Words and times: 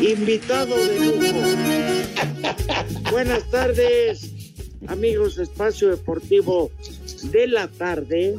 Invitado 0.00 0.76
de 0.76 0.98
lujo. 0.98 1.38
Buenas 3.10 3.50
tardes, 3.50 4.30
amigos 4.86 5.38
Espacio 5.38 5.90
Deportivo 5.90 6.70
de 7.24 7.46
la 7.46 7.68
tarde, 7.68 8.36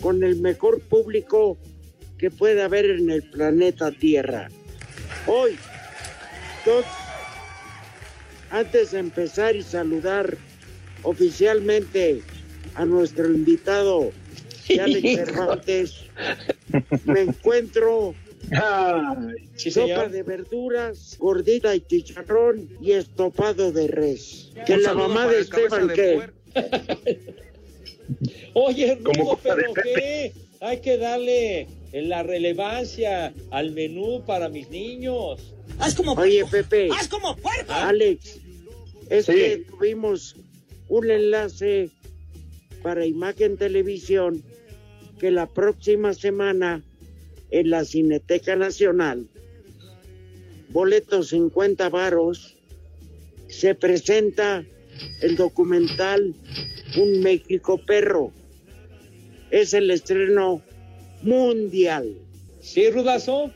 con 0.00 0.22
el 0.22 0.36
mejor 0.40 0.80
público 0.80 1.56
que 2.18 2.30
puede 2.30 2.62
haber 2.62 2.90
en 2.90 3.10
el 3.10 3.22
planeta 3.22 3.90
Tierra. 3.90 4.48
Hoy, 5.26 5.56
antes 8.50 8.90
de 8.92 8.98
empezar 8.98 9.56
y 9.56 9.62
saludar 9.62 10.36
oficialmente 11.02 12.22
a 12.74 12.84
nuestro 12.84 13.32
invitado, 13.32 14.12
Alex 14.74 15.14
Cervantes, 15.26 15.94
me 17.04 17.20
encuentro 17.22 18.14
sopa 19.56 20.08
de 20.08 20.22
verduras, 20.22 21.16
gordita 21.18 21.74
y 21.74 21.80
chicharrón 21.80 22.68
y 22.80 22.92
estopado 22.92 23.72
de 23.72 23.88
res. 23.88 24.52
Que 24.66 24.76
la 24.78 24.94
mamá 24.94 25.26
de 25.26 25.40
Esteban, 25.40 25.88
¿qué? 25.88 26.20
Oye, 28.54 28.94
Rudo, 29.02 29.38
pero 29.42 29.74
¿qué? 29.74 30.32
Hay 30.60 30.80
que 30.80 30.96
darle 30.96 31.66
la 31.92 32.22
relevancia 32.22 33.34
al 33.50 33.72
menú 33.72 34.24
para 34.24 34.48
mis 34.48 34.70
niños. 34.70 35.54
¡Haz 35.78 35.94
como 35.94 36.12
Oye, 36.12 36.44
Pepe. 36.46 36.88
¡Haz 36.92 37.08
como 37.08 37.36
puerco! 37.36 37.72
Alex, 37.72 38.38
es 39.10 39.26
que 39.26 39.64
tuvimos 39.68 40.36
un 40.88 41.10
enlace 41.10 41.90
para 42.82 43.04
Imagen 43.04 43.56
Televisión 43.56 44.42
que 45.18 45.30
la 45.30 45.46
próxima 45.46 46.14
semana 46.14 46.82
en 47.50 47.70
la 47.70 47.84
Cineteca 47.84 48.56
Nacional, 48.56 49.26
boletos 50.70 51.28
50 51.28 51.88
varos, 51.88 52.56
se 53.48 53.74
presenta 53.74 54.64
el 55.22 55.36
documental 55.36 56.34
Un 56.96 57.22
México 57.22 57.80
Perro. 57.86 58.32
Es 59.50 59.74
el 59.74 59.90
estreno 59.90 60.62
mundial. 61.22 62.16
¿Sí, 62.60 62.90
Rudazo? 62.90 63.52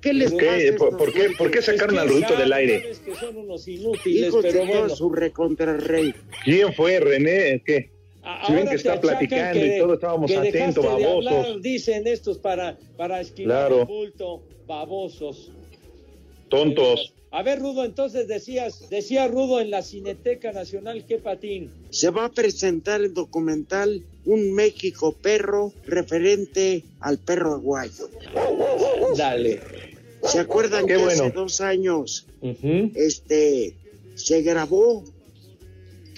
¿Qué 0.00 0.12
les 0.12 0.32
¿Qué? 0.32 0.74
¿Por, 0.78 0.96
por 0.96 1.12
qué, 1.12 1.30
¿Por 1.36 1.50
qué 1.50 1.60
sacaron 1.60 1.98
al 1.98 2.08
Rudito 2.08 2.36
del 2.36 2.52
aire? 2.52 2.90
Es 2.90 2.98
que 3.00 3.14
son 3.14 3.36
unos 3.36 3.66
inútiles, 3.66 4.28
Hijos 4.28 4.42
pero 4.42 4.60
de 4.60 4.66
bueno. 4.66 4.86
todo 4.86 4.96
su 4.96 5.10
recontrarrey. 5.10 6.14
¿Quién 6.44 6.72
fue, 6.74 7.00
René? 7.00 7.62
¿Qué? 7.64 7.90
Si 8.46 8.52
ven 8.52 8.58
ahora 8.60 8.70
que 8.70 8.76
está 8.76 9.00
platicando 9.00 9.60
que- 9.60 9.76
y 9.76 9.78
todo, 9.80 9.94
estábamos 9.94 10.30
atentos, 10.32 10.84
de 10.84 10.88
babosos. 10.90 11.32
hablar, 11.32 11.60
dicen 11.60 12.06
estos 12.06 12.38
para, 12.38 12.76
para 12.96 13.20
esquivar 13.20 13.68
Claro. 13.68 13.80
el 13.82 13.86
bulto, 13.86 14.42
babosos. 14.66 15.50
Tontos. 16.48 17.14
A 17.30 17.42
ver, 17.42 17.58
Rudo, 17.58 17.84
entonces 17.84 18.26
decías, 18.26 18.88
decía 18.88 19.28
Rudo 19.28 19.60
en 19.60 19.70
la 19.70 19.82
Cineteca 19.82 20.50
Nacional, 20.52 21.04
¿qué 21.06 21.18
patín? 21.18 21.70
Se 21.90 22.08
va 22.10 22.24
a 22.26 22.30
presentar 22.30 23.02
el 23.02 23.12
documental 23.12 24.02
Un 24.24 24.52
México 24.54 25.12
Perro 25.12 25.72
referente 25.86 26.84
al 27.00 27.18
perro 27.18 27.54
aguayo. 27.54 28.08
Dale. 29.16 29.60
¿Se 30.22 30.38
acuerdan 30.40 30.86
Qué 30.86 30.94
que 30.94 30.98
bueno. 31.04 31.24
hace 31.24 31.30
dos 31.32 31.60
años 31.60 32.26
este 32.94 33.74
se 34.14 34.42
grabó 34.42 35.04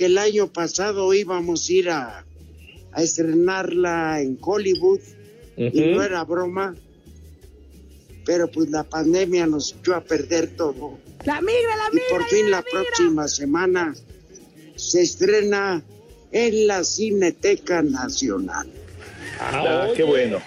que 0.00 0.06
el 0.06 0.16
año 0.16 0.50
pasado 0.50 1.12
íbamos 1.12 1.68
a 1.68 1.72
ir 1.74 1.90
a, 1.90 2.24
a 2.92 3.02
estrenarla 3.02 4.22
en 4.22 4.38
Hollywood 4.40 5.00
y 5.58 5.78
no 5.92 6.02
era 6.02 6.24
broma, 6.24 6.74
pero 8.24 8.50
pues 8.50 8.70
la 8.70 8.82
pandemia 8.84 9.46
nos 9.46 9.74
echó 9.74 9.94
a 9.94 10.00
perder 10.00 10.56
todo. 10.56 10.98
La 11.26 11.42
migra, 11.42 11.76
la 11.76 11.88
Y 11.92 11.96
migra. 11.96 12.08
por 12.08 12.24
fin 12.28 12.50
la 12.50 12.62
próxima 12.62 13.28
semana 13.28 13.94
se 14.74 15.02
estrena 15.02 15.84
en 16.32 16.66
la 16.66 16.82
Cineteca 16.82 17.82
Nacional. 17.82 18.70
Ah, 19.38 19.84
oye, 19.84 19.96
qué 19.98 20.02
bueno. 20.04 20.40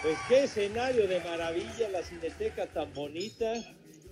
Pues 0.00 0.16
qué 0.26 0.44
escenario 0.44 1.06
de 1.06 1.20
maravilla, 1.20 1.90
la 1.92 2.02
Cineteca 2.02 2.66
tan 2.68 2.94
bonita. 2.94 3.52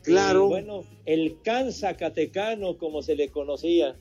Claro. 0.03 0.45
Y 0.45 0.49
bueno, 0.51 0.85
el 1.07 1.39
can 1.43 1.73
zacatecano, 1.73 2.77
como 2.77 3.01
se 3.01 3.15
le 3.17 3.31
conocía. 3.31 3.97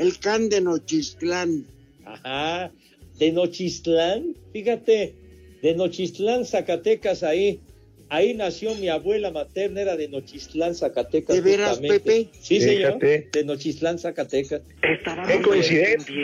El 0.00 0.18
Can 0.18 0.48
de 0.48 0.62
Nochistlán. 0.62 1.66
Ajá, 2.06 2.72
de 3.18 3.32
Nochistlán, 3.32 4.34
fíjate, 4.50 5.14
de 5.60 5.74
Nochistlán, 5.74 6.46
Zacatecas, 6.46 7.22
ahí, 7.22 7.60
ahí 8.08 8.32
nació 8.32 8.74
mi 8.76 8.88
abuela 8.88 9.30
materna, 9.30 9.82
era 9.82 9.96
de 9.96 10.08
Nochistlán, 10.08 10.74
Zacatecas. 10.74 11.36
¿De 11.36 11.42
veras, 11.42 11.78
justamente. 11.78 12.00
Pepe? 12.00 12.28
Sí, 12.40 12.62
señor, 12.62 12.98
de 12.98 13.44
Nochistlán, 13.44 13.98
Zacatecas. 13.98 14.62
Qué 14.80 15.42
coincidencia. 15.42 16.14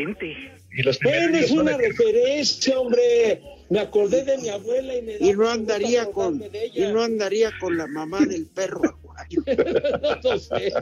Y 0.76 0.82
los 0.82 0.98
Bueno, 1.00 1.18
primeros 1.18 1.42
es 1.42 1.48
son 1.48 1.58
una 1.60 1.76
que- 1.78 1.88
referencia, 1.88 2.78
hombre. 2.78 3.40
Me 3.70 3.80
acordé 3.80 4.22
de 4.24 4.38
mi 4.38 4.48
abuela 4.50 4.94
y 4.94 5.02
me 5.02 5.18
da 5.18 5.26
Y 5.26 5.32
no 5.32 5.50
andaría 5.50 6.06
con 6.06 6.40
y 6.74 6.80
no 6.82 7.02
andaría 7.02 7.50
con 7.58 7.76
la 7.76 7.86
mamá 7.88 8.20
del 8.26 8.46
perro 8.46 8.82
aguayo. 8.84 9.42
No 10.02 10.30
lo 10.30 10.38
sé. 10.38 10.72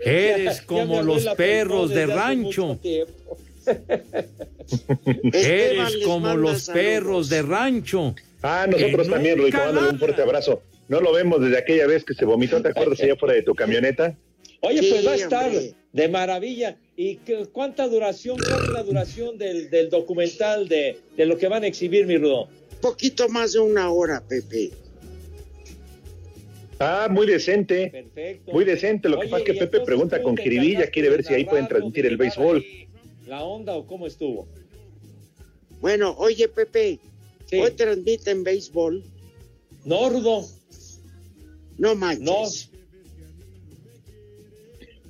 Eres 0.00 0.60
Ya 0.60 0.66
como 0.66 1.02
los 1.02 1.26
perros 1.36 1.90
de 1.90 2.06
rancho. 2.06 2.78
Eres 5.32 5.96
como 6.04 6.34
los 6.36 6.62
saludos. 6.62 6.70
perros 6.70 7.28
de 7.28 7.42
rancho. 7.42 8.14
Ah, 8.42 8.66
nosotros 8.70 9.08
también, 9.08 9.38
mándale 9.38 9.88
un 9.90 9.98
fuerte 9.98 10.22
abrazo. 10.22 10.62
No 10.88 11.00
lo 11.00 11.12
vemos 11.12 11.40
desde 11.40 11.58
aquella 11.58 11.86
vez 11.86 12.04
que 12.04 12.14
se 12.14 12.24
vomitó, 12.24 12.62
¿te 12.62 12.68
acuerdas 12.70 13.00
allá 13.00 13.16
fuera 13.16 13.34
de 13.34 13.42
tu 13.42 13.54
camioneta? 13.54 14.14
Oye, 14.60 14.80
Sí, 14.82 14.90
pues 14.90 15.06
va 15.06 15.12
a 15.12 15.16
estar 15.16 15.46
hombre. 15.48 15.74
de 15.92 16.08
maravilla. 16.08 16.76
¿Y 16.96 17.16
qué- 17.16 17.46
cuánta 17.52 17.86
duración, 17.86 18.36
cuál 18.38 18.64
es 18.64 18.70
la 18.70 18.82
duración 18.82 19.38
del, 19.38 19.70
del 19.70 19.88
documental 19.88 20.68
de, 20.68 20.98
de 21.16 21.26
lo 21.26 21.38
que 21.38 21.46
van 21.48 21.62
a 21.62 21.66
exhibir, 21.68 22.06
mi 22.06 22.16
Rudo? 22.18 22.48
Poquito 22.80 23.28
más 23.28 23.52
de 23.52 23.60
una 23.60 23.90
hora, 23.90 24.20
Pepe. 24.26 24.70
Ah, 26.80 27.08
muy 27.10 27.26
decente. 27.26 27.88
Perfecto. 27.90 28.52
Muy 28.52 28.64
decente. 28.64 29.08
Lo 29.08 29.18
que 29.20 29.26
pasa 29.28 29.38
es 29.38 29.44
que 29.44 29.54
Pepe 29.54 29.80
pregunta 29.80 30.22
con 30.22 30.36
jiribilla, 30.36 30.86
quiere 30.88 31.10
ver 31.10 31.24
si 31.24 31.34
ahí 31.34 31.44
pueden 31.44 31.66
transmitir 31.68 32.06
el 32.06 32.16
béisbol. 32.16 32.64
¿La 33.26 33.42
onda 33.44 33.74
o 33.76 33.86
cómo 33.86 34.06
estuvo? 34.06 34.46
Bueno, 35.80 36.14
oye, 36.18 36.48
Pepe, 36.48 36.98
Sí. 37.46 37.56
hoy 37.58 37.70
transmiten 37.72 38.44
béisbol. 38.44 39.02
No, 39.84 40.08
Rudo. 40.08 40.44
No 41.78 41.94
manches. 41.94 42.67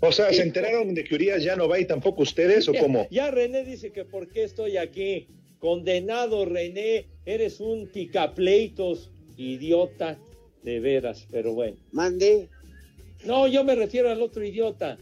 No. 0.01 0.09
O 0.09 0.13
sea, 0.13 0.33
¿se 0.33 0.43
enteraron 0.43 0.95
de 0.95 1.05
que 1.05 1.15
Urias 1.15 1.43
ya 1.43 1.57
no 1.57 1.69
va 1.69 1.79
y 1.79 1.85
tampoco 1.87 2.23
ustedes 2.23 2.69
o 2.69 2.75
cómo? 2.75 3.07
Ya 3.11 3.31
René 3.31 3.65
dice 3.65 3.91
que 3.91 4.05
por 4.05 4.29
qué 4.29 4.45
estoy 4.45 4.77
aquí. 4.77 5.27
Condenado, 5.59 6.45
René. 6.45 7.07
Eres 7.27 7.61
un 7.61 7.89
picapleitos, 7.89 9.11
idiota. 9.37 10.19
De 10.63 10.81
veras, 10.81 11.27
pero 11.31 11.53
bueno. 11.53 11.77
Mande. 11.93 12.49
No, 13.25 13.47
yo 13.47 13.65
me 13.65 13.75
refiero 13.75 14.11
al 14.11 14.21
otro 14.23 14.45
idiota. 14.45 14.99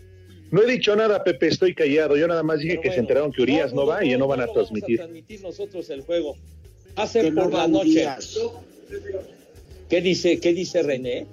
No 0.50 0.62
he 0.62 0.70
dicho 0.70 0.94
nada, 0.94 1.24
Pepe, 1.24 1.48
estoy 1.48 1.74
callado. 1.74 2.16
Yo 2.16 2.28
nada 2.28 2.42
más 2.42 2.60
dije 2.60 2.76
Pero 2.76 2.82
que 2.82 2.92
se 2.92 3.00
enteraron 3.00 3.32
que 3.32 3.42
Urias 3.42 3.72
no, 3.72 3.86
va 3.86 4.04
y 4.04 4.10
ya 4.10 4.18
no 4.18 4.28
van 4.28 4.40
a 4.40 4.46
lo 4.46 4.52
vamos 4.52 4.68
transmitir. 4.68 4.98
transmitir 4.98 5.42
nosotros 5.42 5.90
el 5.90 6.02
juego. 6.02 6.36
A 6.94 7.06
no 7.06 7.42
por 7.42 7.52
la 7.52 7.68
noche. 7.68 7.88
días. 7.90 8.38
¿Qué 9.88 10.00
dice, 10.00 10.40
qué 10.40 10.52
dice 10.52 10.82
René? 10.82 11.26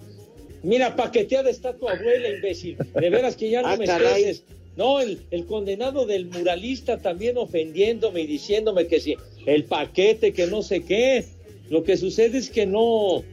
Mira, 0.63 0.95
paqueteada 0.95 1.49
está 1.49 1.73
tu 1.75 1.87
abuela, 1.89 2.29
imbécil. 2.29 2.77
De 2.77 3.09
veras 3.09 3.35
que 3.35 3.49
ya 3.49 3.61
no 3.61 3.67
Ah, 3.67 3.77
me 3.77 3.85
caray. 3.85 4.23
estreses. 4.23 4.43
No, 4.75 4.99
el, 5.01 5.21
el 5.29 5.45
condenado 5.45 6.05
del 6.07 6.25
muralista 6.25 6.97
también 6.97 7.37
ofendiéndome 7.37 8.21
y 8.21 8.27
diciéndome 8.27 8.87
que 8.87 8.99
si 8.99 9.15
el 9.45 9.65
paquete, 9.65 10.33
que 10.33 10.47
no 10.47 10.63
sé 10.63 10.83
qué. 10.83 11.25
Lo 11.69 11.83
que 11.83 11.95
sucede 11.97 12.37
es 12.39 12.49
que 12.49 12.65
no, 12.65 13.23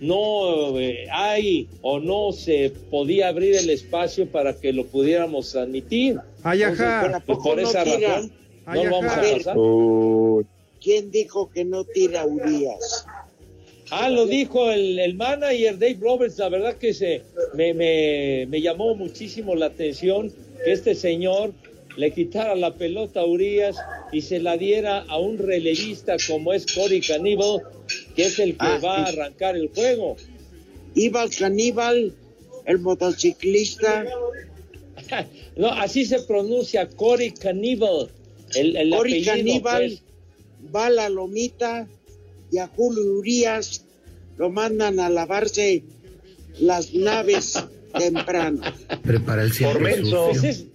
no 0.00 0.78
eh, 0.80 1.06
hay 1.12 1.68
o 1.82 1.98
no 1.98 2.32
se 2.32 2.70
podía 2.90 3.28
abrir 3.28 3.56
el 3.56 3.68
espacio 3.70 4.26
para 4.30 4.54
que 4.58 4.72
lo 4.72 4.86
pudiéramos 4.86 5.50
transmitir. 5.52 6.18
Ay, 6.42 6.62
Entonces, 6.62 6.86
ajá. 6.86 7.02
¿pero 7.04 7.16
a 7.16 7.20
Pues 7.20 7.38
por 7.42 7.60
no 7.60 7.68
esa 7.68 7.84
razón 7.84 8.32
no 8.66 8.82
vamos 8.84 9.12
a 9.12 9.20
pasar. 9.20 9.56
¿Quién 10.82 11.10
dijo 11.10 11.50
que 11.50 11.64
no 11.64 11.84
tira 11.84 12.24
Urias? 12.26 13.06
Ah, 13.90 14.08
lo 14.10 14.26
dijo 14.26 14.70
el, 14.70 14.98
el 14.98 15.14
manager 15.14 15.78
Dave 15.78 15.98
Roberts, 16.00 16.38
la 16.38 16.48
verdad 16.48 16.76
que 16.76 16.92
se 16.92 17.22
me, 17.54 17.72
me, 17.72 18.46
me 18.48 18.60
llamó 18.60 18.94
muchísimo 18.96 19.54
la 19.54 19.66
atención 19.66 20.32
que 20.64 20.72
este 20.72 20.94
señor 20.94 21.52
le 21.96 22.12
quitara 22.12 22.54
la 22.56 22.74
pelota 22.74 23.20
a 23.20 23.24
Urias 23.26 23.76
y 24.12 24.22
se 24.22 24.40
la 24.40 24.56
diera 24.56 25.00
a 25.08 25.18
un 25.18 25.38
relevista 25.38 26.16
como 26.26 26.52
es 26.52 26.66
Cory 26.74 27.00
Caníbal, 27.00 27.62
que 28.14 28.26
es 28.26 28.38
el 28.38 28.52
que 28.52 28.56
Ah, 28.60 28.80
va 28.82 28.96
a 28.98 29.06
arrancar 29.06 29.56
el 29.56 29.68
juego. 29.68 30.16
Iba 30.94 31.22
el 31.22 31.30
caníbal, 31.30 32.12
el 32.64 32.78
motociclista, 32.80 34.04
No, 35.56 35.68
así 35.68 36.04
se 36.04 36.20
pronuncia 36.22 36.88
Cory 36.88 37.30
Caníbal. 37.30 38.08
El, 38.54 38.76
el 38.76 38.90
Cory 38.90 39.24
Caníbal, 39.24 39.86
pues. 39.86 40.02
va 40.74 40.86
a 40.86 40.90
la 40.90 41.08
lomita 41.08 41.86
y 42.50 42.58
a 42.58 42.66
Julio 42.68 43.02
Urias 43.18 43.84
lo 44.36 44.50
mandan 44.50 45.00
a 45.00 45.08
lavarse 45.10 45.82
las 46.58 46.94
naves 46.94 47.62
temprano. 47.98 48.60
Prepara 49.02 49.42
el 49.42 49.52
Por 49.52 49.80
menso. 49.80 50.26
Pues 50.30 50.44
es- 50.44 50.66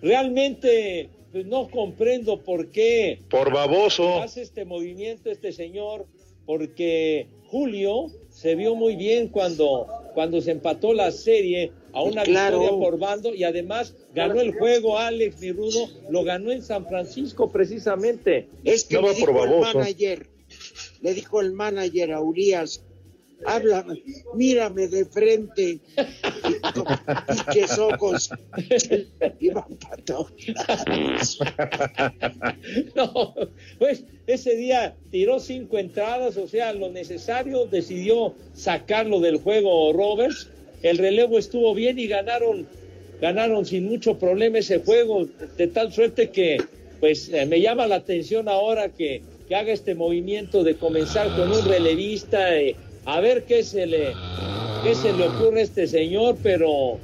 realmente 0.00 1.10
pues, 1.32 1.46
no 1.46 1.68
comprendo 1.68 2.40
por 2.42 2.68
qué 2.70 3.20
Por 3.30 3.52
baboso. 3.52 4.22
hace 4.22 4.42
este 4.42 4.64
movimiento 4.64 5.30
este 5.30 5.52
señor, 5.52 6.06
porque 6.46 7.26
Julio 7.46 8.06
se 8.30 8.54
vio 8.54 8.74
muy 8.74 8.96
bien 8.96 9.28
cuando, 9.28 9.86
cuando 10.14 10.40
se 10.40 10.52
empató 10.52 10.92
la 10.94 11.10
serie 11.12 11.72
a 11.92 12.02
una 12.02 12.22
Claro. 12.22 12.60
victoria 12.60 12.78
por 12.84 12.98
bando 12.98 13.34
y 13.34 13.44
además 13.44 13.94
ganó 14.14 14.40
el 14.40 14.52
juego 14.54 14.98
Alex 14.98 15.40
Mirudo, 15.40 15.88
lo 16.10 16.24
ganó 16.24 16.52
en 16.52 16.62
San 16.62 16.86
Francisco 16.86 17.50
precisamente. 17.50 18.46
Es 18.64 18.84
que 18.84 18.94
No 18.96 19.02
le 19.02 19.08
va 19.08 19.14
por 19.18 19.28
el 19.30 19.34
baboso. 19.36 19.78
manager, 19.78 20.26
le 21.00 21.14
dijo 21.14 21.40
el 21.40 21.52
manager 21.52 22.12
a 22.12 22.20
Urias, 22.20 22.82
háblame, 23.44 24.02
mírame 24.34 24.88
de 24.88 25.04
frente. 25.04 25.78
Y 26.48 26.54
con 26.72 26.86
pinches 27.26 27.78
ojos 27.78 28.30
iban 29.40 29.76
para. 29.76 29.98
No, 32.94 33.34
pues 33.78 34.04
ese 34.26 34.56
día 34.56 34.96
tiró 35.10 35.40
cinco 35.40 35.78
entradas, 35.78 36.36
o 36.36 36.48
sea, 36.48 36.72
lo 36.72 36.90
necesario, 36.90 37.66
decidió 37.66 38.34
sacarlo 38.54 39.20
del 39.20 39.38
juego 39.38 39.92
Roberts. 39.92 40.48
El 40.82 40.98
relevo 40.98 41.38
estuvo 41.38 41.74
bien 41.74 41.98
y 41.98 42.06
ganaron, 42.06 42.66
ganaron 43.20 43.66
sin 43.66 43.88
mucho 43.88 44.18
problema 44.18 44.58
ese 44.58 44.80
juego, 44.80 45.26
de 45.56 45.66
tal 45.66 45.92
suerte 45.92 46.30
que, 46.30 46.58
pues, 47.00 47.28
eh, 47.30 47.46
me 47.46 47.60
llama 47.60 47.86
la 47.86 47.96
atención 47.96 48.48
ahora 48.48 48.90
que, 48.90 49.22
que 49.48 49.56
haga 49.56 49.72
este 49.72 49.94
movimiento 49.94 50.62
de 50.62 50.76
comenzar 50.76 51.34
con 51.34 51.50
un 51.50 51.64
relevista, 51.64 52.54
eh, 52.56 52.76
a 53.06 53.20
ver 53.20 53.44
qué 53.44 53.62
se 53.64 53.86
le, 53.86 54.12
qué 54.82 54.94
se 54.94 55.12
le 55.14 55.26
ocurre 55.28 55.60
a 55.60 55.64
este 55.64 55.86
señor, 55.86 56.36
pero, 56.42 56.98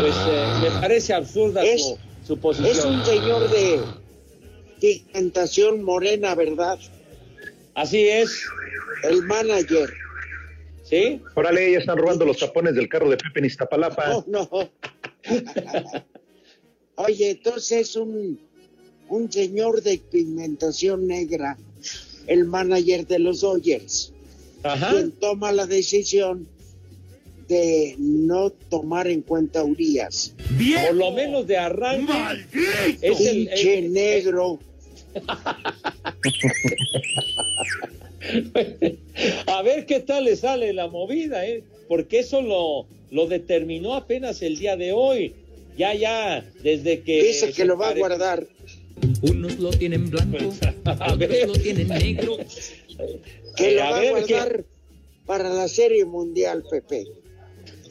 pues, 0.00 0.14
eh, 0.28 0.46
me 0.62 0.80
parece 0.80 1.14
absurda 1.14 1.64
Es- 1.64 1.82
su, 1.82 1.98
su 2.26 2.38
posición. 2.38 2.70
Es 2.70 2.84
un 2.84 3.02
señor 3.04 3.48
de 3.48 3.80
pigmentación 4.80 5.82
morena, 5.82 6.34
¿verdad? 6.34 6.78
Así 7.74 8.06
es, 8.08 8.44
El 9.04 9.22
manager. 9.24 9.90
¿sí? 10.84 11.20
Órale, 11.34 11.72
ya 11.72 11.78
están 11.78 11.96
robando 11.98 12.24
los 12.24 12.38
tapones 12.38 12.74
del 12.74 12.88
carro 12.88 13.08
de 13.08 13.16
Pepe 13.16 13.40
en 13.40 13.44
Iztapalapa. 13.46 14.16
Oh, 14.16 14.24
no. 14.26 14.48
Oye, 16.96 17.30
entonces 17.30 17.72
es 17.90 17.96
un, 17.96 18.40
un 19.08 19.30
señor 19.30 19.82
de 19.82 19.98
pigmentación 19.98 21.06
negra, 21.06 21.56
el 22.28 22.44
manager 22.44 23.06
de 23.06 23.18
los 23.18 23.40
Dodgers, 23.40 24.12
Ajá. 24.62 24.90
quien 24.92 25.10
toma 25.12 25.50
la 25.50 25.66
decisión 25.66 26.46
de 27.48 27.96
no 27.98 28.50
tomar 28.50 29.08
en 29.08 29.22
cuenta 29.22 29.60
a 29.60 29.64
Urias. 29.64 30.34
Por 30.86 30.94
lo 30.96 31.10
menos 31.12 31.46
de 31.46 31.56
arranque. 31.56 32.12
Es 33.00 33.20
el, 33.20 33.48
Pinche 33.48 33.78
el- 33.78 33.92
negro. 33.92 34.60
a 39.46 39.62
ver 39.62 39.86
qué 39.86 40.00
tal 40.00 40.24
le 40.24 40.36
sale 40.36 40.72
la 40.72 40.88
movida, 40.88 41.46
¿eh? 41.46 41.62
Porque 41.88 42.18
eso 42.20 42.42
lo, 42.42 42.86
lo 43.10 43.26
determinó 43.26 43.94
apenas 43.94 44.42
el 44.42 44.58
día 44.58 44.76
de 44.76 44.92
hoy. 44.92 45.34
Ya, 45.76 45.94
ya, 45.94 46.44
desde 46.62 47.00
que. 47.00 47.22
Dice 47.22 47.52
que 47.52 47.64
lo 47.64 47.76
va 47.78 47.88
a 47.90 47.94
guardar. 47.94 48.46
Unos 49.22 49.58
lo 49.58 49.70
tienen 49.70 50.10
blanco, 50.10 50.38
otros 50.84 51.46
lo 51.46 51.52
tienen 51.54 51.88
negro. 51.88 52.36
Que 53.56 53.72
lo 53.74 53.82
a 53.82 53.90
va 53.90 53.96
a 53.96 54.00
ver, 54.00 54.10
guardar 54.10 54.64
para 55.26 55.48
la 55.50 55.68
Serie 55.68 56.04
Mundial, 56.04 56.64
Pepe. 56.70 57.04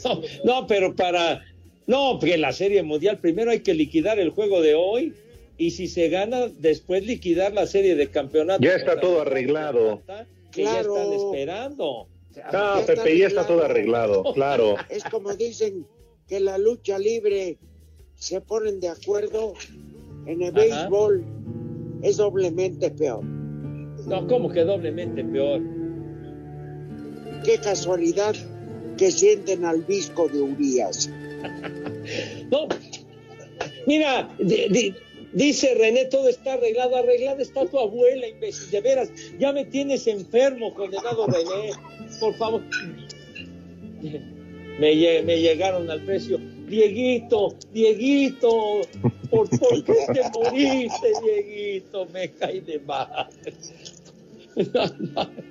No, 0.03 0.21
no, 0.43 0.67
pero 0.67 0.95
para. 0.95 1.43
No, 1.85 2.17
porque 2.19 2.37
la 2.37 2.51
Serie 2.53 2.83
Mundial 2.83 3.19
primero 3.19 3.51
hay 3.51 3.59
que 3.61 3.73
liquidar 3.73 4.19
el 4.19 4.29
juego 4.31 4.61
de 4.61 4.75
hoy. 4.75 5.13
Y 5.57 5.71
si 5.71 5.87
se 5.87 6.09
gana, 6.09 6.47
después 6.59 7.03
liquidar 7.05 7.51
la 7.53 7.65
serie 7.65 7.95
de 7.95 8.09
campeonato. 8.11 8.61
Ya 8.63 8.75
está 8.75 8.99
todo 8.99 9.21
arreglado. 9.21 10.03
Que 10.51 10.63
ya 10.63 10.71
Claro. 10.83 10.97
están 10.97 11.13
esperando. 11.13 11.83
No, 11.83 12.07
Ya 12.35 12.79
está 12.79 12.85
Pepe, 13.03 13.17
ya 13.17 13.27
está 13.27 13.47
todo 13.47 13.63
arreglado, 13.63 14.23
claro. 14.35 14.75
Es 14.89 15.03
como 15.05 15.33
dicen 15.35 15.87
que 16.27 16.39
la 16.39 16.59
lucha 16.59 16.99
libre 16.99 17.57
se 18.15 18.39
ponen 18.41 18.79
de 18.79 18.89
acuerdo. 18.89 19.53
En 20.27 20.41
el 20.41 20.49
Ajá. 20.49 20.59
béisbol 20.59 21.25
es 22.03 22.17
doblemente 22.17 22.91
peor. 22.91 23.23
No, 23.23 24.27
como 24.27 24.49
que 24.49 24.63
doblemente 24.63 25.23
peor. 25.23 25.61
Qué 27.43 27.57
casualidad 27.57 28.35
que 28.97 29.11
sienten 29.11 29.65
al 29.65 29.81
visco 29.83 30.27
de 30.27 30.41
Urias. 30.41 31.09
No, 32.49 32.67
mira, 33.85 34.29
di- 34.39 34.69
di- 34.69 34.95
dice 35.33 35.75
René, 35.75 36.05
todo 36.05 36.29
está 36.29 36.53
arreglado, 36.53 36.95
arreglada 36.95 37.41
está 37.41 37.65
tu 37.65 37.77
abuela, 37.77 38.25
imbécil, 38.29 38.71
de 38.71 38.79
veras, 38.79 39.11
ya 39.37 39.51
me 39.51 39.65
tienes 39.65 40.07
enfermo, 40.07 40.73
condenado 40.73 41.27
René, 41.27 41.71
por 42.21 42.33
favor. 42.35 42.61
Me 44.79 44.95
llegaron 45.41 45.89
al 45.91 46.01
precio, 46.05 46.39
Dieguito, 46.67 47.55
Dieguito, 47.71 48.81
¿por, 49.29 49.49
por 49.49 49.83
qué 49.83 50.05
te 50.13 50.21
moriste, 50.33 51.11
Dieguito? 51.23 52.05
Me 52.07 52.31
cae 52.31 52.61
de 52.61 52.79
mal. 52.79 53.29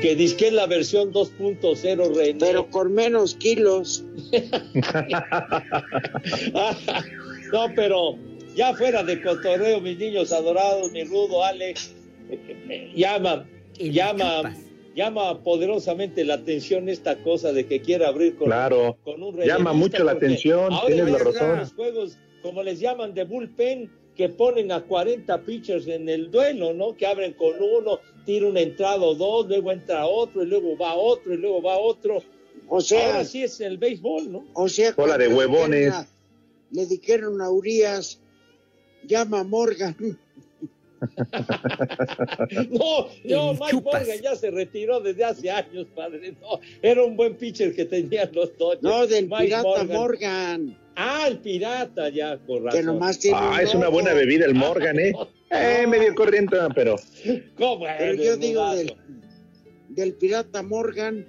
Que 0.00 0.14
dice 0.14 0.36
que 0.36 0.46
es 0.48 0.52
la 0.54 0.66
versión 0.66 1.12
2.0, 1.12 2.14
René. 2.14 2.38
Pero 2.38 2.70
con 2.70 2.94
menos 2.94 3.34
kilos. 3.34 4.02
no, 7.52 7.74
pero 7.76 8.16
ya 8.54 8.74
fuera 8.74 9.02
de 9.02 9.20
cotorreo, 9.20 9.80
mis 9.80 9.98
niños 9.98 10.32
adorados, 10.32 10.90
mi 10.92 11.04
rudo 11.04 11.44
Alex, 11.44 11.92
llama, 12.94 13.46
El 13.78 13.92
llama, 13.92 14.36
chupas. 14.36 14.69
Llama 14.94 15.42
poderosamente 15.42 16.24
la 16.24 16.34
atención 16.34 16.88
esta 16.88 17.16
cosa 17.22 17.52
de 17.52 17.66
que 17.66 17.80
quiera 17.80 18.08
abrir 18.08 18.36
con, 18.36 18.46
Claro. 18.48 18.96
con 19.04 19.22
un 19.22 19.36
Llama 19.40 19.72
mucho 19.72 20.02
la 20.04 20.12
atención, 20.12 20.72
tienes 20.86 21.10
la 21.12 21.18
razón. 21.18 21.58
Los 21.58 21.72
juegos, 21.72 22.16
como 22.42 22.62
les 22.62 22.80
llaman 22.80 23.14
de 23.14 23.24
bullpen, 23.24 23.90
que 24.16 24.28
ponen 24.28 24.70
a 24.72 24.82
40 24.82 25.42
pitchers 25.42 25.86
en 25.86 26.08
el 26.08 26.30
duelo, 26.30 26.74
¿no? 26.74 26.94
Que 26.96 27.06
abren 27.06 27.32
con 27.34 27.52
uno, 27.62 28.00
tira 28.26 28.46
una 28.48 28.60
entrada 28.60 29.00
o 29.02 29.14
dos, 29.14 29.46
luego 29.48 29.72
entra 29.72 30.06
otro, 30.06 30.42
y 30.42 30.46
luego 30.46 30.76
va 30.76 30.94
otro, 30.94 31.32
y 31.32 31.36
luego 31.38 31.62
va 31.62 31.78
otro. 31.78 32.22
O 32.68 32.80
sea, 32.80 33.06
Ahora 33.06 33.24
sí 33.24 33.42
es 33.44 33.60
el 33.60 33.78
béisbol, 33.78 34.30
¿no? 34.30 34.44
o 34.54 34.68
sea, 34.68 34.92
Bola 34.92 35.16
de 35.16 35.28
huevones. 35.28 35.86
dijeron 35.86 35.94
a- 35.94 36.06
Le 36.72 36.86
dijeron 36.86 37.40
a 37.40 37.50
Urias, 37.50 38.20
llama 39.06 39.40
a 39.40 39.44
Morgan. 39.44 39.96
No, 42.70 43.08
no, 43.24 43.54
Mike. 43.54 43.80
Morgan 43.82 44.20
ya 44.22 44.34
se 44.36 44.50
retiró 44.50 45.00
desde 45.00 45.24
hace 45.24 45.50
años, 45.50 45.86
padre. 45.94 46.32
No, 46.40 46.60
era 46.82 47.02
un 47.04 47.16
buen 47.16 47.36
pitcher 47.36 47.74
que 47.74 47.84
tenían 47.84 48.30
los 48.32 48.56
Dodgers. 48.58 48.82
No, 48.82 49.06
del 49.06 49.28
Mike 49.28 49.44
pirata 49.44 49.84
Morgan. 49.84 50.78
Ah, 50.96 51.26
el 51.28 51.38
pirata, 51.38 52.08
ya, 52.10 52.38
con 52.46 52.64
razón. 52.64 52.80
que 52.80 52.84
nomás 52.86 53.18
tiene 53.18 53.38
Ah, 53.40 53.52
un 53.54 53.60
es 53.60 53.74
una 53.74 53.88
buena 53.88 54.12
bebida 54.12 54.44
el 54.46 54.54
Morgan, 54.54 54.98
¿eh? 54.98 55.12
Eh, 55.52 55.84
medio 55.84 56.14
corriente, 56.14 56.56
pero 56.76 56.94
¿Cómo 57.56 57.84
Pero 57.98 58.14
yo 58.22 58.36
digo 58.36 58.72
del, 58.72 58.94
del 59.88 60.14
pirata 60.14 60.62
Morgan, 60.62 61.26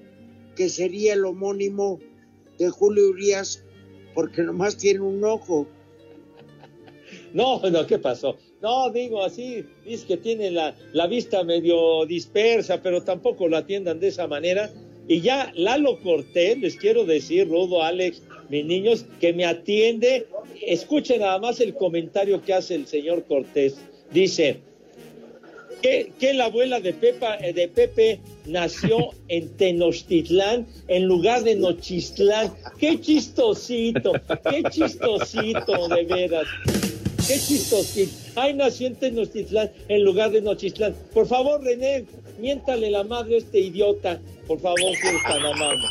que 0.56 0.70
sería 0.70 1.13
el 1.13 1.25
homónimo 1.25 1.98
de 2.60 2.70
Julio 2.70 3.10
Urias, 3.10 3.63
porque 4.13 4.44
nomás 4.44 4.78
tiene 4.78 5.00
un 5.00 5.24
ojo. 5.24 5.68
No, 7.34 7.60
no, 7.72 7.88
¿qué 7.88 7.98
pasó? 7.98 8.38
No, 8.62 8.91
digo 8.91 9.24
así, 9.24 9.65
dice 9.86 10.06
que 10.06 10.18
tiene 10.18 10.51
la, 10.51 10.75
la 10.94 11.08
vista 11.08 11.44
medio 11.44 12.06
dispersa, 12.06 12.82
pero 12.82 13.01
tampoco 13.01 13.48
la 13.48 13.60
atiendan 13.60 14.00
de 14.00 14.10
esa 14.10 14.27
manera. 14.27 14.70
Y 15.08 15.22
ya 15.22 15.51
Lalo 15.56 16.00
Cortés, 16.01 16.60
les 16.60 16.75
quiero 16.75 17.06
decir, 17.06 17.48
Rudo, 17.50 17.84
Alex, 17.84 18.22
mis 18.50 18.65
niños, 18.65 19.06
que 19.20 19.34
me 19.34 19.46
atiende. 19.46 20.27
Escuchen 20.65 21.22
nada 21.22 21.39
más 21.39 21.60
el 21.60 21.74
comentario 21.74 22.41
que 22.44 22.53
hace 22.53 22.75
el 22.75 22.86
señor 22.86 23.25
Cortés. 23.25 23.77
Dice, 24.12 24.62
que, 25.82 26.12
que 26.20 26.34
la 26.34 26.46
abuela 26.46 26.80
de, 26.80 26.94
Pepa, 26.94 27.38
eh, 27.38 27.53
de 27.53 27.68
Pepe 27.68 28.20
nació 28.46 29.10
en 29.27 29.50
Tenochtitlán 29.58 30.68
en 30.88 31.06
lugar 31.06 31.44
de 31.44 31.56
Nochistlán. 31.56 32.53
Qué 32.77 33.00
chistosito, 33.01 34.13
qué 34.50 34.63
chistosito, 34.70 35.88
de 35.88 36.03
veras. 36.06 36.48
Qué 37.28 37.40
chistosito. 37.40 38.12
Ay, 38.36 38.54
nació 38.54 38.88
en 38.88 38.96
Tenochtitlán 38.96 39.72
en 39.88 40.04
lugar 40.04 40.32
de 40.32 40.42
Nochistlán. 40.42 40.96
Por 41.13 41.28
favor, 41.28 41.63
René, 41.63 42.06
miéntale 42.40 42.90
la 42.90 43.04
madre 43.04 43.36
a 43.36 43.38
este 43.40 43.60
idiota. 43.60 44.20
Por 44.48 44.60
favor, 44.60 44.80
si 44.80 45.08
eres 45.08 45.24
tan 45.24 45.46
amable. 45.46 45.84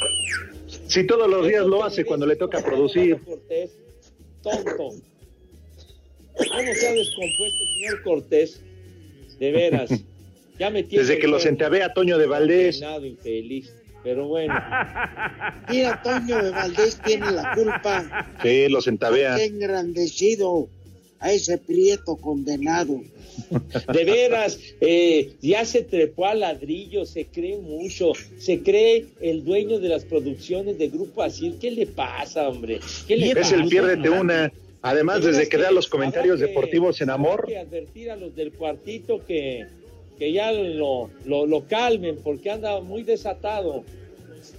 Si 0.86 1.06
todos 1.06 1.28
los 1.28 1.46
días 1.46 1.66
lo 1.66 1.84
hace 1.84 2.04
cuando 2.04 2.26
le 2.26 2.36
toca 2.36 2.62
producir. 2.62 3.20
Cortés, 3.24 3.70
tonto. 4.42 4.94
¿Cómo 6.36 6.74
se 6.74 6.88
ha 6.88 6.92
descompuesto 6.92 7.62
el 7.62 7.68
señor 7.74 8.02
Cortés? 8.02 8.60
De 9.38 9.50
veras. 9.52 9.90
Ya 10.58 10.70
me 10.70 10.82
tiene 10.82 11.04
Desde 11.04 11.18
que 11.18 11.28
los 11.28 11.46
entabé 11.46 11.82
a 11.82 11.92
Toño 11.92 12.18
de 12.18 12.26
Valdés. 12.26 12.80
Nada 12.80 13.06
infeliz. 13.06 13.72
Pero 14.02 14.28
bueno. 14.28 14.54
Mira, 15.68 16.02
Toño 16.02 16.42
de 16.42 16.50
Valdés 16.50 17.00
tiene 17.04 17.30
la 17.30 17.54
culpa. 17.54 18.28
Sí, 18.42 18.68
los 18.68 18.86
entabea. 18.86 19.36
Qué 19.36 19.44
engrandecido 19.44 20.68
a 21.20 21.32
ese 21.32 21.58
prieto 21.58 22.16
condenado. 22.16 23.00
De 23.92 24.04
veras, 24.04 24.58
eh, 24.80 25.32
ya 25.40 25.64
se 25.64 25.82
trepó 25.82 26.26
a 26.26 26.34
ladrillo, 26.34 27.04
se 27.06 27.26
cree 27.26 27.56
mucho, 27.58 28.12
se 28.38 28.60
cree 28.60 29.06
el 29.20 29.44
dueño 29.44 29.78
de 29.78 29.88
las 29.88 30.04
producciones 30.04 30.78
de 30.78 30.88
Grupo 30.88 31.22
Asir. 31.22 31.54
¿Qué 31.60 31.70
le 31.70 31.86
pasa, 31.86 32.48
hombre? 32.48 32.80
¿Qué 33.06 33.16
le 33.16 33.28
es 33.28 33.34
pasa? 33.34 33.54
el 33.56 33.68
piérdete 33.68 34.10
una. 34.10 34.52
Además, 34.82 35.22
desde 35.24 35.42
que 35.42 35.50
que 35.50 35.58
da 35.58 35.70
los 35.70 35.88
comentarios 35.88 36.40
que- 36.40 36.46
deportivos 36.46 37.00
en 37.02 37.10
amor, 37.10 37.44
que 37.46 37.58
advertir 37.58 38.10
a 38.10 38.16
los 38.16 38.34
del 38.34 38.50
cuartito 38.52 39.24
que, 39.26 39.66
que 40.18 40.32
ya 40.32 40.52
lo, 40.52 41.10
lo, 41.26 41.44
lo 41.46 41.66
calmen, 41.66 42.16
porque 42.24 42.50
anda 42.50 42.80
muy 42.80 43.02
desatado. 43.02 43.84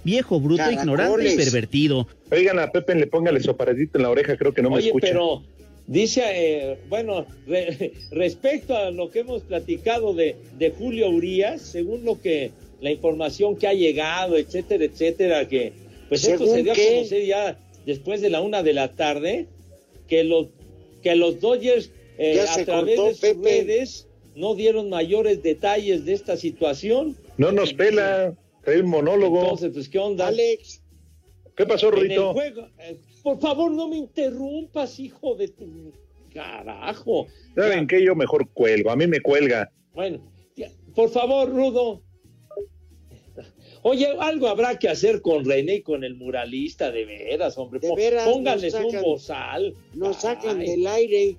Viejo, 0.04 0.38
bruto, 0.40 0.58
Caracoles. 0.58 0.84
ignorante 0.84 1.32
y 1.32 1.36
pervertido. 1.36 2.06
oigan 2.30 2.58
a 2.60 2.70
Pepe, 2.70 2.94
le 2.94 3.08
póngale 3.08 3.40
su 3.40 3.50
aparatito 3.50 3.98
en 3.98 4.02
la 4.04 4.10
oreja, 4.10 4.36
creo 4.36 4.54
que 4.54 4.62
no 4.62 4.70
me 4.70 4.76
Oye, 4.76 4.86
escucha. 4.88 5.08
pero 5.08 5.42
dice, 5.86 6.22
eh, 6.26 6.78
bueno, 6.88 7.26
re- 7.46 7.92
respecto 8.10 8.76
a 8.76 8.90
lo 8.90 9.10
que 9.10 9.20
hemos 9.20 9.42
platicado 9.42 10.14
de, 10.14 10.36
de 10.58 10.70
Julio 10.70 11.10
Urias, 11.10 11.62
según 11.62 12.04
lo 12.04 12.20
que 12.20 12.50
la 12.80 12.90
información 12.90 13.56
que 13.56 13.66
ha 13.68 13.74
llegado, 13.74 14.36
etcétera, 14.36 14.84
etcétera, 14.84 15.48
que 15.48 15.72
pues 16.08 16.24
esto 16.24 16.44
¿Según 16.46 16.56
se 16.56 16.62
dio 16.62 16.72
a 16.72 16.76
conocer 16.76 17.24
ya 17.26 17.58
después 17.86 18.20
de 18.20 18.30
la 18.30 18.40
una 18.40 18.62
de 18.62 18.72
la 18.72 18.92
tarde, 18.94 19.46
que 20.08 20.24
los 20.24 20.48
que 21.02 21.14
los 21.16 21.40
Dodgers 21.40 21.90
eh, 22.18 22.40
a 22.40 22.64
través 22.64 22.96
cortó, 22.96 23.04
de 23.08 23.10
sus 23.12 23.20
Pepe. 23.20 23.42
redes 23.64 24.08
no 24.34 24.54
dieron 24.54 24.88
mayores 24.88 25.42
detalles 25.42 26.04
de 26.04 26.12
esta 26.12 26.36
situación. 26.36 27.16
No 27.38 27.50
nos 27.52 27.72
pela, 27.72 28.34
un 28.66 28.86
monólogo. 28.86 29.42
Entonces, 29.42 29.70
pues, 29.72 29.88
¿qué 29.88 29.98
onda? 29.98 30.28
Alex, 30.28 30.80
¿Qué 31.56 31.66
pasó, 31.66 31.92
En 31.96 32.10
el 32.12 32.18
juego, 32.20 32.68
eh, 32.78 32.96
por 33.22 33.38
favor, 33.40 33.70
no 33.70 33.88
me 33.88 33.96
interrumpas, 33.96 34.98
hijo 35.00 35.34
de 35.34 35.48
tu 35.48 35.92
carajo. 36.32 37.26
¿Saben 37.54 37.86
qué? 37.86 38.04
Yo 38.04 38.14
mejor 38.14 38.48
cuelgo, 38.50 38.90
a 38.90 38.96
mí 38.96 39.06
me 39.06 39.20
cuelga. 39.20 39.70
Bueno, 39.94 40.18
ya, 40.56 40.70
por 40.94 41.10
favor, 41.10 41.48
Rudo. 41.50 42.02
Oye, 43.84 44.06
algo 44.20 44.46
habrá 44.46 44.78
que 44.78 44.88
hacer 44.88 45.20
con 45.22 45.44
René 45.44 45.76
y 45.76 45.82
con 45.82 46.04
el 46.04 46.14
muralista, 46.14 46.92
de 46.92 47.04
veras, 47.04 47.58
hombre. 47.58 47.80
De 47.80 47.92
veras, 47.94 48.28
Pónganles 48.28 48.74
un 48.74 48.90
sacan- 48.92 49.02
bozal. 49.02 49.74
nos 49.94 50.16
sacan 50.20 50.60
Ay, 50.60 50.66
del 50.68 50.86
aire. 50.86 51.36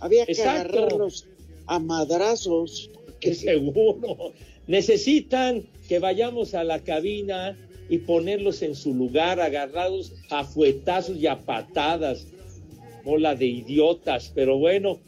Había 0.00 0.26
que 0.26 0.32
Exacto. 0.32 0.78
agarrarlos 0.78 1.26
a 1.66 1.78
madrazos. 1.78 2.90
que 3.20 3.32
seguro. 3.34 4.32
Necesitan 4.66 5.62
que 5.88 5.98
vayamos 5.98 6.52
a 6.54 6.62
la 6.62 6.80
cabina 6.80 7.56
y 7.88 7.98
ponerlos 7.98 8.62
en 8.62 8.74
su 8.74 8.94
lugar, 8.94 9.40
agarrados 9.40 10.12
a 10.30 10.44
fuetazos 10.44 11.16
y 11.18 11.26
a 11.26 11.38
patadas. 11.40 12.26
Bola 13.04 13.34
de 13.34 13.46
idiotas, 13.46 14.32
pero 14.34 14.58
bueno. 14.58 15.00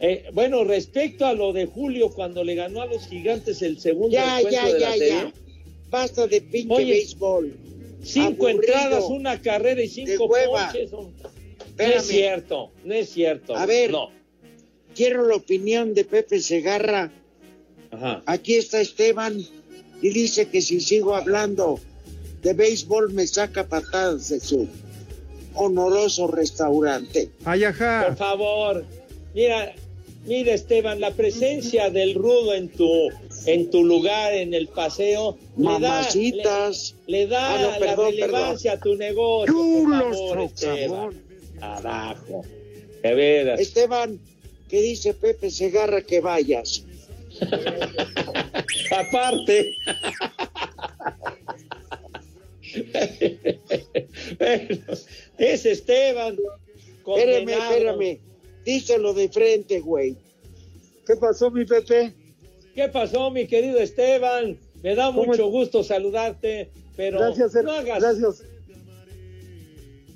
Eh, 0.00 0.24
bueno, 0.32 0.64
respecto 0.64 1.24
a 1.26 1.32
lo 1.32 1.52
de 1.52 1.66
Julio 1.66 2.10
cuando 2.10 2.42
le 2.44 2.54
ganó 2.56 2.82
a 2.82 2.86
los 2.86 3.06
gigantes 3.06 3.62
el 3.62 3.78
segundo 3.78 4.10
Ya, 4.10 4.40
encuentro 4.40 4.66
ya, 4.66 4.72
de 4.72 4.80
la 4.80 4.90
ya, 4.90 4.98
serie. 4.98 5.32
Basta 5.90 6.26
de 6.26 6.40
pinche 6.40 6.74
Oye, 6.74 6.92
béisbol. 6.92 7.54
cinco 8.02 8.48
Aburrido. 8.48 8.50
entradas, 8.74 9.04
una 9.04 9.40
carrera 9.40 9.82
y 9.82 9.88
cinco 9.88 10.28
ponches. 10.28 10.90
No 10.92 11.10
es 11.78 12.02
cierto, 12.06 12.70
no 12.84 12.94
es 12.94 13.08
cierto. 13.10 13.56
A 13.56 13.64
ver. 13.64 13.90
No. 13.92 14.10
Quiero 14.94 15.26
la 15.26 15.36
opinión 15.36 15.94
de 15.94 16.04
Pepe 16.04 16.40
Segarra. 16.40 17.10
Ajá. 17.92 18.22
Aquí 18.26 18.54
está 18.56 18.80
Esteban 18.80 19.40
y 20.02 20.08
dice 20.10 20.48
que 20.48 20.60
si 20.60 20.80
sigo 20.80 21.14
hablando 21.14 21.78
de 22.42 22.52
béisbol 22.54 23.12
me 23.12 23.26
saca 23.26 23.66
patadas 23.66 24.28
de 24.28 24.40
su 24.40 24.68
honoroso 25.54 26.26
restaurante. 26.26 27.30
Ay, 27.44 27.64
ajá. 27.64 28.06
Por 28.08 28.16
favor, 28.16 28.84
mira, 29.34 29.74
mira 30.26 30.54
Esteban, 30.54 31.00
la 31.00 31.10
presencia 31.12 31.90
del 31.90 32.14
rudo 32.14 32.54
en 32.54 32.68
tu 32.68 32.88
en 33.46 33.70
tu 33.70 33.84
lugar 33.84 34.32
en 34.34 34.54
el 34.54 34.68
paseo 34.68 35.36
le 35.56 35.64
da, 35.64 35.70
Mamacitas. 35.78 36.94
le, 37.06 37.18
le 37.18 37.26
da 37.26 37.54
Ah, 37.54 37.62
no, 37.62 37.78
perdón, 37.78 38.04
la 38.16 38.26
relevancia 38.26 38.72
a 38.74 38.80
tu 38.80 38.94
negocio. 38.94 39.52
por 39.52 39.62
Chulos, 39.62 40.00
favor, 40.16 40.38
Esteban. 40.40 41.22
Carajo. 41.60 42.42
De 43.02 43.14
veras. 43.14 43.60
Esteban, 43.60 44.18
que 44.68 44.80
dice 44.80 45.12
Pepe 45.14 45.50
Segarra 45.50 46.02
que 46.02 46.20
vayas. 46.20 46.84
Aparte. 48.96 49.72
Bueno, 54.38 54.78
es 55.38 55.66
Esteban. 55.66 56.34
Espérame, 56.34 57.02
condenado. 57.02 57.72
espérame. 57.72 58.20
Díselo 58.64 59.12
de 59.14 59.28
frente, 59.28 59.80
güey. 59.80 60.16
¿Qué 61.06 61.16
pasó, 61.16 61.50
mi 61.50 61.64
Pepe? 61.64 62.12
¿Qué 62.74 62.88
pasó, 62.88 63.30
mi 63.30 63.46
querido 63.46 63.78
Esteban? 63.80 64.56
Me 64.82 64.94
da 64.94 65.06
¿Cómo 65.06 65.24
mucho 65.24 65.48
gusto 65.48 65.82
saludarte, 65.82 66.70
pero 66.96 67.18
Gracias, 67.18 67.54
no 67.54 67.72
hagas, 67.72 68.00
gracias. 68.00 68.42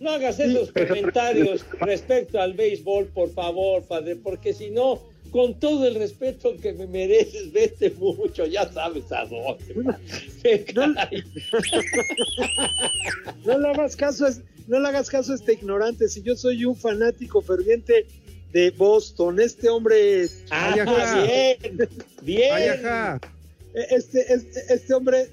no 0.00 0.10
hagas 0.10 0.40
esos 0.40 0.72
comentarios 0.72 1.64
respecto 1.80 2.40
al 2.40 2.54
béisbol, 2.54 3.06
por 3.06 3.30
favor, 3.32 3.82
padre, 3.84 4.16
porque 4.16 4.52
si 4.52 4.70
no, 4.70 5.02
con 5.36 5.60
todo 5.60 5.86
el 5.86 5.96
respeto 5.96 6.56
que 6.56 6.72
me 6.72 6.86
mereces, 6.86 7.52
vete 7.52 7.90
mucho, 7.90 8.46
ya 8.46 8.66
sabes 8.72 9.04
a 9.12 9.26
dónde. 9.26 9.74
No 13.44 13.58
le 13.58 13.68
hagas 13.68 13.96
caso, 13.96 14.24
a- 14.26 14.32
no 14.66 14.80
le 14.80 14.88
hagas 14.88 15.10
caso 15.10 15.32
a 15.32 15.34
este 15.34 15.52
ignorante. 15.52 16.08
Si 16.08 16.22
yo 16.22 16.36
soy 16.36 16.64
un 16.64 16.74
fanático 16.74 17.42
ferviente 17.42 18.06
de 18.50 18.70
Boston, 18.70 19.38
este 19.38 19.68
hombre, 19.68 20.26
Ah, 20.50 20.70
Ay, 20.72 20.80
ajá. 20.80 21.22
bien, 21.22 21.58
bien. 22.22 22.86
Ajá. 22.86 23.20
este, 23.74 24.32
este, 24.32 24.72
este 24.74 24.94
hombre. 24.94 25.28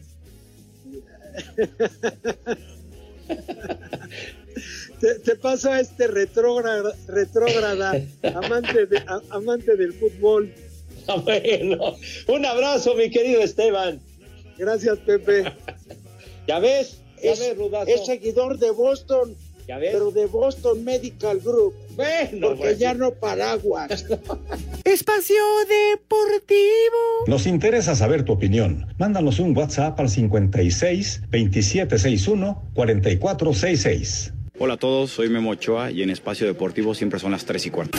Te, 5.04 5.16
te 5.20 5.36
paso 5.36 5.70
a 5.70 5.82
este 5.82 6.08
retrógrada, 6.08 6.94
retrógrada 7.10 7.92
amante, 8.36 8.86
de, 8.86 9.00
a- 9.00 9.22
amante 9.32 9.76
del 9.76 9.92
fútbol. 9.92 10.50
Ah, 11.10 11.18
Bueno, 11.18 11.96
un 12.30 12.46
abrazo, 12.46 12.96
mi 12.96 13.10
querido 13.12 13.42
Esteban. 13.42 14.00
Gracias, 14.58 14.98
Pepe. 15.00 15.44
¿Ya 16.48 16.60
ves? 16.60 17.02
¿Ya 17.22 17.34
Es, 17.34 17.40
ves, 17.42 17.58
Rudazo? 17.58 17.92
es 17.92 18.06
seguidor 18.06 18.58
de 18.60 18.72
Boston, 18.72 19.36
¿Ya 19.68 19.78
ves? 19.78 19.90
pero 19.92 20.12
de 20.12 20.26
Boston 20.28 20.84
Medical 20.86 21.40
Group, 21.42 21.74
bueno, 21.98 22.48
porque 22.50 22.62
pues, 22.62 22.80
ya 22.80 22.94
no 22.94 23.12
paraguas. 23.14 24.06
Espacio 24.86 25.44
Deportivo. 25.68 27.26
Nos 27.28 27.46
interesa 27.48 27.96
saber 27.96 28.24
tu 28.24 28.32
opinión. 28.34 28.88
Mándanos 28.98 29.40
un 29.40 29.56
WhatsApp 29.58 30.00
al 30.00 30.10
56 30.10 31.22
2761 31.32 32.62
4466. 32.74 34.33
Hola 34.60 34.76
a 34.76 34.78
todos, 34.78 35.10
soy 35.10 35.30
Memo 35.30 35.50
Ochoa 35.50 35.90
y 35.90 36.04
en 36.04 36.12
Espacio 36.12 36.46
Deportivo 36.46 36.94
siempre 36.94 37.20
son 37.20 37.32
las 37.32 37.44
3 37.46 37.66
y 37.66 37.70
cuarto. 37.72 37.98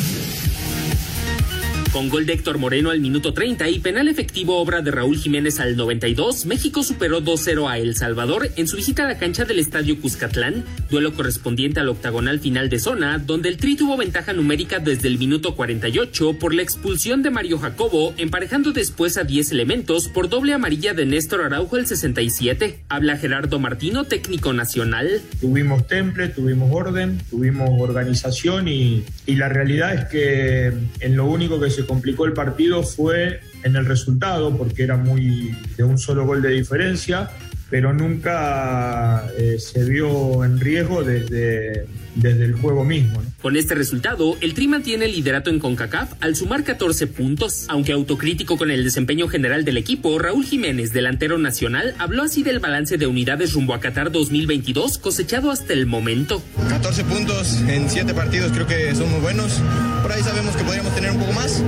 Con 1.95 2.09
gol 2.09 2.27
de 2.27 2.33
Héctor 2.33 2.59
Moreno 2.59 2.91
al 2.91 2.99
minuto 2.99 3.33
30 3.35 3.69
y 3.69 3.79
penal 3.79 4.09
efectivo 4.09 4.59
obra 4.59 4.83
de 4.83 4.91
Raúl 4.91 5.17
Jiménez 5.17 5.61
al 5.61 5.77
92, 5.77 6.45
México 6.45 6.83
superó 6.83 7.23
2-0 7.23 7.71
a 7.71 7.79
El 7.79 7.95
Salvador 7.95 8.51
en 8.57 8.67
su 8.67 8.75
visita 8.75 9.05
a 9.05 9.07
la 9.07 9.17
cancha 9.17 9.45
del 9.45 9.61
Estadio 9.61 10.01
Cuscatlán, 10.01 10.65
duelo 10.91 11.15
correspondiente 11.15 11.79
al 11.79 11.89
octagonal 11.89 12.41
final 12.41 12.69
de 12.69 12.81
zona, 12.81 13.19
donde 13.19 13.49
el 13.49 13.59
Tri 13.59 13.77
tuvo 13.77 13.97
ventaja 13.97 14.33
numérica 14.33 14.81
desde 14.81 15.07
el 15.07 15.19
minuto 15.19 15.55
48 15.55 16.37
por 16.41 16.53
la 16.53 16.63
expulsión 16.63 17.23
de 17.23 17.31
Mario 17.31 17.59
Jacobo, 17.59 18.13
emparejando 18.17 18.73
después 18.73 19.17
a 19.17 19.23
10 19.23 19.53
elementos 19.53 20.09
por 20.09 20.29
doble 20.29 20.53
amarilla 20.53 20.95
de 20.95 21.07
Néstor 21.07 21.43
Araujo 21.43 21.77
el 21.77 21.87
67. 21.87 22.81
Habla 22.89 23.19
Gerardo 23.19 23.61
Martino, 23.61 24.03
técnico 24.03 24.53
nacional. 24.53 25.23
Tuvimos 25.41 25.87
temple, 25.87 26.27
tuvimos 26.27 26.73
orden, 26.73 27.21
tuvimos 27.31 27.71
organización 27.81 28.67
y, 28.67 29.05
y 29.27 29.37
la 29.37 29.49
realidad 29.49 29.95
es 29.95 30.05
que 30.07 30.73
en 30.99 31.17
lo 31.17 31.27
único 31.27 31.61
que 31.61 31.71
se 31.71 31.84
complicó 31.87 32.25
el 32.25 32.33
partido 32.33 32.83
fue 32.83 33.41
en 33.62 33.76
el 33.76 33.87
resultado, 33.87 34.57
porque 34.57 34.85
era 34.85 34.97
muy 34.97 35.57
de 35.76 35.85
un 35.85 35.99
solo 35.99 36.26
gol 36.26 36.43
de 36.43 36.50
diferencia, 36.50 37.31
pero 37.75 37.93
nunca 37.93 39.26
eh, 39.37 39.57
se 39.59 39.85
vio 39.85 40.45
en 40.45 40.61
riesgo 40.61 41.02
desde, 41.02 41.88
desde 42.14 42.45
el 42.45 42.52
juego 42.52 42.85
mismo. 42.85 43.21
¿no? 43.21 43.28
Con 43.43 43.57
este 43.57 43.75
resultado, 43.75 44.37
el 44.40 44.54
Tri 44.54 44.69
mantiene 44.69 45.07
el 45.07 45.11
liderato 45.11 45.50
en 45.50 45.59
CONCACAF 45.59 46.12
al 46.21 46.37
sumar 46.37 46.62
14 46.62 47.09
puntos. 47.09 47.66
Aunque 47.66 47.90
autocrítico 47.90 48.57
con 48.57 48.71
el 48.71 48.85
desempeño 48.85 49.26
general 49.26 49.64
del 49.64 49.76
equipo, 49.76 50.16
Raúl 50.21 50.45
Jiménez, 50.45 50.93
delantero 50.93 51.37
nacional, 51.37 51.97
habló 51.99 52.23
así 52.23 52.45
del 52.45 52.61
balance 52.61 52.97
de 52.97 53.09
unidades 53.09 53.54
rumbo 53.54 53.75
a 53.75 53.81
Qatar 53.81 54.12
2022 54.12 54.99
cosechado 54.99 55.50
hasta 55.50 55.73
el 55.73 55.87
momento. 55.87 56.45
14 56.69 57.02
puntos 57.02 57.61
en 57.66 57.90
7 57.90 58.14
partidos 58.14 58.52
creo 58.52 58.69
que 58.69 58.95
son 58.95 59.11
muy 59.11 59.21
buenos. 59.21 59.61
Por 60.00 60.12
ahí 60.12 60.23
sabemos 60.23 60.54
que 60.54 60.62
podríamos 60.62 60.95
tener 60.95 61.11
un 61.11 61.19
poco 61.19 61.33
más, 61.33 61.61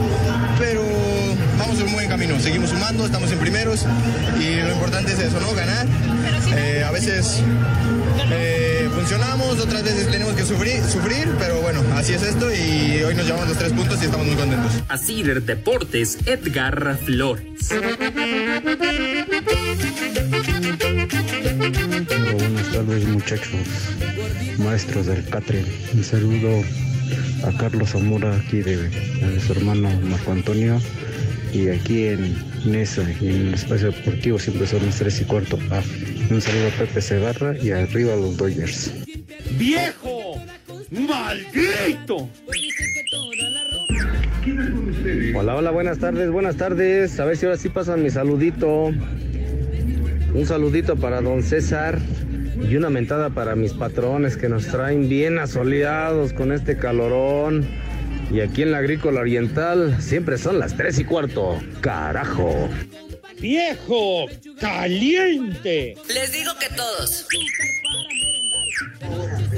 pero 0.56 0.84
camino. 2.16 2.40
Seguimos 2.40 2.70
sumando, 2.70 3.04
estamos 3.04 3.30
en 3.30 3.38
primeros 3.38 3.85
y 4.40 4.62
lo 4.62 4.73
importante 4.73 5.12
es 5.12 5.18
eso, 5.18 5.38
¿no? 5.38 5.52
Ganar. 5.52 5.87
Eh, 6.56 6.82
a 6.82 6.90
veces 6.90 7.42
eh, 8.30 8.88
funcionamos, 8.94 9.58
otras 9.58 9.82
veces 9.82 10.11
tenemos 10.11 10.32
que 10.35 10.44
sufrir, 10.44 10.82
sufrir, 10.85 11.28
pero 11.38 11.61
bueno, 11.61 11.82
así 11.94 12.14
es 12.14 12.23
esto 12.23 12.50
y 12.50 13.02
hoy 13.02 13.14
nos 13.14 13.26
llevamos 13.26 13.49
los 13.49 13.58
tres 13.58 13.73
puntos 13.75 14.00
y 14.00 14.06
estamos 14.06 14.26
muy 14.26 14.35
contentos. 14.35 14.73
Así 14.88 15.23
Deportes, 15.23 16.16
Edgar 16.25 16.99
Flores. 17.04 17.68
buenas 22.32 22.73
tardes 22.73 23.04
muchachos, 23.08 23.61
maestros 24.56 25.04
del 25.04 25.23
Catre. 25.28 25.66
Un 25.92 26.02
saludo 26.02 26.64
a 27.44 27.52
Carlos 27.58 27.90
Zamora 27.90 28.37
aquí 28.37 28.62
de, 28.62 28.88
de 28.88 29.40
su 29.40 29.52
hermano 29.52 29.90
Marco 30.00 30.32
Antonio 30.32 30.80
y 31.56 31.70
aquí 31.70 32.08
en 32.08 32.34
Nesa 32.64 33.02
y 33.20 33.28
en 33.28 33.46
el 33.48 33.54
espacio 33.54 33.90
deportivo 33.90 34.38
siempre 34.38 34.66
son 34.66 34.84
las 34.84 34.98
3 34.98 35.22
y 35.22 35.25
cuarto. 35.25 35.58
Ah, 35.70 35.82
un 36.30 36.40
saludo 36.40 36.68
a 36.68 36.70
Pepe 36.78 37.00
Segarra 37.00 37.56
y 37.56 37.70
arriba 37.70 38.12
a 38.12 38.16
los 38.16 38.36
Dodgers. 38.36 38.92
¡Viejo! 39.58 40.40
¡Maldito! 40.90 42.28
Hola, 45.34 45.56
hola, 45.56 45.70
buenas 45.70 45.98
tardes, 45.98 46.30
buenas 46.30 46.56
tardes. 46.56 47.18
A 47.18 47.25
ver 47.25 47.36
si 47.36 47.46
ahora 47.46 47.58
sí 47.58 47.68
pasan 47.70 48.02
mi 48.02 48.10
saludito. 48.10 48.92
Un 50.34 50.46
saludito 50.46 50.96
para 50.96 51.22
don 51.22 51.42
César 51.42 51.98
y 52.68 52.76
una 52.76 52.90
mentada 52.90 53.30
para 53.30 53.56
mis 53.56 53.72
patrones 53.72 54.36
que 54.36 54.48
nos 54.48 54.66
traen 54.66 55.08
bien 55.08 55.38
asoleados 55.38 56.34
con 56.34 56.52
este 56.52 56.76
calorón. 56.76 57.66
Y 58.30 58.40
aquí 58.40 58.62
en 58.62 58.73
la 58.73 58.78
agrícola 58.78 59.21
oriental 59.21 59.97
siempre 60.00 60.37
son 60.38 60.59
las 60.59 60.76
tres 60.76 60.99
y 60.99 61.04
cuarto. 61.04 61.61
Carajo. 61.80 62.68
¡Viejo! 63.40 64.26
¡Caliente! 64.59 65.97
Les 66.12 66.33
digo 66.33 66.52
que 66.59 66.68
todos. 66.75 67.26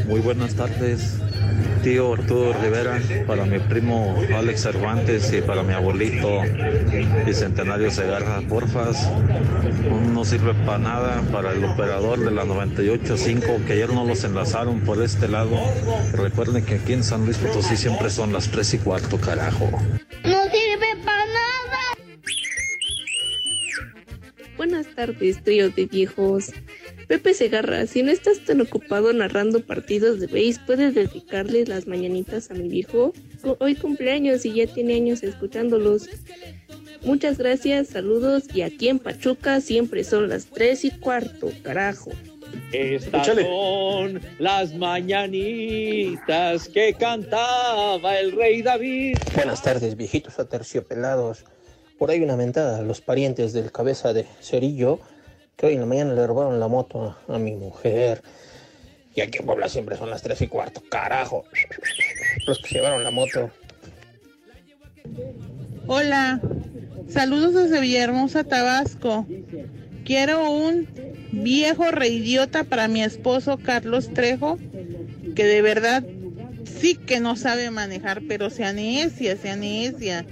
Muy 0.06 0.20
buenas 0.20 0.54
tardes, 0.54 1.14
tío 1.88 2.12
Arturo 2.12 2.52
Rivera, 2.52 3.00
para 3.26 3.46
mi 3.46 3.58
primo 3.60 4.14
Alex 4.36 4.60
Cervantes 4.60 5.32
y 5.32 5.40
para 5.40 5.62
mi 5.62 5.72
abuelito 5.72 6.42
Bicentenario 7.24 7.90
Segarra. 7.90 8.42
Porfas, 8.46 9.10
no 10.12 10.22
sirve 10.22 10.52
para 10.66 10.78
nada 10.78 11.22
para 11.32 11.52
el 11.52 11.64
operador 11.64 12.18
de 12.18 12.30
la 12.30 12.44
98.5 12.44 13.64
que 13.64 13.72
ayer 13.72 13.88
no 13.90 14.04
los 14.04 14.22
enlazaron 14.24 14.80
por 14.80 15.02
este 15.02 15.28
lado. 15.28 15.58
Recuerden 16.12 16.62
que 16.62 16.74
aquí 16.74 16.92
en 16.92 17.02
San 17.02 17.24
Luis 17.24 17.38
Potosí 17.38 17.78
siempre 17.78 18.10
son 18.10 18.34
las 18.34 18.50
3 18.50 18.74
y 18.74 18.78
cuarto, 18.78 19.18
carajo. 19.18 19.70
No 20.24 20.42
sirve 20.44 20.94
para 21.06 21.24
nada. 21.24 21.78
Buenas 24.58 24.86
tardes, 24.94 25.42
trío 25.42 25.70
de 25.70 25.86
viejos. 25.86 26.52
Pepe 27.08 27.32
Segarra, 27.32 27.86
si 27.86 28.02
no 28.02 28.12
estás 28.12 28.44
tan 28.44 28.60
ocupado 28.60 29.14
narrando 29.14 29.64
partidos 29.64 30.20
de 30.20 30.26
béis, 30.26 30.58
¿puedes 30.58 30.94
dedicarle 30.94 31.64
las 31.64 31.86
mañanitas 31.86 32.50
a 32.50 32.54
mi 32.54 32.68
viejo? 32.68 33.14
Hoy 33.60 33.76
cumpleaños 33.76 34.44
y 34.44 34.52
ya 34.52 34.66
tiene 34.66 34.96
años 34.96 35.22
escuchándolos. 35.22 36.06
Muchas 37.02 37.38
gracias, 37.38 37.88
saludos 37.88 38.44
y 38.52 38.60
aquí 38.60 38.88
en 38.88 38.98
Pachuca 38.98 39.62
siempre 39.62 40.04
son 40.04 40.28
las 40.28 40.46
tres 40.46 40.84
y 40.84 40.90
cuarto, 40.90 41.50
carajo. 41.62 42.10
Estas 42.72 43.26
son 43.26 44.20
las 44.38 44.74
mañanitas 44.74 46.68
que 46.68 46.92
cantaba 46.92 48.18
el 48.18 48.32
rey 48.32 48.60
David. 48.60 49.16
Buenas 49.34 49.62
tardes, 49.62 49.96
viejitos 49.96 50.38
aterciopelados. 50.38 51.46
Por 51.96 52.10
ahí 52.10 52.20
una 52.20 52.36
mentada 52.36 52.78
a 52.78 52.82
los 52.82 53.00
parientes 53.00 53.54
del 53.54 53.72
cabeza 53.72 54.12
de 54.12 54.26
Cerillo, 54.42 55.00
que 55.58 55.66
hoy 55.66 55.74
en 55.74 55.80
la 55.80 55.86
mañana 55.86 56.14
le 56.14 56.24
robaron 56.24 56.60
la 56.60 56.68
moto 56.68 57.16
a, 57.28 57.34
a 57.34 57.38
mi 57.38 57.52
mujer. 57.52 58.22
Y 59.14 59.20
aquí 59.20 59.38
en 59.38 59.46
Puebla 59.46 59.68
siempre 59.68 59.96
son 59.96 60.08
las 60.08 60.22
tres 60.22 60.40
y 60.40 60.46
cuarto, 60.46 60.80
carajo. 60.88 61.44
Los 62.46 62.60
que 62.60 62.76
llevaron 62.76 63.02
la 63.02 63.10
moto. 63.10 63.50
Hola, 65.88 66.40
saludos 67.08 67.54
desde 67.54 67.80
Villahermosa, 67.80 68.44
Tabasco. 68.44 69.26
Quiero 70.04 70.48
un 70.48 70.86
viejo 71.32 71.90
reidiota 71.90 72.62
para 72.62 72.86
mi 72.86 73.02
esposo 73.02 73.58
Carlos 73.58 74.14
Trejo, 74.14 74.58
que 75.34 75.44
de 75.44 75.60
verdad 75.60 76.04
sí 76.64 76.94
que 76.94 77.18
no 77.18 77.34
sabe 77.34 77.72
manejar, 77.72 78.22
pero 78.28 78.48
se 78.50 78.62
anecia, 78.62 79.36
se 79.36 79.50
anecia. 79.50 80.24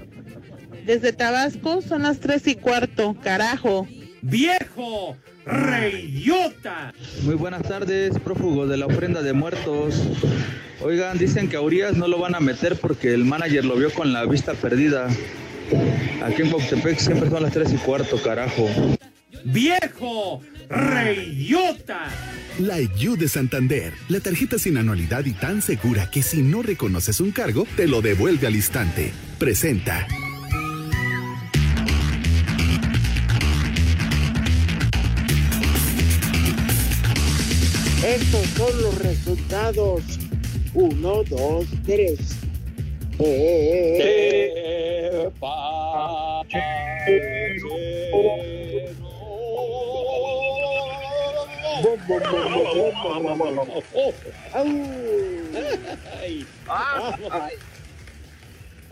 Desde 0.85 1.13
Tabasco 1.13 1.83
son 1.83 2.05
las 2.05 2.21
tres 2.21 2.47
y 2.47 2.55
cuarto, 2.55 3.17
carajo. 3.21 3.89
¡Viejo! 4.23 5.17
¡Reyota! 5.45 6.93
Muy 7.23 7.35
buenas 7.35 7.63
tardes, 7.63 8.19
prófugos 8.19 8.69
de 8.69 8.77
la 8.77 8.87
ofrenda 8.87 9.23
de 9.23 9.33
muertos. 9.33 10.03
Oigan, 10.81 11.19
dicen 11.19 11.49
que 11.49 11.57
a 11.57 11.61
Urias 11.61 11.97
no 11.97 12.09
lo 12.09 12.19
van 12.19 12.35
a 12.35 12.41
meter 12.41 12.77
porque 12.77 13.15
el 13.15 13.25
manager 13.25 13.65
lo 13.65 13.77
vio 13.77 13.93
con 13.93 14.13
la 14.13 14.25
vista 14.25 14.55
perdida. 14.55 15.09
Aquí 16.25 16.43
en 16.43 16.51
Coctepec 16.51 16.99
siempre 16.99 17.31
son 17.31 17.43
las 17.43 17.53
tres 17.53 17.73
y 17.73 17.77
cuarto, 17.77 18.21
carajo. 18.23 18.69
¡Viejo! 19.45 20.43
¡Reyota! 20.69 22.09
La 22.59 22.81
IU 22.81 23.17
de 23.17 23.29
Santander, 23.29 23.93
la 24.09 24.19
tarjeta 24.21 24.59
sin 24.59 24.79
anualidad 24.79 25.25
y 25.25 25.33
tan 25.33 25.63
segura 25.63 26.11
que 26.11 26.23
si 26.23 26.43
no 26.43 26.63
reconoces 26.63 27.21
un 27.21 27.31
cargo, 27.31 27.67
te 27.77 27.87
lo 27.87 28.01
devuelve 28.03 28.47
al 28.47 28.57
instante. 28.57 29.13
Presenta. 29.39 30.07
Estos 38.07 38.47
son 38.57 38.83
los 38.83 38.99
resultados. 38.99 40.01
Uno, 40.75 41.25
dos, 41.25 41.67
tres. 41.85 42.37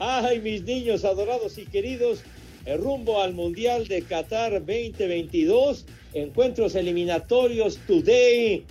Ay, 0.00 0.40
mis 0.40 0.64
niños 0.64 1.05
adorados 1.05 1.57
y 1.59 1.66
queridos, 1.66 2.24
rumbo 2.81 3.22
al 3.22 3.33
Mundial 3.33 3.87
de 3.87 4.03
Qatar 4.03 4.55
2022, 4.55 5.87
encuentros 6.14 6.74
eliminatorios 6.74 7.79
today 7.87 8.64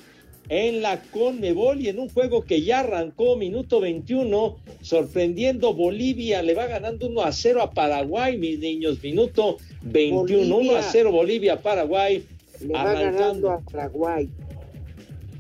en 0.54 0.84
la 0.84 1.02
Conmebol 1.02 1.82
y 1.82 1.90
en 1.90 1.98
un 1.98 2.10
juego 2.10 2.44
que 2.44 2.62
ya 2.62 2.82
arrancó 2.82 3.36
minuto 3.36 3.80
21, 3.80 4.56
sorprendiendo 4.82 5.74
Bolivia, 5.74 6.44
le 6.44 6.54
va 6.54 6.68
ganando 6.68 7.08
1 7.08 7.22
a 7.24 7.32
0 7.32 7.62
a 7.64 7.72
Paraguay, 7.72 8.38
mis 8.38 8.60
niños, 8.60 9.02
minuto 9.02 9.58
21, 9.82 10.56
Bolivia. 10.56 10.72
1 10.74 10.76
a 10.78 10.84
0 10.84 11.12
Bolivia, 11.12 11.60
Paraguay, 11.60 12.24
Le 12.62 12.72
va 12.72 12.94
ganando 12.94 13.50
a 13.50 13.62
Paraguay. 13.62 14.30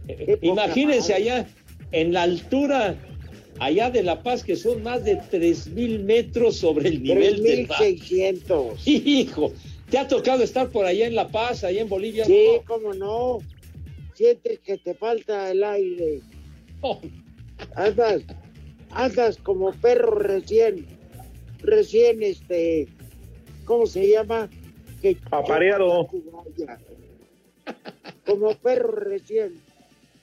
Eh, 0.08 0.40
Imagínense 0.42 1.14
allá 1.14 1.48
en 1.92 2.12
la 2.12 2.24
altura, 2.24 2.96
allá 3.60 3.92
de 3.92 4.02
La 4.02 4.24
Paz, 4.24 4.44
que 4.44 4.56
son 4.56 4.82
más 4.82 5.04
de 5.06 5.20
3.000 5.20 6.00
metros 6.00 6.58
sobre 6.58 6.90
el 6.90 7.04
nivel 7.04 7.44
del 7.44 7.68
mar. 7.68 7.78
3.600. 7.80 8.78
Hijo, 8.86 9.54
¿te 9.92 10.00
ha 10.00 10.08
tocado 10.08 10.42
estar 10.42 10.70
por 10.70 10.88
allá 10.88 11.06
en 11.06 11.14
La 11.14 11.28
Paz, 11.28 11.64
allá 11.64 11.82
en 11.82 11.90
Bolivia? 11.90 12.26
Sí, 12.26 12.48
cómo 12.66 12.96
no. 12.96 13.42
Sientes 14.14 14.60
que 14.60 14.78
te 14.78 14.94
falta 14.94 15.52
el 15.52 15.64
aire. 15.64 16.22
Andas, 17.76 18.22
andas 18.92 19.38
como 19.38 19.72
perro 19.74 20.16
recién, 20.16 20.86
recién 21.60 22.22
este, 22.22 22.88
¿cómo 23.66 23.86
se 23.88 24.10
llama? 24.10 24.50
Que 25.02 25.18
Apareado. 25.32 26.10
Como 28.26 28.56
perro 28.56 28.92
recién 28.92 29.54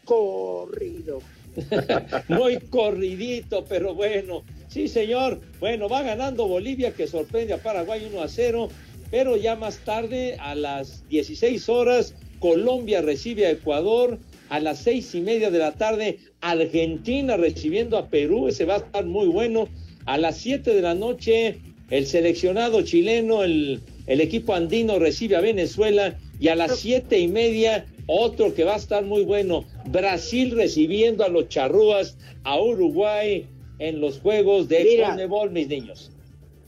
corrido. 0.04 1.20
Muy 2.28 2.58
corridito, 2.58 3.64
pero 3.68 3.94
bueno. 3.94 4.44
Sí, 4.68 4.86
señor. 4.86 5.40
Bueno, 5.58 5.88
va 5.88 6.02
ganando 6.02 6.46
Bolivia 6.46 6.92
que 6.92 7.08
sorprende 7.08 7.54
a 7.54 7.58
Paraguay 7.58 8.08
1 8.10 8.22
a 8.22 8.28
0, 8.28 8.68
pero 9.10 9.36
ya 9.36 9.56
más 9.56 9.78
tarde 9.78 10.36
a 10.38 10.54
las 10.54 11.08
16 11.08 11.68
horas 11.68 12.14
Colombia 12.40 13.00
recibe 13.02 13.46
a 13.46 13.50
Ecuador, 13.52 14.18
a 14.48 14.58
las 14.58 14.80
seis 14.80 15.14
y 15.14 15.20
media 15.20 15.50
de 15.50 15.58
la 15.58 15.72
tarde 15.72 16.18
Argentina 16.40 17.36
recibiendo 17.36 17.96
a 17.96 18.08
Perú, 18.08 18.48
ese 18.48 18.64
va 18.64 18.74
a 18.74 18.78
estar 18.78 19.04
muy 19.06 19.28
bueno. 19.28 19.68
A 20.06 20.18
las 20.18 20.38
7 20.38 20.74
de 20.74 20.82
la 20.82 20.94
noche 20.94 21.58
el 21.90 22.06
seleccionado 22.06 22.82
chileno, 22.82 23.44
el, 23.44 23.80
el 24.06 24.20
equipo 24.20 24.54
andino 24.54 24.98
recibe 24.98 25.36
a 25.36 25.40
Venezuela 25.40 26.18
y 26.40 26.48
a 26.48 26.54
las 26.54 26.78
siete 26.78 27.18
y 27.18 27.28
media 27.28 27.84
otro 28.06 28.54
que 28.54 28.64
va 28.64 28.74
a 28.74 28.78
estar 28.78 29.04
muy 29.04 29.24
bueno, 29.24 29.64
Brasil 29.90 30.52
recibiendo 30.52 31.24
a 31.24 31.28
los 31.28 31.48
charrúas 31.48 32.16
a 32.44 32.60
Uruguay 32.60 33.46
en 33.78 34.00
los 34.00 34.20
juegos 34.20 34.68
de. 34.68 35.02
Conmebol, 35.04 35.50
mis 35.50 35.68
niños. 35.68 36.10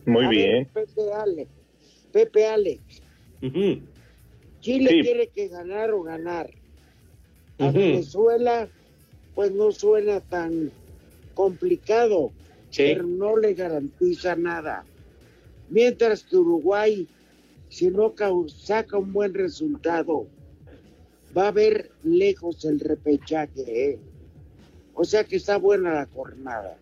Muy 0.06 0.24
A 0.26 0.28
bien. 0.28 0.68
ver, 0.74 0.86
Pepe 0.86 1.12
Alex. 1.12 1.50
Pepe 2.12 2.46
Alex. 2.46 2.80
Chile 4.62 4.90
Sí. 4.90 5.02
tiene 5.02 5.26
que 5.26 5.48
ganar 5.48 5.90
o 5.90 6.02
ganar. 6.02 6.48
A. 7.58 7.70
Venezuela, 7.70 8.68
pues 9.34 9.52
no 9.52 9.70
suena 9.72 10.20
tan 10.20 10.70
complicado, 11.34 12.32
pero 12.74 13.02
no 13.04 13.36
le 13.36 13.52
garantiza 13.54 14.34
nada. 14.36 14.84
Mientras 15.68 16.24
que 16.24 16.36
Uruguay, 16.36 17.06
si 17.68 17.88
no 17.88 18.14
saca 18.48 18.96
un 18.98 19.12
buen 19.12 19.34
resultado, 19.34 20.26
va 21.36 21.48
a 21.48 21.52
ver 21.52 21.90
lejos 22.04 22.64
el 22.64 22.80
repechaje. 22.80 23.90
¿eh? 23.90 23.98
O 24.94 25.04
sea 25.04 25.24
que 25.24 25.36
está 25.36 25.56
buena 25.58 25.92
la 25.92 26.06
jornada. 26.06 26.76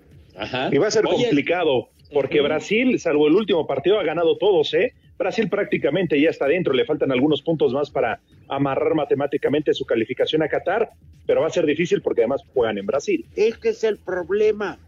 Y 0.70 0.78
va 0.78 0.86
a 0.88 0.90
ser 0.90 1.06
Oye. 1.06 1.24
complicado, 1.24 1.88
porque. 2.12 2.40
Brasil, 2.40 2.98
salvo 2.98 3.26
el 3.28 3.34
último 3.34 3.66
partido, 3.66 3.98
ha 3.98 4.04
ganado 4.04 4.36
todos, 4.38 4.72
¿eh? 4.74 4.92
Brasil 5.20 5.50
prácticamente 5.50 6.18
ya 6.18 6.30
está 6.30 6.46
dentro, 6.46 6.72
le 6.72 6.86
faltan 6.86 7.12
algunos 7.12 7.42
puntos 7.42 7.74
más 7.74 7.90
para 7.90 8.22
amarrar 8.48 8.94
matemáticamente 8.94 9.74
su 9.74 9.84
calificación 9.84 10.42
a 10.42 10.48
Qatar, 10.48 10.92
pero 11.26 11.42
va 11.42 11.48
a 11.48 11.50
ser 11.50 11.66
difícil 11.66 12.00
porque 12.00 12.22
además 12.22 12.42
juegan 12.54 12.78
en 12.78 12.86
Brasil. 12.86 13.26
Es 13.36 13.58
que 13.58 13.68
es 13.68 13.84
el 13.84 13.98
problema, 13.98 14.78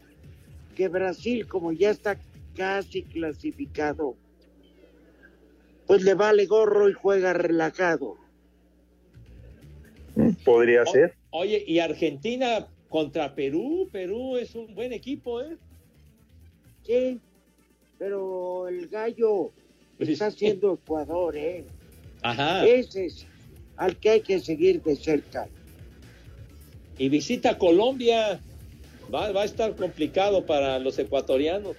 que 0.75 0.89
Brasil, 0.89 1.47
como 1.47 1.73
ya 1.73 1.91
está 1.91 2.19
casi 2.57 3.03
clasificado, 3.03 4.17
pues 5.87 6.03
le 6.03 6.15
vale 6.15 6.47
gorro 6.47 6.89
y 6.89 6.95
juega 6.95 7.35
relajado. 7.35 8.17
Podría 10.47 10.87
ser. 10.87 11.13
Oye, 11.29 11.63
y 11.67 11.79
Argentina 11.79 12.67
contra 12.89 13.35
Perú, 13.35 13.87
Perú 13.93 14.39
es 14.39 14.55
un 14.55 14.75
buen 14.75 14.95
equipo, 14.95 15.43
¿eh? 15.43 15.59
Sí, 16.87 17.21
pero 17.99 18.69
el 18.69 18.89
gallo 18.89 19.53
está 20.09 20.27
haciendo 20.27 20.75
Ecuador, 20.75 21.37
¿eh? 21.37 21.65
Ajá. 22.23 22.67
Ese 22.67 23.07
es 23.07 23.27
al 23.77 23.97
que 23.97 24.11
hay 24.11 24.21
que 24.21 24.39
seguir 24.41 24.83
de 24.83 24.97
cerca. 24.97 25.49
Y 26.99 27.09
visita 27.09 27.59
Colombia. 27.59 28.41
Va, 29.13 29.31
va 29.33 29.43
a 29.43 29.45
estar 29.45 29.75
complicado 29.77 30.47
para 30.47 30.79
los 30.79 30.99
ecuatorianos. 30.99 31.77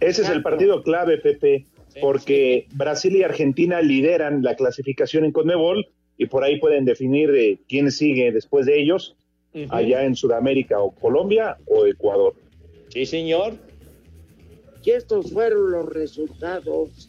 Ese 0.00 0.22
es 0.22 0.28
el 0.28 0.42
partido 0.42 0.82
clave, 0.82 1.18
Pepe, 1.18 1.66
porque 2.00 2.66
Brasil 2.72 3.16
y 3.16 3.22
Argentina 3.22 3.80
lideran 3.80 4.42
la 4.42 4.56
clasificación 4.56 5.24
en 5.24 5.32
Conmebol 5.32 5.86
y 6.18 6.26
por 6.26 6.44
ahí 6.44 6.58
pueden 6.58 6.84
definir 6.84 7.30
eh, 7.30 7.58
quién 7.68 7.90
sigue 7.90 8.32
después 8.32 8.66
de 8.66 8.80
ellos, 8.80 9.16
allá 9.70 10.04
en 10.04 10.16
Sudamérica 10.16 10.80
o 10.80 10.90
Colombia 10.90 11.56
o 11.66 11.86
Ecuador. 11.86 12.34
Sí, 12.88 13.06
señor. 13.06 13.54
Y 14.84 14.90
estos 14.90 15.32
fueron 15.32 15.72
los 15.72 15.86
resultados 15.92 17.08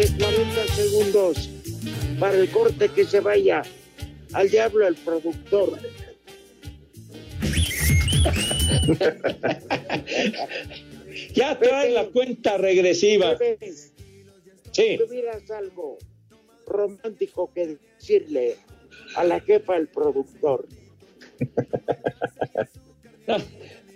Que 0.00 0.06
40 0.06 0.66
segundos 0.68 1.50
para 2.18 2.38
el 2.38 2.50
corte 2.50 2.88
que 2.88 3.04
se 3.04 3.20
vaya 3.20 3.60
al 4.32 4.48
diablo 4.48 4.86
el 4.86 4.94
productor. 4.96 5.78
Ya 11.34 11.58
trae 11.58 11.90
la 11.90 12.06
cuenta 12.06 12.56
regresiva. 12.56 13.36
Sí. 14.72 14.98
¿Tuvieras 14.98 15.50
algo 15.50 15.98
romántico 16.66 17.52
que 17.52 17.78
decirle 17.98 18.56
a 19.16 19.24
la 19.24 19.40
jefa 19.40 19.74
del 19.74 19.88
productor? 19.88 20.66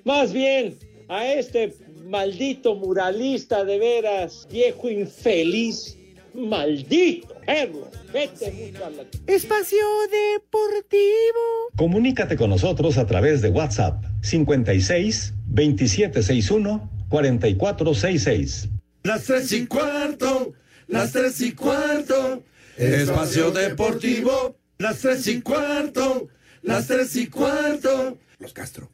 Más 0.04 0.32
bien 0.32 0.78
a 1.08 1.32
este 1.32 1.74
maldito 2.04 2.74
muralista 2.74 3.64
de 3.64 3.78
veras, 3.78 4.46
viejo 4.50 4.88
infeliz, 4.88 5.96
maldito 6.34 7.34
perro. 7.46 7.90
Vete 8.12 8.52
mucho 8.52 8.84
a 8.84 8.90
la... 8.90 9.04
Espacio 9.26 9.84
Deportivo. 10.10 11.70
Comunícate 11.76 12.36
con 12.36 12.50
nosotros 12.50 12.98
a 12.98 13.06
través 13.06 13.42
de 13.42 13.50
WhatsApp 13.50 14.04
56 14.22 15.34
2761 15.46 16.90
4466. 17.08 18.68
Las 19.02 19.24
tres 19.24 19.52
y 19.52 19.66
cuarto, 19.66 20.52
las 20.86 21.12
tres 21.12 21.40
y 21.40 21.52
cuarto, 21.52 22.42
espacio 22.76 23.50
deportivo, 23.50 24.56
las 24.78 25.00
tres 25.00 25.26
y 25.26 25.42
cuarto, 25.42 26.28
las 26.62 26.86
tres 26.86 27.14
y 27.16 27.26
cuarto. 27.26 28.18
Los 28.38 28.52
Castro. 28.54 28.90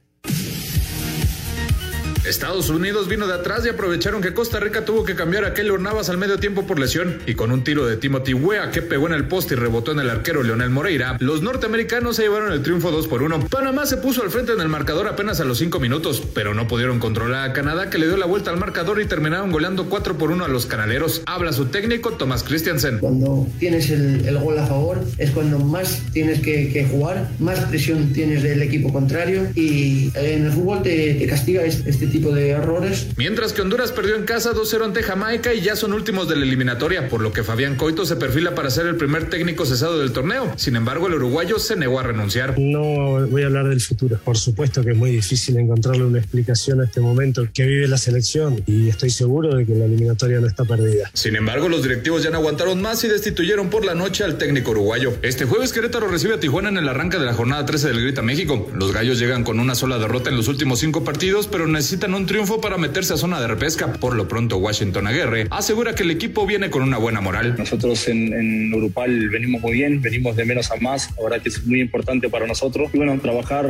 Estados 2.25 2.69
Unidos 2.69 3.09
vino 3.09 3.27
de 3.27 3.33
atrás 3.33 3.65
y 3.65 3.71
aprovecharon 3.71 4.21
que 4.21 4.35
Costa 4.35 4.61
Rica 4.61 4.85
tuvo 4.85 5.05
que 5.05 5.15
cambiar 5.15 5.47
a 5.47 5.55
Keylor 5.55 5.81
Navas 5.81 6.11
al 6.11 6.19
medio 6.19 6.39
tiempo 6.39 6.67
por 6.67 6.79
lesión 6.79 7.19
y 7.27 7.35
con 7.35 7.51
un 7.51 7.65
tiro 7.65 7.87
de 7.87 7.97
Timothy 7.97 8.35
Weah 8.35 8.71
que 8.71 8.83
pegó 8.83 9.07
en 9.07 9.15
el 9.15 9.27
poste 9.27 9.55
y 9.55 9.57
rebotó 9.57 9.93
en 9.93 10.01
el 10.01 10.11
arquero 10.11 10.43
Leonel 10.43 10.69
Moreira, 10.69 11.17
los 11.19 11.41
norteamericanos 11.41 12.17
se 12.17 12.23
llevaron 12.23 12.53
el 12.53 12.63
triunfo 12.63 12.91
2 12.91 13.07
por 13.09 13.23
1. 13.23 13.47
Panamá 13.49 13.87
se 13.87 13.97
puso 13.97 14.23
al 14.23 14.31
frente 14.31 14.53
en 14.53 14.61
el 14.61 14.69
marcador 14.69 15.09
apenas 15.09 15.41
a 15.41 15.45
los 15.45 15.59
5 15.59 15.81
minutos, 15.81 16.23
pero 16.35 16.53
no 16.53 16.69
pudieron 16.69 16.99
controlar 16.99 17.49
a 17.49 17.53
Canadá 17.55 17.89
que 17.89 17.97
le 17.97 18.07
dio 18.07 18.19
la 18.19 18.27
vuelta 18.27 18.51
al 18.51 18.59
marcador 18.59 19.01
y 19.01 19.07
terminaron 19.07 19.51
goleando 19.51 19.89
4 19.89 20.19
por 20.19 20.31
1 20.31 20.45
a 20.45 20.49
los 20.49 20.67
canaleros. 20.67 21.23
Habla 21.25 21.55
su 21.55 21.67
técnico 21.67 22.13
Tomás 22.13 22.43
Christiansen. 22.43 22.99
Cuando 22.99 23.47
tienes 23.59 23.89
el, 23.89 24.27
el 24.27 24.39
gol 24.39 24.59
a 24.59 24.67
favor 24.67 25.03
es 25.17 25.31
cuando 25.31 25.59
más 25.59 26.03
tienes 26.13 26.41
que, 26.41 26.71
que 26.71 26.85
jugar, 26.85 27.31
más 27.39 27.61
presión 27.61 28.13
tienes 28.13 28.43
del 28.43 28.61
equipo 28.61 28.93
contrario 28.93 29.49
y 29.55 30.13
eh, 30.15 30.35
en 30.35 30.45
el 30.47 30.53
fútbol 30.53 30.83
te, 30.83 31.15
te 31.15 31.27
castiga 31.27 31.63
este, 31.63 31.89
este 31.89 32.11
tipo 32.11 32.20
de 32.29 32.51
errores. 32.51 33.09
Mientras 33.17 33.53
que 33.53 33.63
Honduras 33.63 33.93
perdió 33.93 34.17
en 34.17 34.25
casa 34.25 34.53
2-0 34.53 34.85
ante 34.85 35.03
Jamaica 35.03 35.55
y 35.55 35.63
ya 35.63 35.77
son 35.77 35.93
últimos 35.93 36.29
de 36.29 36.37
la 36.37 36.45
eliminatoria, 36.45 37.09
por 37.09 37.23
lo 37.23 37.33
que 37.33 37.43
Fabián 37.43 37.77
Coito 37.77 38.05
se 38.05 38.17
perfila 38.17 38.55
para 38.55 38.71
ser 38.71 38.87
el 38.87 38.97
primer 38.97 39.31
técnico 39.31 39.67
cesado 39.67 39.99
del 39.99 40.13
torneo. 40.13 40.53
Sin 40.57 40.77
embargo, 40.77 41.07
el 41.07 41.15
uruguayo 41.15 41.59
se 41.59 41.77
negó 41.77 42.01
a 42.01 42.03
renunciar. 42.03 42.59
No 42.59 43.27
voy 43.27 43.43
a 43.43 43.47
hablar 43.47 43.69
del 43.69 43.81
futuro. 43.81 44.19
Por 44.23 44.37
supuesto 44.37 44.85
que 44.85 44.91
es 44.91 44.97
muy 44.97 45.11
difícil 45.11 45.57
encontrarle 45.57 46.05
una 46.05 46.19
explicación 46.19 46.81
a 46.81 46.85
este 46.85 47.01
momento 47.01 47.47
que 47.53 47.65
vive 47.65 47.89
la 47.89 47.99
selección 47.99 48.63
y 48.67 48.89
estoy 48.89 49.11
seguro 49.11 49.55
de 49.55 49.65
que 49.65 49.75
la 49.75 49.87
eliminatoria 49.87 50.41
no 50.41 50.47
está 50.47 50.65
perdida. 50.65 51.11
Sin 51.15 51.37
embargo, 51.37 51.69
los 51.69 51.83
directivos 51.83 52.23
ya 52.23 52.31
no 52.31 52.39
aguantaron 52.39 52.81
más 52.81 53.03
y 53.05 53.09
destituyeron 53.09 53.71
por 53.71 53.85
la 53.85 53.95
noche 53.95 54.25
al 54.25 54.39
técnico 54.39 54.73
uruguayo. 54.73 55.15
Este 55.23 55.45
jueves 55.45 55.73
Querétaro 55.73 56.09
recibe 56.09 56.35
a 56.35 56.41
Tijuana 56.41 56.69
en 56.69 56.79
el 56.79 56.89
arranque 56.89 57.19
de 57.19 57.25
la 57.25 57.35
jornada 57.35 57.65
13 57.65 57.89
del 57.89 58.03
Grita 58.03 58.23
México. 58.23 58.69
Los 58.75 58.93
gallos 58.93 59.19
llegan 59.19 59.45
con 59.45 59.61
una 59.61 59.75
sola 59.75 59.99
derrota 59.99 60.31
en 60.31 60.37
los 60.37 60.49
últimos 60.49 60.81
cinco 60.81 61.05
partidos, 61.05 61.47
pero 61.47 61.67
necesitan 61.67 62.00
un 62.09 62.27
triunfo 62.27 62.61
para 62.61 62.79
meterse 62.79 63.15
a 63.15 63.17
zona 63.17 63.41
de 63.41 63.47
repesca. 63.47 63.93
Por 63.93 64.17
lo 64.17 64.27
pronto, 64.27 64.57
Washington 64.57 65.07
Aguirre 65.07 65.47
asegura 65.51 65.95
que 65.95 66.03
el 66.03 66.11
equipo 66.11 66.47
viene 66.47 66.71
con 66.71 66.83
una 66.83 66.99
buena 66.99 67.21
moral. 67.21 67.55
Nosotros 67.59 68.09
en, 68.09 68.33
en 68.33 68.75
Urupal 68.75 69.29
venimos 69.29 69.61
muy 69.61 69.73
bien, 69.73 70.01
venimos 70.01 70.37
de 70.37 70.45
menos 70.45 70.71
a 70.71 70.77
más, 70.77 71.11
la 71.17 71.25
verdad 71.25 71.43
que 71.43 71.51
es 71.51 71.65
muy 71.67 71.81
importante 71.81 72.29
para 72.29 72.47
nosotros. 72.47 72.91
Y 72.93 72.97
bueno, 72.97 73.19
trabajar 73.21 73.67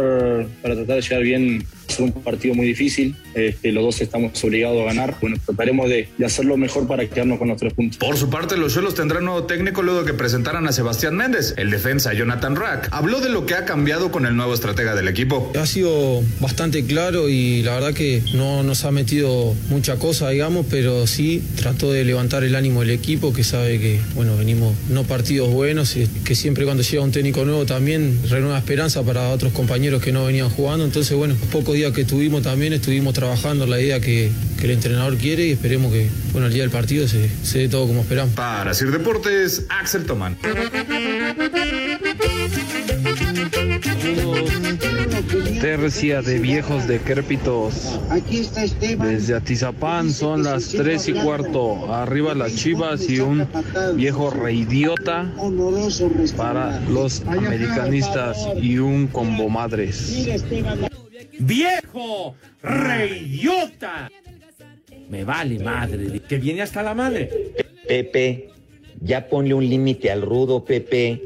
para 0.63 0.77
tratar 0.77 0.97
de 0.97 1.03
llegar 1.03 1.23
bien 1.23 1.67
ser 1.91 2.05
un 2.05 2.13
partido 2.13 2.55
muy 2.55 2.67
difícil. 2.67 3.17
Este, 3.35 3.73
los 3.73 3.85
dos 3.85 4.01
estamos 4.01 4.43
obligados 4.43 4.81
a 4.83 4.85
ganar. 4.85 5.17
Bueno, 5.21 5.37
trataremos 5.45 5.89
de, 5.89 6.09
de 6.17 6.27
hacer 6.27 6.45
lo 6.45 6.57
mejor 6.57 6.87
para 6.87 7.07
quedarnos 7.07 7.39
con 7.39 7.49
los 7.49 7.59
tres 7.59 7.73
puntos. 7.75 7.99
Por 7.99 8.17
su 8.17 8.31
parte, 8.31 8.57
los 8.57 8.75
Cholos 8.75 8.95
tendrán 8.95 9.25
nuevo 9.25 9.45
técnico 9.45 9.83
luego 9.83 10.01
de 10.01 10.07
que 10.07 10.15
presentaran 10.15 10.67
a 10.67 10.73
Sebastián 10.73 11.17
Méndez. 11.17 11.55
El 11.57 11.71
defensa 11.71 12.13
Jonathan 12.13 12.57
Rack 12.57 12.89
habló 12.93 13.21
de 13.21 13.29
lo 13.29 13.47
que 13.47 13.55
ha 13.55 13.65
cambiado 13.65 14.11
con 14.11 14.27
el 14.27 14.37
nuevo 14.37 14.55
estratega 14.55 14.95
del 14.95 15.09
equipo. 15.09 15.53
Ha 15.59 15.67
sido 15.67 16.23
bastante 16.41 16.85
claro 16.85 17.29
y 17.29 17.63
la 17.63 17.75
verdad 17.75 17.95
que 17.95 18.23
no 18.35 18.63
nos 18.63 18.85
ha 18.85 18.91
metido 18.91 19.55
mucha 19.69 19.97
cosa, 19.97 20.31
digamos, 20.31 20.67
pero 20.71 21.07
sí 21.07 21.43
trató 21.57 21.93
de 21.93 22.05
levantar 22.05 22.45
el 22.45 22.55
ánimo 22.55 22.81
del 22.81 22.91
equipo, 22.91 23.33
que 23.33 23.45
sabe 23.45 23.79
que, 23.79 24.01
bueno, 24.15 24.37
venimos 24.37 24.75
no 24.89 25.05
partidos 25.05 25.51
buenos, 25.51 25.97
y 25.97 26.07
que 26.25 26.35
siempre 26.35 26.65
cuando 26.65 26.83
llega 26.83 27.03
un 27.03 27.13
técnico 27.13 27.45
nuevo 27.45 27.67
también 27.67 28.19
renueva 28.29 28.59
esperanza 28.59 29.03
para 29.03 29.29
otros 29.31 29.53
compañeros 29.53 30.03
que 30.03 30.13
no 30.13 30.25
venían 30.25 30.49
jugando. 30.51 30.85
Entonces, 30.85 31.17
bueno, 31.17 31.37
pocos 31.53 31.77
días 31.81 31.93
que 31.95 32.05
tuvimos 32.05 32.43
también 32.43 32.75
estuvimos 32.75 33.15
trabajando 33.15 33.67
la 33.67 33.81
idea 33.81 34.01
que, 34.01 34.31
que 34.59 34.67
el 34.67 34.73
entrenador 34.73 35.17
quiere 35.17 35.47
y 35.47 35.53
esperemos 35.53 35.91
que, 35.91 36.11
bueno, 36.33 36.49
el 36.49 36.53
día 36.53 36.63
del 36.63 36.71
partido 36.71 37.09
se, 37.09 37.31
se 37.43 37.61
dé 37.61 37.69
todo 37.71 37.87
como 37.87 38.03
esperamos. 38.03 38.35
Para 38.35 38.75
Sir 38.75 38.91
Deportes, 38.91 39.65
Axel 39.71 40.05
Tomán. 40.05 40.37
Tercia 45.59 46.21
de 46.21 46.39
viejos 46.39 46.87
decrépitos. 46.87 47.99
Desde 48.99 49.35
Atizapán 49.35 50.13
son 50.13 50.43
las 50.43 50.69
tres 50.69 51.09
y 51.09 51.15
cuarto. 51.15 51.95
Arriba 51.95 52.35
las 52.35 52.55
chivas 52.57 53.09
y 53.09 53.21
un 53.21 53.49
viejo 53.95 54.31
reidiota 54.31 55.33
para 56.37 56.79
los 56.91 57.23
americanistas 57.27 58.37
y 58.61 58.77
un 58.79 59.07
combo 59.07 59.49
madres. 59.49 60.27
¡Viejo! 61.41 62.35
¡Reidiota! 62.63 64.11
Me 65.09 65.25
vale 65.25 65.59
madre, 65.59 66.21
que 66.21 66.37
viene 66.37 66.61
hasta 66.63 66.83
la 66.83 66.95
madre. 66.95 67.55
Pepe, 67.89 68.51
ya 69.01 69.29
ponle 69.29 69.55
un 69.55 69.69
límite 69.69 70.11
al 70.11 70.23
rudo, 70.23 70.65
Pepe. 70.65 71.23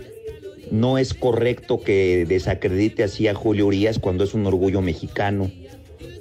No 0.70 0.98
es 0.98 1.14
correcto 1.14 1.81
que 1.81 2.24
desacredite 2.27 3.03
así 3.03 3.27
a 3.29 3.35
Julio 3.35 3.66
Urias 3.66 3.98
cuando 3.98 4.24
es 4.24 4.35
un 4.35 4.46
orgullo 4.46 4.81
mexicano. 4.81 5.50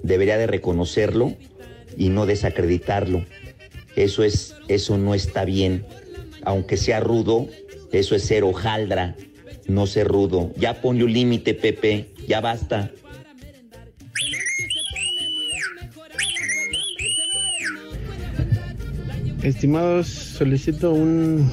Debería 0.02 0.38
de 0.38 0.48
reconocerlo 0.48 1.34
y 1.96 2.10
no 2.10 2.26
desacreditarlo. 2.26 3.26
Eso 3.96 4.24
es, 4.24 4.56
eso 4.68 4.98
no 4.98 5.14
está 5.14 5.46
bien. 5.46 5.86
Aunque 6.44 6.78
sea 6.78 7.00
rudo, 7.00 7.48
eso 7.92 8.16
es 8.16 8.24
ser 8.24 8.44
hojaldra, 8.44 9.16
no 9.68 9.86
ser 9.86 10.08
rudo. 10.08 10.52
Ya 10.58 10.82
ponle 10.82 11.04
un 11.04 11.14
límite, 11.14 11.54
Pepe. 11.54 12.08
Ya 12.28 12.42
basta. 12.42 12.92
Estimados, 19.44 20.08
solicito 20.08 20.94
un 20.94 21.52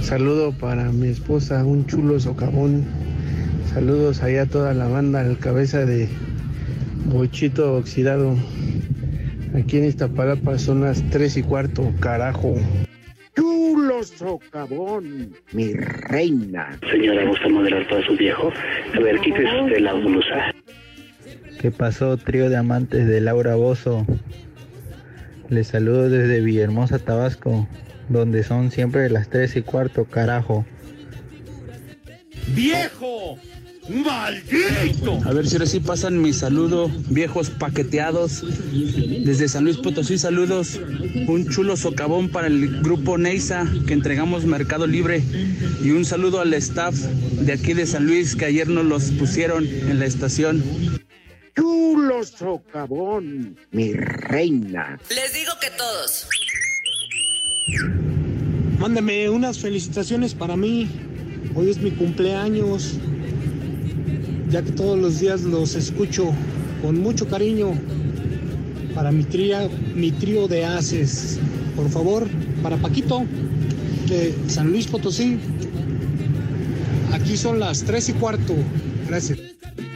saludo 0.00 0.50
para 0.52 0.90
mi 0.92 1.08
esposa, 1.08 1.62
un 1.62 1.84
chulo 1.84 2.18
socavón. 2.18 2.86
Saludos 3.74 4.22
allá 4.22 4.42
a 4.42 4.46
toda 4.46 4.72
la 4.72 4.88
banda, 4.88 5.20
al 5.20 5.38
cabeza 5.38 5.84
de 5.84 6.08
Bochito 7.04 7.74
Oxidado. 7.74 8.34
Aquí 9.54 9.76
en 9.76 9.84
Iztapalapa 9.84 10.58
son 10.58 10.80
las 10.80 11.02
tres 11.10 11.36
y 11.36 11.42
cuarto, 11.42 11.92
carajo. 12.00 12.54
Chulo 13.36 14.02
socavón, 14.04 15.34
mi 15.52 15.74
reina. 15.74 16.78
Señora, 16.90 17.26
¿gusta 17.26 17.46
moderar 17.50 17.86
todo 17.88 18.02
su 18.04 18.16
viejo? 18.16 18.50
A 18.96 19.00
ver, 19.00 19.20
quítese 19.20 19.60
usted 19.64 19.80
la 19.80 19.92
blusa. 19.92 20.54
¿Qué 21.60 21.70
pasó, 21.70 22.16
trío 22.16 22.48
de 22.48 22.56
amantes 22.56 23.06
de 23.06 23.20
Laura 23.20 23.54
Bozo? 23.54 24.06
Les 25.50 25.68
saludo 25.68 26.10
desde 26.10 26.40
Villahermosa, 26.40 26.98
Tabasco, 26.98 27.66
donde 28.10 28.44
son 28.44 28.70
siempre 28.70 29.08
las 29.08 29.30
tres 29.30 29.56
y 29.56 29.62
cuarto, 29.62 30.04
carajo. 30.04 30.66
¡Viejo! 32.54 33.38
¡Maldito! 33.88 35.18
A 35.24 35.32
ver 35.32 35.46
si 35.48 35.56
ahora 35.56 35.64
sí 35.64 35.80
pasan 35.80 36.20
mi 36.20 36.34
saludo, 36.34 36.90
viejos 37.08 37.48
paqueteados. 37.48 38.44
Desde 39.24 39.48
San 39.48 39.64
Luis 39.64 39.78
Potosí, 39.78 40.18
saludos. 40.18 40.78
Un 41.26 41.48
chulo 41.48 41.78
socavón 41.78 42.28
para 42.28 42.48
el 42.48 42.82
grupo 42.82 43.16
Neisa 43.16 43.66
que 43.86 43.94
entregamos 43.94 44.44
Mercado 44.44 44.86
Libre. 44.86 45.22
Y 45.82 45.92
un 45.92 46.04
saludo 46.04 46.40
al 46.40 46.52
staff 46.52 46.94
de 46.94 47.54
aquí 47.54 47.72
de 47.72 47.86
San 47.86 48.06
Luis 48.06 48.36
que 48.36 48.44
ayer 48.44 48.68
nos 48.68 48.84
los 48.84 49.10
pusieron 49.12 49.66
en 49.66 49.98
la 49.98 50.04
estación. 50.04 50.62
Chulo 51.58 52.22
socavón, 52.22 53.56
mi 53.72 53.92
reina. 53.92 54.96
Les 55.10 55.34
digo 55.34 55.50
que 55.60 55.70
todos. 55.76 56.28
Mándame 58.78 59.28
unas 59.28 59.58
felicitaciones 59.58 60.34
para 60.34 60.56
mí. 60.56 60.88
Hoy 61.56 61.70
es 61.70 61.78
mi 61.78 61.90
cumpleaños. 61.90 62.94
Ya 64.50 64.62
que 64.62 64.70
todos 64.70 64.96
los 65.00 65.18
días 65.18 65.40
los 65.40 65.74
escucho 65.74 66.32
con 66.80 67.00
mucho 67.00 67.26
cariño. 67.26 67.72
Para 68.94 69.10
mi, 69.10 69.24
tría, 69.24 69.68
mi 69.96 70.12
trío 70.12 70.46
de 70.46 70.64
haces. 70.64 71.40
Por 71.74 71.90
favor, 71.90 72.28
para 72.62 72.76
Paquito, 72.76 73.24
de 74.08 74.32
San 74.46 74.70
Luis 74.70 74.86
Potosí. 74.86 75.40
Aquí 77.12 77.36
son 77.36 77.58
las 77.58 77.82
tres 77.82 78.08
y 78.10 78.12
cuarto. 78.12 78.54
Gracias. 79.08 79.47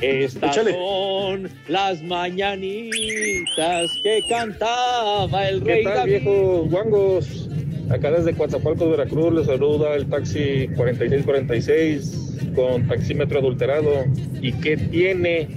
Estas 0.02 0.56
son 0.56 1.48
las 1.68 2.02
mañanitas 2.02 3.90
que 4.02 4.20
cantaba 4.28 5.48
el 5.48 5.62
¿Qué 5.62 5.74
rey 5.74 5.84
tal, 5.84 5.94
David. 5.94 6.10
viejo 6.10 6.66
guangos? 6.68 7.48
Acá 7.88 8.10
desde 8.10 8.32
Coatzacoalcos, 8.34 8.90
Veracruz, 8.90 9.34
les 9.34 9.46
saluda 9.46 9.94
el 9.94 10.06
taxi 10.08 10.68
4646 10.76 12.38
con 12.54 12.88
taxímetro 12.88 13.38
adulterado. 13.38 14.04
¿Y 14.40 14.52
qué 14.54 14.76
tiene? 14.76 15.48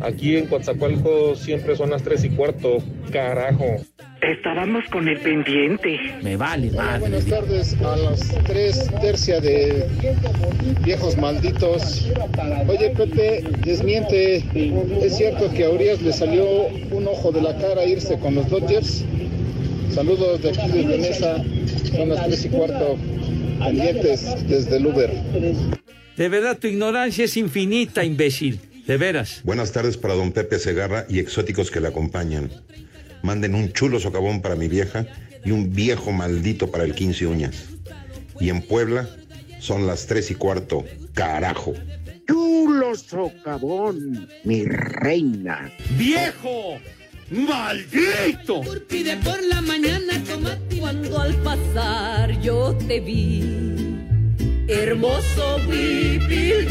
Aquí 0.00 0.36
en 0.36 0.46
Coatzacoalcos 0.46 1.38
siempre 1.40 1.74
son 1.76 1.90
las 1.90 2.02
3 2.02 2.24
y 2.24 2.30
cuarto, 2.30 2.78
carajo. 3.10 3.76
Estábamos 4.20 4.84
con 4.90 5.08
el 5.08 5.18
pendiente. 5.20 5.98
Me 6.22 6.36
vale 6.36 6.70
Hola, 6.70 6.98
buenas 6.98 7.24
tardes 7.26 7.76
a 7.80 7.96
las 7.96 8.28
tres 8.44 8.90
tercia 9.00 9.40
de 9.40 9.86
viejos 10.84 11.16
malditos. 11.16 12.10
Oye, 12.66 12.90
Pepe, 12.90 13.44
desmiente. 13.64 14.44
¿Es 15.02 15.16
cierto 15.16 15.50
que 15.52 15.64
a 15.64 15.70
Urias 15.70 16.02
le 16.02 16.12
salió 16.12 16.66
un 16.90 17.06
ojo 17.06 17.30
de 17.30 17.42
la 17.42 17.56
cara 17.58 17.84
irse 17.84 18.18
con 18.18 18.34
los 18.34 18.48
Dodgers? 18.50 19.04
Saludos 19.90 20.42
de 20.42 20.50
aquí 20.50 20.68
desde 20.72 20.98
Mesa. 20.98 21.36
Son 21.94 22.08
las 22.08 22.26
tres 22.26 22.44
y 22.44 22.48
cuarto. 22.48 22.98
Pendientes 23.60 24.48
desde 24.48 24.76
el 24.78 24.86
Uber. 24.86 25.10
De 26.16 26.28
verdad, 26.28 26.58
tu 26.58 26.66
ignorancia 26.66 27.24
es 27.24 27.36
infinita, 27.36 28.04
imbécil. 28.04 28.60
De 28.86 28.96
veras. 28.96 29.42
Buenas 29.44 29.70
tardes 29.72 29.96
para 29.96 30.14
don 30.14 30.32
Pepe 30.32 30.58
Segarra 30.58 31.06
y 31.08 31.20
exóticos 31.20 31.70
que 31.70 31.80
le 31.80 31.88
acompañan. 31.88 32.50
Manden 33.22 33.54
un 33.54 33.72
chulo 33.72 34.00
socavón 34.00 34.40
para 34.42 34.54
mi 34.54 34.68
vieja 34.68 35.06
y 35.44 35.50
un 35.50 35.72
viejo 35.72 36.12
maldito 36.12 36.70
para 36.70 36.84
el 36.84 36.94
15 36.94 37.26
uñas. 37.26 37.64
Y 38.40 38.50
en 38.50 38.62
Puebla 38.62 39.08
son 39.60 39.86
las 39.86 40.06
tres 40.06 40.30
y 40.30 40.34
cuarto. 40.34 40.84
Carajo. 41.14 41.74
Chulo 42.26 42.94
socavón, 42.94 44.28
mi 44.44 44.64
reina. 44.64 45.72
¡Viejo! 45.96 46.78
¡Maldito! 47.30 48.62
Pide 48.88 49.16
por 49.16 49.42
la 49.44 49.60
mañana 49.62 50.22
tomate. 50.24 50.78
Cuando 50.78 51.18
al 51.18 51.34
pasar 51.36 52.40
yo 52.40 52.76
te 52.86 53.00
vi. 53.00 53.98
Hermoso 54.68 55.56
huipil 55.66 56.68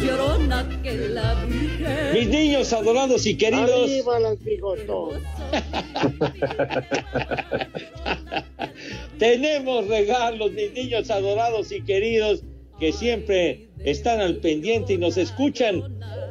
llevabas 0.00 0.38
llorona 0.38 0.82
que 0.82 1.08
la 1.08 1.34
virgen. 1.44 2.12
Mis 2.12 2.28
niños 2.28 2.72
adorados 2.72 3.26
y 3.26 3.36
queridos. 3.36 3.90
Arriba 3.90 4.20
las 4.20 4.42
bigotonas. 4.42 5.22
Tenemos 9.18 9.86
regalos, 9.88 10.52
mis 10.52 10.72
niños 10.72 11.10
adorados 11.10 11.72
y 11.72 11.82
queridos, 11.82 12.42
que 12.78 12.92
siempre 12.92 13.68
están 13.84 14.20
al 14.20 14.36
pendiente 14.36 14.94
y 14.94 14.98
nos 14.98 15.16
escuchan. 15.16 15.82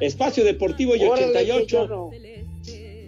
Espacio 0.02 0.44
Deportivo 0.44 0.96
y 0.96 1.04
Órale, 1.04 1.28
88. 1.28 1.66
que 1.66 1.72
Yo 1.72 1.88
no, 1.88 2.12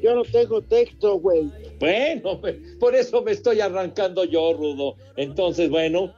yo 0.02 0.16
no 0.16 0.24
tengo 0.24 0.62
texto, 0.62 1.20
güey. 1.20 1.50
Bueno, 1.80 2.42
por 2.80 2.96
eso 2.96 3.22
me 3.22 3.32
estoy 3.32 3.60
arrancando 3.60 4.24
yo, 4.24 4.54
Rudo. 4.54 4.96
Entonces, 5.16 5.70
bueno, 5.70 6.14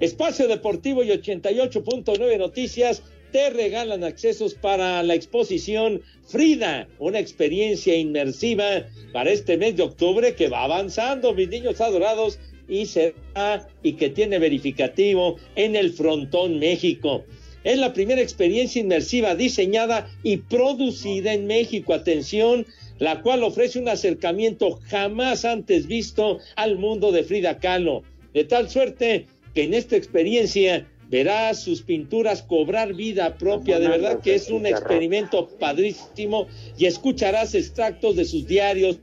Espacio 0.00 0.48
Deportivo 0.48 1.04
y 1.04 1.10
88.9 1.10 2.38
Noticias 2.38 3.02
te 3.32 3.50
regalan 3.50 4.04
accesos 4.04 4.54
para 4.54 5.02
la 5.02 5.14
exposición 5.14 6.02
Frida, 6.26 6.88
una 6.98 7.20
experiencia 7.20 7.96
inmersiva 7.96 8.86
para 9.12 9.30
este 9.30 9.56
mes 9.56 9.76
de 9.76 9.84
octubre 9.84 10.34
que 10.34 10.48
va 10.48 10.64
avanzando, 10.64 11.34
mis 11.34 11.48
niños 11.48 11.80
adorados, 11.80 12.38
y 12.68 12.86
será 12.86 13.68
y 13.82 13.92
que 13.92 14.10
tiene 14.10 14.38
verificativo 14.38 15.36
en 15.54 15.76
el 15.76 15.92
Frontón 15.92 16.58
México. 16.58 17.24
es 17.64 17.78
la 17.78 17.92
primera 17.92 18.20
experiencia 18.20 18.80
inmersiva 18.80 19.34
diseñada 19.34 20.08
y 20.22 20.36
producida 20.36 21.32
en 21.32 21.46
México. 21.46 21.94
Atención, 21.94 22.64
la 22.98 23.22
cual 23.22 23.42
ofrece 23.42 23.78
un 23.80 23.88
acercamiento 23.88 24.78
jamás 24.88 25.44
antes 25.44 25.86
visto 25.86 26.38
al 26.54 26.78
mundo 26.78 27.10
de 27.10 27.24
Frida 27.24 27.58
Kahlo. 27.58 28.02
De 28.34 28.44
tal 28.44 28.70
suerte 28.70 29.26
que 29.54 29.64
en 29.64 29.74
esta 29.74 29.96
experiencia 29.96 30.86
verás 31.10 31.62
sus 31.62 31.82
pinturas 31.82 32.42
cobrar 32.42 32.94
vida 32.94 33.36
propia. 33.36 33.78
De 33.78 33.88
verdad 33.88 34.20
que 34.20 34.34
es 34.34 34.50
un 34.50 34.66
experimento 34.66 35.48
padrísimo 35.48 36.48
y 36.76 36.86
escucharás 36.86 37.54
extractos 37.54 38.16
de 38.16 38.24
sus 38.24 38.46
diarios 38.46 38.98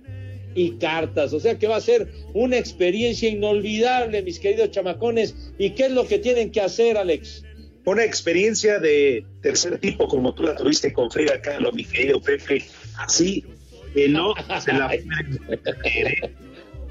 y 0.56 0.72
cartas. 0.78 1.34
O 1.34 1.40
sea 1.40 1.58
que 1.58 1.68
va 1.68 1.78
a 1.78 1.82
ser 1.82 2.10
una 2.34 2.58
experiencia 2.58 3.30
inolvidable, 3.30 4.22
mis 4.22 4.40
queridos 4.40 4.72
chamacones. 4.72 5.36
¿Y 5.58 5.72
qué 5.72 5.86
es 5.86 5.92
lo 5.92 6.08
que 6.08 6.20
tienen 6.20 6.52
que 6.52 6.62
hacer, 6.62 6.98
Alex? 6.98 7.44
Una 7.86 8.04
experiencia 8.04 8.80
de 8.80 9.26
tercer 9.42 9.78
tipo, 9.80 10.08
como 10.08 10.34
tú 10.34 10.44
la 10.44 10.56
tuviste 10.56 10.94
con 10.94 11.12
Frida 11.12 11.42
Kahlo, 11.42 11.72
mi 11.74 11.84
querido 11.84 12.22
Pepe. 12.22 12.64
Así 12.98 13.44
que 13.94 14.08
no 14.08 14.34
se 14.62 14.74
la 14.74 14.90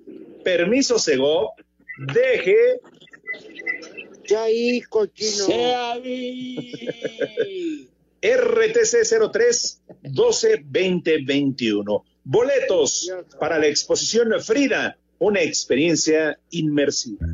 permiso 0.43 0.97
Sego, 0.99 1.53
deje 1.97 2.79
ya 4.25 4.43
ahí, 4.43 4.81
cochino. 4.81 5.47
RTC 8.23 9.03
03 9.31 9.81
12 10.03 10.63
20 10.65 11.23
21. 11.25 12.05
Boletos 12.23 13.11
para 13.39 13.59
la 13.59 13.67
exposición 13.67 14.29
Frida, 14.41 14.97
una 15.19 15.41
experiencia 15.41 16.39
inmersiva. 16.49 17.27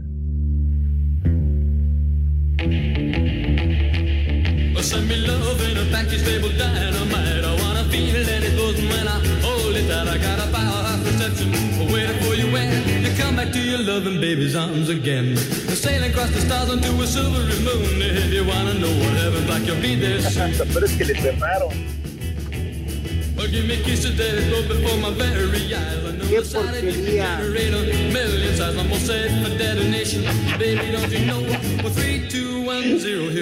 back 13.40 13.54
to 13.54 13.62
your 13.62 13.80
loving 13.80 14.20
baby's 14.20 14.54
arms 14.54 14.90
again. 14.90 15.38
Sailing 15.38 16.12
across 16.12 16.30
the 16.32 16.42
stars 16.42 16.70
onto 16.70 16.92
a 17.02 17.08
silvery 17.08 17.60
moon. 17.64 18.02
If 18.02 18.34
you 18.34 18.44
wanna 18.46 18.74
know 18.74 18.92
what 19.02 19.14
heaven's 19.16 19.48
like, 19.48 19.66
you'll 19.66 19.82
be 19.82 19.96
there 19.96 20.20
soon. 20.22 20.52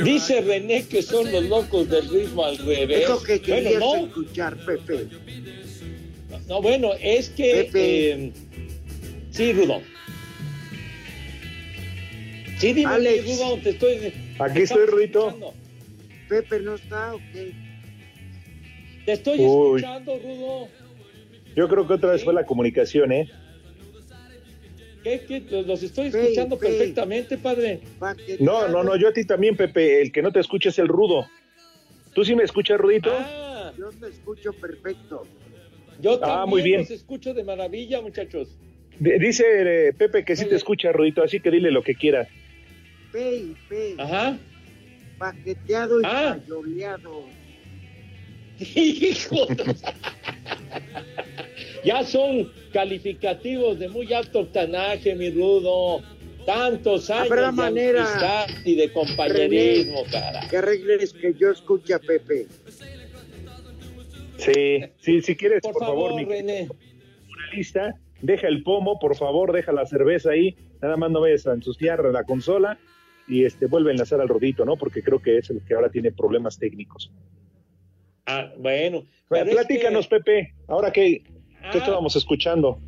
Dice 0.03 0.41
René 0.41 0.87
que 0.87 1.01
son 1.01 1.31
los 1.31 1.43
locos 1.45 1.89
del 1.89 2.07
ritmo 2.07 2.45
al 2.45 2.57
revés. 2.59 3.09
Es 3.09 3.23
que 3.23 3.41
querías 3.41 3.79
bueno, 3.79 4.01
no. 4.01 4.07
escuchar, 4.07 4.57
Pepe. 4.57 5.07
No, 6.47 6.61
bueno, 6.61 6.91
es 7.01 7.29
que... 7.29 7.69
Pepe. 7.71 8.11
Eh, 8.11 8.33
sí, 9.37 9.53
Rudo. 9.53 9.81
Sí, 12.57 12.73
dime, 12.73 12.91
Alex. 12.91 13.23
Rudo, 13.25 13.57
te 13.61 13.69
estoy... 13.69 14.13
Aquí 14.39 14.53
te 14.55 14.63
estoy, 14.63 14.85
Rudito. 14.87 15.27
escuchando. 15.27 15.53
Pepe 16.27 16.59
no 16.59 16.73
está, 16.75 17.13
ok. 17.13 17.21
Te 19.05 19.11
estoy 19.13 19.39
Uy. 19.39 19.79
escuchando, 19.81 20.17
Rudo. 20.17 20.67
Yo 21.55 21.67
creo 21.69 21.87
que 21.87 21.93
otra 21.93 22.11
vez 22.11 22.23
fue 22.23 22.33
la 22.33 22.45
comunicación, 22.45 23.11
¿eh? 23.11 23.29
¿Qué, 25.03 25.21
qué? 25.27 25.39
Los- 25.63 25.83
estoy 25.83 26.07
escuchando 26.07 26.57
pe. 26.57 26.67
perfectamente, 26.67 27.37
padre. 27.37 27.79
No, 28.39 28.67
no, 28.67 28.83
no, 28.83 28.95
yo 28.97 29.07
a 29.09 29.13
ti 29.13 29.23
también, 29.23 29.55
Pepe. 29.55 30.01
El 30.01 30.11
que 30.11 30.21
no 30.21 30.31
te 30.31 30.39
escucha 30.39 30.69
es 30.69 30.79
el 30.79 30.87
rudo. 30.87 31.27
¿Tú 32.13 32.25
sí 32.25 32.35
me 32.35 32.43
escuchas, 32.43 32.79
Rudito? 32.79 33.11
Ah, 33.13 33.71
Yo 33.77 33.89
te 33.91 34.07
escucho 34.09 34.51
perfecto. 34.53 35.25
yo 36.01 36.13
Ah, 36.15 36.19
también 36.19 36.49
muy 36.49 36.61
bien. 36.63 36.81
los 36.81 36.91
escucho 36.91 37.33
de 37.33 37.43
maravilla, 37.43 38.01
muchachos. 38.01 38.49
Dice 38.99 39.43
eh, 39.89 39.93
Pepe 39.93 40.25
que 40.25 40.35
sí 40.35 40.45
te 40.45 40.55
escucha, 40.55 40.91
Rudito, 40.91 41.23
así 41.23 41.39
que 41.39 41.51
dile 41.51 41.71
lo 41.71 41.83
que 41.83 41.95
quiera. 41.95 42.27
Pe 43.11 43.35
y 43.35 43.55
pe. 43.69 43.95
Ajá. 43.97 44.37
Paqueteado 45.17 46.01
y 46.01 46.03
Ah. 46.05 46.37
Hijo 48.59 49.45
de- 49.47 49.75
Ya 51.83 52.03
son 52.03 52.51
calificativos 52.73 53.77
de 53.79 53.87
muy 53.89 54.11
alto 54.13 54.39
octanaje, 54.39 55.15
mi 55.15 55.29
rudo. 55.29 56.01
Tantos 56.45 57.09
años 57.09 57.25
Habrá 57.31 57.45
de 57.47 57.51
manera, 57.51 58.01
amistad 58.05 58.47
y 58.65 58.75
de 58.75 58.91
compañerismo, 58.93 60.03
cara. 60.09 60.47
Que 60.49 60.57
arregles 60.57 61.13
que 61.13 61.33
yo 61.33 61.51
escuche 61.51 61.93
a 61.93 61.99
Pepe. 61.99 62.47
Sí, 64.37 64.79
sí, 65.01 65.21
si 65.21 65.35
quieres, 65.35 65.61
Por, 65.61 65.73
por, 65.73 65.81
favor, 65.83 66.09
favor, 66.11 66.15
mi 66.15 66.25
René. 66.25 66.69
lista, 67.53 67.93
deja 68.21 68.47
el 68.47 68.63
pomo, 68.63 68.99
por 68.99 69.15
favor, 69.15 69.51
deja 69.51 69.71
la 69.71 69.85
cerveza 69.85 70.31
ahí, 70.31 70.55
nada 70.81 70.97
más 70.97 71.11
no 71.11 71.21
vayas 71.21 71.47
a 71.47 71.53
ensuciar 71.53 72.03
la 72.05 72.23
consola 72.23 72.77
y 73.27 73.43
este 73.45 73.65
vuelve 73.65 73.91
a 73.91 73.93
enlazar 73.93 74.21
al 74.21 74.29
rodito, 74.29 74.65
¿no? 74.65 74.77
Porque 74.77 75.03
creo 75.03 75.21
que 75.21 75.37
es 75.37 75.49
el 75.49 75.61
que 75.65 75.73
ahora 75.73 75.89
tiene 75.89 76.11
problemas 76.11 76.57
técnicos. 76.57 77.11
Ah, 78.25 78.51
bueno. 78.57 79.03
Bueno, 79.29 79.45
es 79.49 79.55
platícanos, 79.55 80.07
Pepe, 80.07 80.53
ahora 80.67 80.91
que 80.91 81.23
Ah. 81.67 81.69
¿qué 81.71 81.77
estábamos 81.79 82.15
escuchando? 82.15 82.79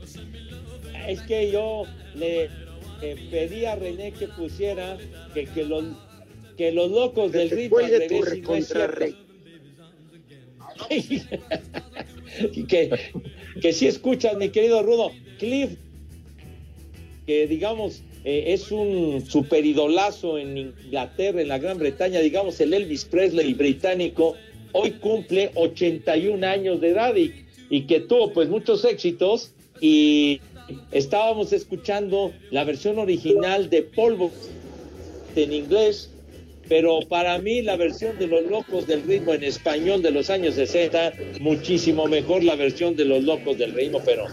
Es 1.08 1.22
que 1.24 1.52
yo 1.52 1.84
le 2.15 2.46
eh, 3.02 3.28
pedí 3.32 3.65
a 3.65 3.76
René 3.76 4.12
que 4.12 4.28
pusiera 4.28 4.98
que, 5.34 5.46
que 5.46 5.65
los 5.65 5.86
que 6.58 6.72
los 6.72 6.92
locos 6.92 7.32
del 7.32 7.50
ritmo 7.50 7.78
al 7.78 7.86
tu 7.86 7.92
revés 7.98 8.12
y 8.12 8.42
no 8.42 8.56
es 8.56 8.70
recontra 8.70 8.94
cierto. 8.94 9.18
Y 10.89 11.22
que, 12.67 12.89
que 13.62 13.73
sí 13.73 13.88
escuchas, 13.88 14.38
mi 14.38 14.49
querido 14.49 14.84
Rudo. 14.84 15.12
Cliff, 15.38 15.71
que 17.25 17.47
digamos 17.47 18.04
eh, 18.25 18.54
es 18.54 18.71
un 18.71 19.25
superidolazo 19.25 20.38
en 20.38 20.58
Inglaterra, 20.58 21.41
en 21.41 21.47
la 21.47 21.58
Gran 21.58 21.78
Bretaña, 21.78 22.19
digamos 22.19 22.60
el 22.60 22.73
Elvis 22.73 23.06
Presley 23.06 23.54
británico, 23.54 24.36
hoy 24.73 24.91
cumple 24.91 25.52
81 25.56 26.45
años 26.45 26.82
de 26.82 26.89
edad 26.89 27.15
y, 27.15 27.34
y 27.69 27.84
que 27.84 28.02
tuvo 28.02 28.34
pues 28.34 28.49
muchos 28.49 28.84
éxitos 28.84 29.54
y 29.80 30.41
estábamos 30.91 31.54
escuchando 31.54 32.34
la 32.52 32.65
versión 32.65 32.99
original 32.99 33.69
de 33.69 33.84
Polvo 33.84 34.32
en 35.36 35.54
inglés, 35.54 36.12
pero 36.69 36.99
para 37.10 37.38
mí 37.39 37.62
la 37.63 37.75
versión 37.75 38.17
de 38.19 38.27
Los 38.27 38.43
Locos 38.45 38.86
del 38.88 39.01
Ritmo 39.03 39.34
en 39.34 39.43
español 39.43 40.01
de 40.03 40.12
los 40.12 40.29
años 40.29 40.53
60, 40.55 41.13
muchísimo 41.39 42.05
mejor 42.08 42.43
la 42.43 42.55
versión 42.55 42.95
de 42.95 43.05
Los 43.05 43.23
Locos 43.23 43.58
del 43.58 43.73
Ritmo, 43.73 43.99
pero 44.05 44.25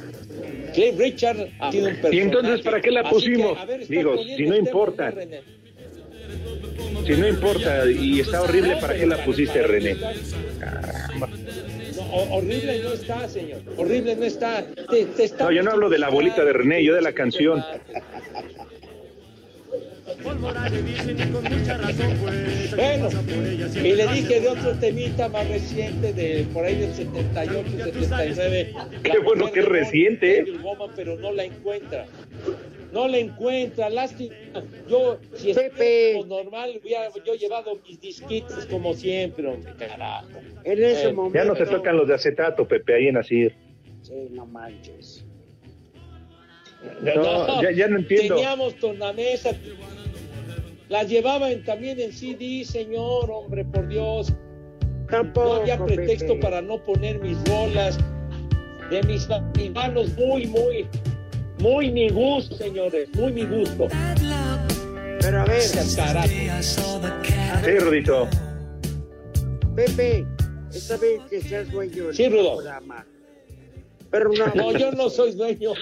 Cliff 0.75 0.99
Richard 0.99 1.49
ha 1.59 1.73
sido 1.73 1.87
un 1.89 1.95
personaje. 1.95 2.17
¿Y 2.17 2.21
entonces 2.21 2.61
para 2.61 2.81
qué 2.83 2.91
la 2.91 3.03
que, 3.03 3.09
pusimos? 3.09 3.67
ver, 3.67 3.81
está 3.81 3.95
Digo, 3.95 4.19
si 4.19 4.25
no 4.29 4.35
el 4.35 4.37
tema, 4.37 4.57
importa. 4.59 5.15
Si 7.07 7.13
no 7.13 7.29
importa 7.29 7.91
y 7.91 8.21
está 8.21 8.43
horrible, 8.43 8.77
¿para 8.81 8.95
qué 8.97 9.07
la 9.07 9.25
pusiste, 9.25 9.63
René? 9.63 9.95
No, 9.95 10.09
ho- 12.13 12.35
horrible 12.37 12.81
no 12.83 12.93
está, 12.93 13.29
señor. 13.29 13.61
Horrible 13.77 14.17
no 14.17 14.25
está. 14.25 14.65
Te- 14.91 15.07
te 15.07 15.25
está- 15.25 15.45
No, 15.45 15.53
yo 15.53 15.63
no 15.63 15.71
hablo 15.71 15.89
de 15.89 15.99
la 15.99 16.09
bolita 16.11 16.45
de 16.45 16.53
René, 16.53 16.85
yo 16.85 16.95
de 16.95 17.03
la 17.03 17.13
canción. 17.13 17.65
Bueno, 22.77 23.09
y 23.77 23.93
le 23.93 24.07
dije 24.09 24.41
de 24.41 24.49
otro 24.49 24.75
temita 24.79 25.29
más 25.29 25.49
reciente, 25.49 26.13
de 26.13 26.45
por 26.53 26.65
ahí 26.65 26.75
del 26.77 26.93
78, 26.95 27.71
79. 27.85 28.75
Qué 29.05 29.19
bueno 29.21 29.51
que 29.53 29.61
es 29.61 29.67
reciente, 29.67 30.39
¿eh? 30.41 30.45
Pero 30.97 31.17
no 31.17 31.33
la 31.33 31.45
encuentra. 31.45 32.07
No 32.93 33.07
la 33.09 33.19
encuentra, 33.19 33.89
lástima. 33.91 34.35
Yo, 34.89 35.19
si 35.35 35.51
es 35.51 35.59
normal, 36.27 36.81
hubiera 36.83 37.09
yo 37.25 37.35
llevado 37.35 37.79
mis 37.87 38.01
disquitos 38.01 38.67
como 38.67 38.95
siempre, 38.95 39.47
hombre, 39.47 39.73
carajo. 39.79 40.29
En 40.65 40.83
ese 40.83 41.09
Eh, 41.09 41.13
momento. 41.13 41.39
Ya 41.39 41.45
no 41.45 41.55
te 41.55 41.67
tocan 41.67 41.97
los 41.97 42.09
de 42.09 42.15
acetato, 42.15 42.67
Pepe, 42.67 42.95
ahí 42.95 43.09
en 43.09 43.17
Asir. 43.19 43.55
Sí, 44.03 44.13
no 44.31 44.47
manches. 44.47 45.25
No, 47.03 47.63
ya- 47.63 47.73
ya 47.73 47.89
no 47.89 47.99
entiendo. 47.99 48.37
Teníamos 48.37 48.77
tornamesa. 48.77 49.51
Las 50.89 51.09
llevaban 51.09 51.65
también 51.65 51.99
en 52.01 52.13
CD, 52.13 52.65
señor, 52.65 53.29
hombre, 53.31 53.65
por 53.65 53.89
Dios. 53.89 54.33
Tampoco. 55.11 55.57
No 55.57 55.61
había 55.63 55.85
pretexto 55.85 56.35
Pepe. 56.35 56.41
para 56.43 56.63
no 56.63 56.83
poner 56.85 57.19
mis 57.21 57.37
rolas. 57.49 57.99
de 58.91 59.03
mis 59.03 59.27
hermanos, 59.59 60.11
muy, 60.17 60.47
muy, 60.47 60.87
muy 61.59 61.91
mi 61.91 62.09
gusto, 62.09 62.55
señores, 62.57 63.09
muy 63.15 63.33
mi 63.33 63.45
gusto. 63.45 63.89
Pero 65.21 65.41
a 65.41 65.45
ver, 65.45 65.61
Sí, 65.61 65.79
Rudito. 67.81 68.29
Pepe, 69.75 70.25
está 70.73 70.97
bien 70.99 71.21
que 71.29 71.41
seas 71.41 71.69
dueño 71.71 72.07
del 72.07 72.15
Sí, 72.15 72.29
Rudo. 72.29 72.57
programa. 72.59 73.05
Pero 74.11 74.31
no, 74.33 74.47
No, 74.55 74.73
yo 74.79 74.93
no 74.93 75.11
soy 75.11 75.33
dueño. 75.37 75.73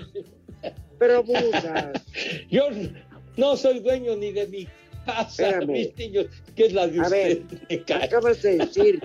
Pero 0.99 1.19
abusas. 1.19 2.03
Yo 2.51 2.69
no 3.37 3.57
soy 3.57 3.81
dueño 3.81 4.17
ni 4.17 4.33
de 4.33 4.47
mi 4.47 4.67
casa, 5.05 5.49
Espérame. 5.49 5.73
mis 5.73 5.97
niños, 5.97 6.27
que 6.57 6.67
es 6.67 6.73
la 6.73 6.87
de 6.87 7.01
A 7.01 7.05
usted. 7.05 7.43
Acabas 8.03 8.43
de 8.43 8.59
decir, 8.59 9.01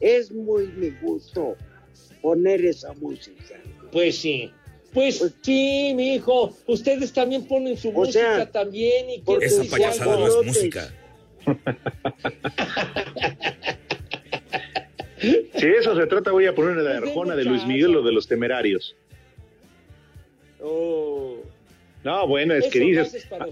es 0.00 0.30
muy 0.30 0.66
mi 0.68 0.90
gusto 1.02 1.56
poner 2.20 2.64
esa 2.64 2.92
música. 2.94 3.54
Pues 3.90 4.16
sí. 4.18 4.50
Pues, 4.92 5.24
sí, 5.42 5.92
mi 5.96 6.14
hijo. 6.16 6.54
Ustedes 6.66 7.12
también 7.12 7.46
ponen 7.46 7.76
su 7.76 7.90
música 7.92 8.36
sea, 8.36 8.50
también. 8.50 9.10
Y 9.10 9.20
quiero 9.22 9.40
Esa 9.40 9.64
payasada 9.64 10.14
algo. 10.14 10.26
no 10.26 10.40
es 10.40 10.46
música. 10.46 10.92
Si 15.54 15.66
de 15.68 15.76
eso 15.76 15.94
se 15.94 16.06
trata, 16.06 16.32
voy 16.32 16.46
a 16.46 16.54
poner 16.54 16.76
la 16.78 16.96
Arjona 16.96 17.36
de 17.36 17.44
Luis 17.44 17.64
Miguel 17.64 17.94
o 17.94 18.02
de 18.02 18.10
los 18.10 18.26
Temerarios. 18.26 18.96
Oh. 20.60 21.36
No, 22.04 22.26
bueno, 22.26 22.54
es 22.54 22.64
Eso 22.64 22.70
que 22.72 22.80
dices. 22.80 23.26
para 23.26 23.46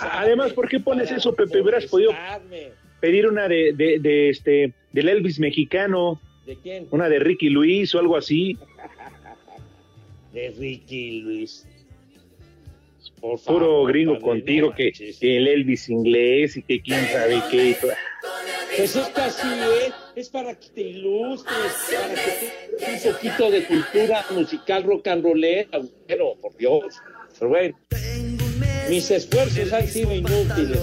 Además, 0.00 0.52
¿por 0.52 0.68
qué 0.68 0.80
pones 0.80 1.10
eso, 1.10 1.34
Pepe? 1.34 1.60
Hubieras 1.60 1.86
podido 1.86 2.12
pedir 3.00 3.26
una 3.26 3.48
de, 3.48 3.72
de, 3.72 3.98
de 4.00 4.28
este 4.28 4.72
del 4.92 5.08
Elvis 5.08 5.38
mexicano, 5.38 6.20
¿De 6.46 6.56
quién? 6.56 6.88
una 6.90 7.08
de 7.08 7.18
Ricky 7.18 7.48
Luis 7.48 7.94
o 7.94 7.98
algo 7.98 8.16
así. 8.16 8.58
De 10.32 10.50
Ricky 10.58 11.20
Luis. 11.20 11.66
Por 13.20 13.38
Puro 13.40 13.66
favor, 13.66 13.88
gringo 13.92 14.12
padre, 14.14 14.24
contigo 14.26 14.68
no 14.70 14.74
que, 14.74 14.92
el 15.20 15.46
Elvis 15.46 15.88
inglés 15.88 16.56
y 16.56 16.62
que 16.62 16.80
quién 16.80 17.04
sabe 17.06 17.40
qué. 17.50 17.76
Pues 18.76 18.96
es 18.96 19.18
así 19.18 19.46
es, 19.86 19.94
es 20.16 20.28
para 20.28 20.58
que 20.58 20.68
te 20.70 20.80
ilustres, 20.80 21.72
para 21.92 22.14
que 22.14 22.84
tengas 22.84 23.06
un 23.06 23.12
poquito 23.12 23.50
de 23.50 23.64
cultura 23.64 24.24
musical 24.30 24.82
rock 24.84 25.06
and 25.08 25.22
rollera, 25.22 25.80
pero 26.06 26.34
por 26.40 26.56
Dios. 26.56 26.96
Pero 27.38 27.48
bueno, 27.48 27.78
mis 28.88 29.10
esfuerzos 29.10 29.72
han 29.72 29.88
sido 29.88 30.14
inútiles. 30.14 30.80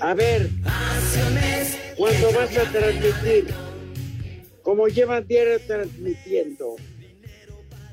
A 0.00 0.14
ver, 0.14 0.48
¿cuándo 1.96 2.32
vas 2.32 2.56
a 2.56 2.70
transmitir? 2.70 3.46
Como 4.62 4.88
llevan 4.88 5.26
diario 5.26 5.60
transmitiendo. 5.66 6.76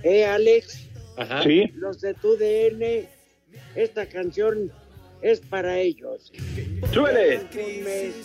¿Eh, 0.03 0.25
Alex? 0.25 0.87
Ajá. 1.17 1.43
Sí. 1.43 1.71
Los 1.75 2.01
de 2.01 2.13
tu 2.15 2.35
DN, 2.35 3.07
esta 3.75 4.05
canción 4.07 4.71
es 5.21 5.39
para 5.39 5.79
ellos. 5.79 6.31
¡Súbele! 6.91 7.37
Un 7.37 7.83
mes. 7.83 8.15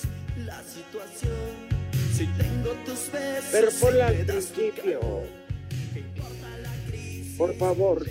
Pero 3.53 3.69
ponla 3.81 4.09
al 4.09 4.17
principio. 4.17 5.01
Por 7.37 7.55
favor. 7.55 8.05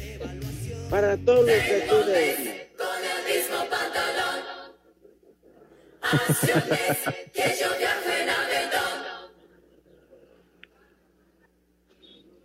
Para 0.90 1.18
todos 1.18 1.40
los 1.40 1.48
de 1.48 1.86
tu 1.90 1.96
DN. 1.96 2.68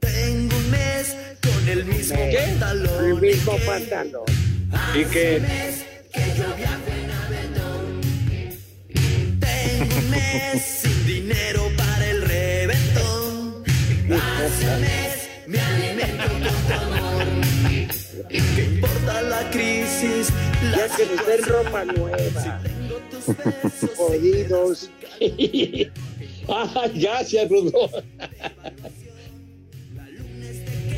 Tengo 0.00 0.56
un 0.56 0.70
mes 0.70 1.16
con 1.42 1.68
el 1.68 1.84
mismo 1.84 2.16
¿Qué? 2.16 2.38
pantalón. 2.38 3.04
El 3.04 3.20
mismo 3.20 3.56
pantalón. 3.64 4.24
Y 4.94 5.04
que 5.04 5.42
Tengo 9.40 9.96
un 9.96 10.10
mes 10.10 10.62
sin 10.82 11.06
dinero 11.06 11.70
para 11.76 12.10
el 12.10 12.22
reventón. 12.22 13.64
Hace 14.10 14.74
un 14.74 14.80
mes 14.80 15.30
me 15.46 15.60
alimento 15.60 16.28
con 16.28 16.40
tu 16.42 16.72
amor. 16.74 17.11
¿Qué 18.28 18.62
importa 18.64 19.22
la 19.22 19.50
crisis? 19.50 20.30
La 20.70 20.76
Ya 20.88 20.96
que 20.96 21.06
les 21.06 21.26
den 21.26 21.42
ropa 21.44 21.84
nueva. 21.84 22.60
Jodidos. 23.96 24.90
ah, 26.48 26.88
ya 26.94 27.24
se 27.24 27.40
arrugó. 27.40 27.88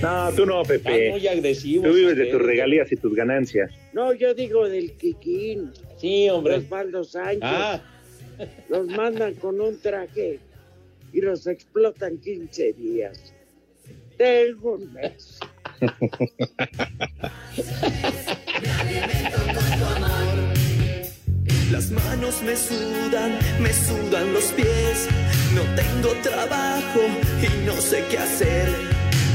No, 0.02 0.32
tú 0.32 0.44
no, 0.44 0.62
Pepe. 0.64 1.10
Muy 1.10 1.26
agresivos. 1.26 1.88
Tú 1.88 1.94
vives 1.94 2.16
de 2.16 2.26
tus 2.26 2.42
regalías 2.42 2.90
y 2.92 2.96
tus 2.96 3.14
ganancias. 3.14 3.70
No, 3.92 4.12
yo 4.12 4.34
digo 4.34 4.68
del 4.68 4.92
Kikín. 4.92 5.72
Sí, 5.98 6.28
hombre. 6.28 6.56
Osvaldo 6.56 7.04
Sánchez. 7.04 7.40
Ah, 7.42 7.80
Los 8.68 8.86
mandan 8.88 9.34
con 9.34 9.60
un 9.60 9.78
traje 9.80 10.40
y 11.12 11.20
los 11.20 11.46
explotan 11.46 12.18
15 12.18 12.72
días. 12.74 13.32
Tengo 14.18 14.74
un 14.74 14.92
mes. 14.92 15.38
Las 21.70 21.90
manos 21.90 22.42
me 22.42 22.56
sudan, 22.56 23.38
me 23.60 23.72
sudan 23.72 24.32
los 24.32 24.44
pies. 24.52 25.08
No 25.54 25.62
tengo 25.74 26.12
trabajo 26.22 27.00
y 27.42 27.66
no 27.66 27.72
sé 27.74 28.04
qué 28.10 28.18
hacer. 28.18 28.68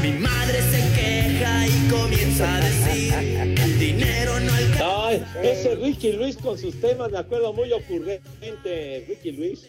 Mi 0.01 0.13
madre 0.13 0.61
se 0.61 0.79
queja 0.95 1.67
y 1.67 1.89
comienza 1.89 2.55
a 2.55 2.61
decir: 2.61 3.13
Dinero 3.77 4.39
no 4.39 4.53
alcanza. 4.53 5.07
ay, 5.07 5.25
ese 5.43 5.75
Ricky 5.75 6.13
Luis 6.13 6.37
con 6.37 6.57
sus 6.57 6.79
temas, 6.79 7.11
me 7.11 7.17
acuerdo 7.17 7.51
muy 7.53 7.71
ocurrente, 7.73 9.05
Ricky 9.07 9.31
Luis. 9.31 9.67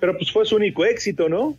Pero 0.00 0.16
pues 0.16 0.32
fue 0.32 0.44
su 0.46 0.56
único 0.56 0.84
éxito, 0.84 1.28
¿no? 1.28 1.56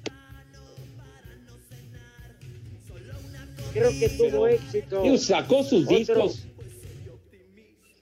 Creo 3.74 3.92
que 3.92 4.10
tuvo 4.10 4.48
éxito. 4.48 5.06
Y 5.06 5.18
sacó 5.18 5.64
sus 5.64 5.84
Otro. 5.86 5.98
discos. 5.98 6.46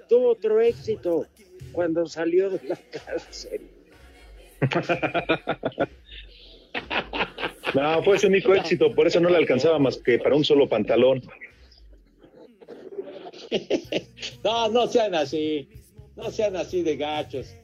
Tuvo 0.07 0.30
otro 0.32 0.61
éxito 0.61 1.28
cuando 1.74 2.05
salió 2.07 2.49
de 2.49 2.59
la 2.68 2.76
cárcel. 2.91 3.61
No, 7.74 8.01
fue 8.01 8.18
su 8.18 8.28
único 8.28 8.55
éxito, 8.55 8.95
por 8.95 9.07
eso 9.07 9.20
no 9.20 9.30
le 9.30 9.36
alcanzaba 9.38 9.78
más 9.78 9.97
que 9.97 10.18
para 10.18 10.36
un 10.36 10.45
solo 10.45 10.68
pantalón. 10.70 11.22
No, 14.43 14.70
no 14.70 14.88
sean 14.88 15.13
así. 15.15 15.68
No 16.15 16.32
sean 16.32 16.55
así 16.55 16.82
de 16.82 16.95
gachos. 16.97 17.55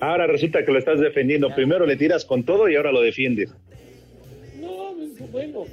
Ahora 0.00 0.26
resulta 0.26 0.64
que 0.64 0.72
lo 0.72 0.78
estás 0.78 1.00
defendiendo. 1.00 1.54
Primero 1.54 1.86
le 1.86 1.96
tiras 1.96 2.24
con 2.24 2.44
todo 2.44 2.68
y 2.68 2.76
ahora 2.76 2.92
lo 2.92 3.00
defiendes. 3.00 3.50
No, 4.60 4.94
bueno, 5.30 5.64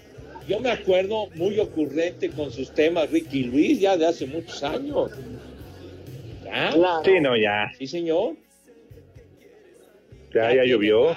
yo 0.49 0.59
me 0.59 0.71
acuerdo 0.71 1.27
muy 1.35 1.57
ocurrente 1.59 2.29
con 2.31 2.51
sus 2.51 2.71
temas 2.73 3.09
Ricky 3.11 3.43
Luis 3.43 3.79
ya 3.79 3.95
de 3.95 4.05
hace 4.07 4.25
muchos 4.25 4.61
años. 4.63 5.11
¿Ya? 6.43 6.71
Sí, 7.05 7.19
no, 7.21 7.37
ya. 7.37 7.71
Sí, 7.77 7.87
señor. 7.87 8.33
Ya, 10.33 10.53
ya 10.55 10.63
llovió. 10.65 11.15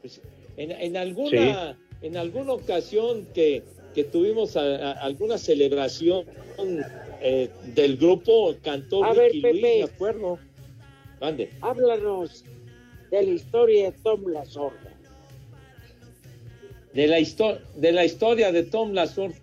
Pues, 0.00 0.20
en, 0.56 0.72
en 0.72 0.96
alguna, 0.96 1.78
en 2.02 2.16
alguna 2.16 2.52
ocasión 2.52 3.26
que, 3.34 3.62
que 3.94 4.04
tuvimos 4.04 4.56
a- 4.56 4.60
a- 4.76 4.92
alguna 4.92 5.38
celebración 5.38 6.26
eh, 7.20 7.48
del 7.74 7.96
grupo, 7.96 8.54
cantó 8.62 9.04
A 9.04 9.14
ver, 9.14 9.32
Ricky 9.32 9.40
Luis, 9.42 9.54
Pepe. 9.62 9.78
me 9.78 9.84
acuerdo. 9.84 10.38
Mande. 11.20 11.50
Háblanos 11.60 12.44
de 13.10 13.22
la 13.22 13.30
historia 13.30 13.90
de 13.90 13.98
Tom 14.02 14.26
la 14.28 14.44
Sorda. 14.44 14.91
De 16.94 17.06
la, 17.06 17.18
histo- 17.20 17.58
de 17.76 17.92
la 17.92 18.04
historia 18.04 18.52
de 18.52 18.62
Tom 18.64 18.92
la 18.92 19.06
Sorda. 19.06 19.36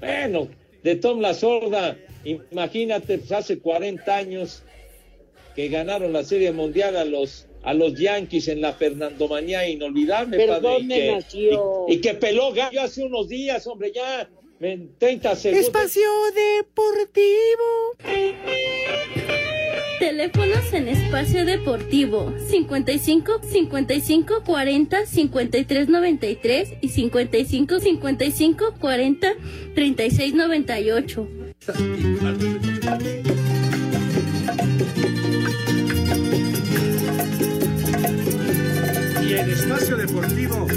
Bueno, 0.00 0.48
de 0.82 0.96
Tom 0.96 1.20
la 1.20 1.34
Sorda, 1.34 1.96
imagínate, 2.24 3.18
pues 3.18 3.32
hace 3.32 3.58
40 3.58 4.14
años 4.16 4.62
que 5.54 5.68
ganaron 5.68 6.12
la 6.12 6.22
Serie 6.24 6.52
Mundial 6.52 6.96
a 6.96 7.04
los 7.04 7.46
a 7.62 7.74
los 7.74 7.94
Yankees 7.98 8.46
en 8.46 8.60
la 8.60 8.74
Fernando 8.74 9.26
Manía 9.26 9.68
inolvidable, 9.68 10.36
¿Pero 10.36 10.52
padre, 10.52 10.68
y 10.68 10.72
dónde 10.78 10.94
que, 10.94 11.12
nació? 11.12 11.84
y, 11.88 11.94
y 11.94 12.00
que 12.00 12.14
peló 12.14 12.52
gallo 12.52 12.80
hace 12.80 13.02
unos 13.02 13.28
días, 13.28 13.66
hombre, 13.66 13.90
ya 13.92 14.28
en 14.60 14.96
30 14.98 15.34
segundos. 15.34 15.66
Espacio 15.66 16.08
Deportivo. 16.32 17.96
Teléfonos 20.06 20.72
en 20.72 20.86
espacio 20.86 21.44
deportivo 21.44 22.32
55 22.48 23.40
55 23.42 24.44
40 24.44 25.04
53 25.04 25.88
93 25.88 26.74
y 26.80 26.88
55 26.90 27.80
55 27.80 28.74
40 28.78 29.28
36 29.74 30.34
98. 30.34 31.28
Y 39.22 39.34
en 39.34 39.50
Espacio 39.50 39.96
Deportivo 39.96 40.68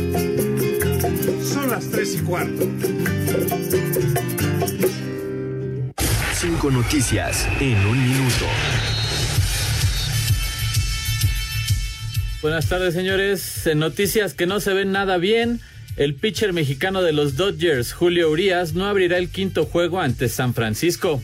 Son 1.44 1.70
las 1.70 1.88
tres 1.92 2.16
y 2.16 2.24
cuarto. 2.24 2.68
Cinco 6.34 6.72
noticias 6.72 7.48
en 7.60 7.78
un 7.86 8.10
minuto. 8.10 8.99
Buenas 12.42 12.70
tardes, 12.70 12.94
señores. 12.94 13.68
En 13.68 13.80
noticias 13.80 14.34
que 14.34 14.46
no 14.46 14.62
se 14.62 14.74
ven 14.74 14.94
nada 14.94 15.18
bien, 15.18 15.60
el 15.98 16.16
pitcher 16.16 16.54
mexicano 16.54 17.02
de 17.02 17.12
los 17.12 17.36
Dodgers, 17.36 17.92
Julio 17.92 18.30
Urias, 18.30 18.74
no 18.74 18.86
abrirá 18.86 19.18
el 19.18 19.30
quinto 19.30 19.66
juego 19.66 20.00
ante 20.00 20.30
San 20.30 20.54
Francisco. 20.54 21.22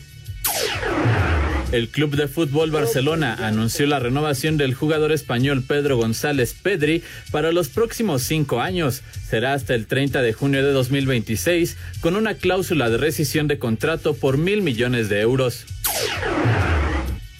El 1.72 1.88
Club 1.88 2.16
de 2.16 2.28
Fútbol 2.28 2.70
Barcelona 2.70 3.34
anunció 3.40 3.86
la 3.86 3.98
renovación 3.98 4.58
del 4.58 4.74
jugador 4.74 5.10
español 5.10 5.64
Pedro 5.66 5.96
González 5.96 6.54
Pedri 6.54 7.02
para 7.30 7.50
los 7.50 7.70
próximos 7.70 8.22
cinco 8.22 8.60
años. 8.60 9.02
Será 9.26 9.54
hasta 9.54 9.74
el 9.74 9.86
30 9.86 10.20
de 10.20 10.34
junio 10.34 10.62
de 10.62 10.72
2026, 10.72 11.78
con 12.00 12.14
una 12.14 12.34
cláusula 12.34 12.90
de 12.90 12.98
rescisión 12.98 13.48
de 13.48 13.58
contrato 13.58 14.14
por 14.14 14.36
mil 14.36 14.60
millones 14.60 15.08
de 15.08 15.22
euros. 15.22 15.64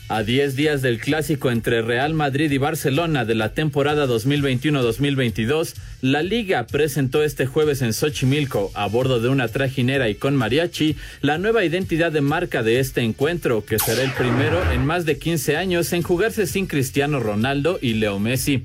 A 0.09 0.23
10 0.23 0.55
días 0.55 0.83
del 0.83 1.01
clásico 1.01 1.51
entre 1.51 1.83
Real 1.83 2.15
Madrid 2.15 2.53
y 2.53 2.59
Barcelona 2.59 3.25
de 3.25 3.35
la 3.35 3.55
temporada 3.55 4.07
2021-2022, 4.07 5.75
la 6.01 6.23
liga 6.23 6.65
presentó 6.69 7.25
este 7.25 7.47
jueves 7.47 7.83
en 7.83 7.93
Xochimilco, 7.93 8.71
a 8.75 8.87
bordo 8.87 9.19
de 9.19 9.29
una 9.29 9.49
trajinera 9.49 10.09
y 10.09 10.15
con 10.15 10.37
mariachi, 10.37 10.95
la 11.23 11.39
nueva 11.39 11.65
identidad 11.65 12.13
de 12.13 12.21
marca 12.21 12.63
de 12.63 12.79
este 12.79 13.01
encuentro, 13.01 13.65
que 13.65 13.81
será 13.81 14.03
el 14.03 14.13
primero 14.13 14.71
en 14.71 14.87
más 14.87 15.07
de 15.07 15.19
15 15.19 15.57
años 15.57 15.93
en 15.93 16.03
jugarse 16.03 16.47
sin 16.47 16.69
Cristiano 16.69 17.19
Ronaldo 17.19 17.81
y 17.83 17.95
Leo 17.95 18.21
Messi. 18.21 18.63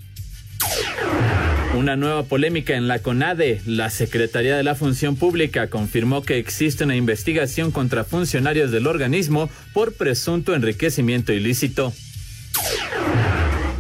Una 1.74 1.96
nueva 1.96 2.24
polémica 2.24 2.76
en 2.76 2.90
la 2.90 3.00
CONADE. 3.00 3.62
La 3.66 3.90
Secretaría 3.90 4.58
de 4.58 4.64
la 4.64 4.76
Función 4.76 5.16
Pública 5.16 5.68
confirmó 5.68 6.22
que 6.22 6.38
existe 6.38 6.84
una 6.84 6.98
investigación 6.98 7.72
contra 7.72 8.04
funcionarios 8.04 8.72
del 8.72 8.88
organismo 8.88 9.50
por 9.74 9.94
presunto 9.94 10.54
enriquecimiento 10.54 11.32
ilícito. 11.32 11.94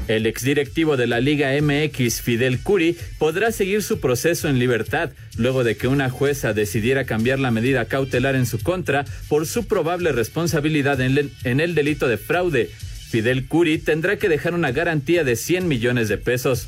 El 0.07 0.25
exdirectivo 0.25 0.97
de 0.97 1.07
la 1.07 1.19
Liga 1.19 1.51
MX, 1.61 2.21
Fidel 2.21 2.59
Curi, 2.59 2.97
podrá 3.17 3.51
seguir 3.51 3.83
su 3.83 3.99
proceso 3.99 4.47
en 4.47 4.57
libertad 4.57 5.11
luego 5.37 5.63
de 5.63 5.75
que 5.75 5.87
una 5.87 6.09
jueza 6.09 6.53
decidiera 6.53 7.05
cambiar 7.05 7.39
la 7.39 7.51
medida 7.51 7.85
cautelar 7.85 8.35
en 8.35 8.45
su 8.45 8.59
contra 8.59 9.05
por 9.27 9.45
su 9.45 9.67
probable 9.67 10.11
responsabilidad 10.11 10.99
en 11.01 11.59
el, 11.59 11.75
delito 11.75 12.07
de 12.07 12.17
fraude. 12.17 12.69
Fidel 13.09 13.47
Curi 13.47 13.77
tendrá 13.77 14.17
que 14.17 14.29
dejar 14.29 14.53
una 14.53 14.71
garantía 14.71 15.23
de 15.25 15.35
100 15.35 15.67
millones 15.67 16.07
de 16.07 16.17
pesos. 16.17 16.67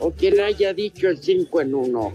O 0.00 0.10
quien 0.10 0.40
haya 0.40 0.72
dicho 0.72 1.08
el 1.08 1.18
5 1.22 1.60
en 1.60 1.74
1 1.74 2.12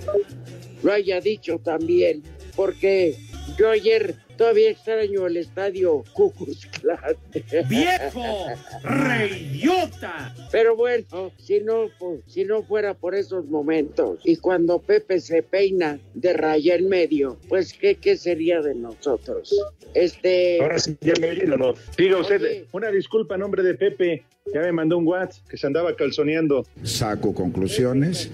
lo 0.84 0.92
haya 0.92 1.22
dicho 1.22 1.60
también, 1.60 2.22
porque 2.56 3.16
yo 3.58 3.70
ayer 3.70 4.16
todavía 4.38 4.72
extraño 4.72 5.28
el 5.28 5.38
estadio 5.38 6.04
Cucus 6.14 6.66
Clan. 6.66 7.16
¡Viejo! 7.70 8.48
¡Reyota! 8.84 10.34
Pero 10.52 10.76
bueno, 10.76 11.32
si 11.38 11.60
no, 11.62 11.90
si 12.28 12.46
no 12.46 12.64
fuera 12.64 12.94
por 12.94 13.16
esos 13.16 13.46
momentos 13.46 14.20
y 14.24 14.38
cuando 14.38 14.80
Pepe 14.80 15.20
se 15.20 15.44
peina 15.44 16.00
de 16.14 16.34
raya 16.34 16.76
en 16.76 16.90
medio, 16.90 17.38
pues 17.50 17.74
¿qué, 17.74 17.96
qué 17.96 18.18
sería 18.18 18.62
de 18.62 18.76
nosotros? 18.76 19.54
Este... 19.94 20.60
Ahora 20.62 20.80
sí, 20.80 20.98
ya 21.02 21.14
me 21.20 21.30
oyen 21.30 21.54
o 21.54 21.58
no. 21.58 21.74
Diga 21.98 22.18
usted, 22.18 22.66
una 22.72 22.90
disculpa 22.90 23.36
a 23.36 23.38
nombre 23.38 23.64
de 23.64 23.76
Pepe. 23.76 24.26
Ya 24.54 24.62
me 24.62 24.72
mandó 24.74 24.98
un 24.98 25.08
WhatsApp 25.08 25.48
que 25.48 25.58
se 25.58 25.68
andaba 25.68 25.96
calzoneando. 25.96 26.66
Saco 26.84 27.34
conclusiones. 27.34 28.32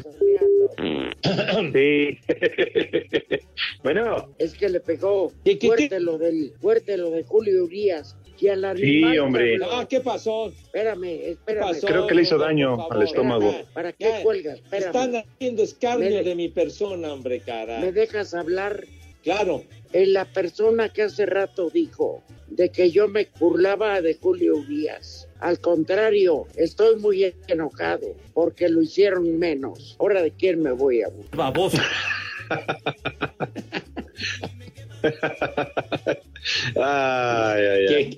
Sí. 1.74 2.18
bueno. 3.84 4.34
Es 4.38 4.54
que 4.54 4.70
le 4.70 4.80
pegó 4.80 5.32
fuerte 5.62 6.00
lo 6.00 6.18
del 6.18 6.54
fuerte 6.60 6.98
lo 6.98 7.12
de 7.12 7.24
Julio 7.24 7.66
Urias 7.66 8.16
y 8.40 8.48
al 8.48 8.64
animal, 8.64 9.20
hombre. 9.20 9.60
cabrón. 9.60 9.80
Ah, 9.80 9.88
¿qué 9.88 10.00
pasó? 10.00 10.48
Espérame, 10.48 11.04
espérame. 11.04 11.68
pasó? 11.68 11.88
Creo 11.88 12.08
que 12.08 12.16
le 12.16 12.22
hizo 12.22 12.38
daño 12.38 12.90
al 12.90 13.04
estómago. 13.04 13.54
¿Para 13.74 13.92
qué 13.92 14.22
cuelgas? 14.24 14.60
Espérame. 14.60 14.88
Están 14.88 15.16
haciendo 15.16 15.64
escarnio 15.64 16.24
de 16.24 16.36
mi 16.36 16.50
persona, 16.50 17.14
hombre, 17.14 17.42
cara. 17.42 17.80
¿Me 17.80 17.92
dejas 17.92 18.34
hablar? 18.34 18.86
Claro. 19.24 19.64
En 19.92 20.14
la 20.14 20.26
persona 20.26 20.90
que 20.90 21.04
hace 21.04 21.26
rato 21.26 21.70
dijo 21.70 22.24
de 22.48 22.70
que 22.70 22.92
yo 22.92 23.08
me 23.08 23.28
burlaba 23.40 24.02
de 24.02 24.16
Julio 24.16 24.58
Urias. 24.58 25.29
Al 25.40 25.60
contrario, 25.60 26.46
estoy 26.56 26.98
muy 26.98 27.34
enojado 27.48 28.16
porque 28.34 28.70
lo 28.70 28.82
hicieron 28.82 29.40
menos. 29.40 29.96
Ahora 30.00 30.22
de 30.22 30.32
quién 30.32 30.62
me 30.62 30.72
voy 30.72 31.02
a 31.02 31.10
burlar. 31.10 31.36
Baboso. 31.36 31.82
Ay, 36.76 37.66
ay, 37.66 37.88
ay. 37.88 38.18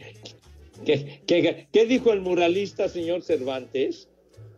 ¿Qué, 0.86 0.86
qué, 0.86 1.22
qué, 1.42 1.68
qué 1.72 1.86
dijo 1.86 2.12
el 2.12 2.22
muralista, 2.22 2.90
señor 2.90 3.22
Cervantes? 3.22 4.08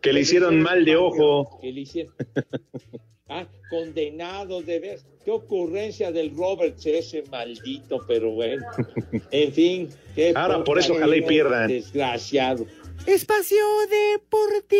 Que 0.01 0.13
le 0.13 0.21
hicieron 0.21 0.61
mal 0.61 0.85
de 0.85 0.95
ojo. 0.95 1.59
Que 1.61 1.71
le 1.71 1.81
hicieron. 1.81 2.13
Ah, 3.29 3.47
condenado 3.69 4.61
de 4.61 4.79
ver. 4.79 4.99
Qué 5.23 5.31
ocurrencia 5.31 6.11
del 6.11 6.35
Roberts 6.35 6.85
ese 6.85 7.23
maldito, 7.31 7.99
pero 8.07 8.31
bueno. 8.31 8.65
En 9.31 9.53
fin. 9.53 9.89
qué 10.13 10.33
Ahora, 10.35 10.63
por 10.63 10.77
eso 10.77 10.93
ojalá 10.93 11.15
y 11.15 11.21
pierdan. 11.21 11.67
Desgraciado. 11.69 12.65
Espacio 13.07 13.57
Deportivo. 13.89 14.77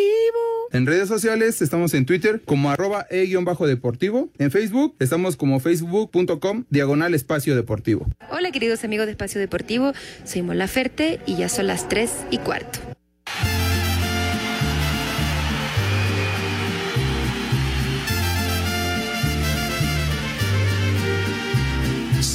En 0.72 0.86
redes 0.86 1.08
sociales 1.08 1.62
estamos 1.62 1.94
en 1.94 2.06
Twitter 2.06 2.42
como 2.46 2.70
arroba 2.70 3.08
e-deportivo. 3.10 4.30
En 4.38 4.52
Facebook 4.52 4.96
estamos 5.00 5.36
como 5.36 5.60
facebook.com 5.60 6.66
diagonal 6.70 7.14
espacio 7.16 7.56
deportivo. 7.56 8.06
Hola 8.30 8.52
queridos 8.52 8.84
amigos 8.84 9.08
de 9.08 9.14
Espacio 9.14 9.42
Deportivo, 9.42 9.94
soy 10.26 10.42
Mola 10.42 10.68
Ferte 10.68 11.20
y 11.26 11.38
ya 11.38 11.50
son 11.50 11.68
las 11.68 11.90
3 11.90 12.28
y 12.32 12.38
cuarto. 12.38 12.93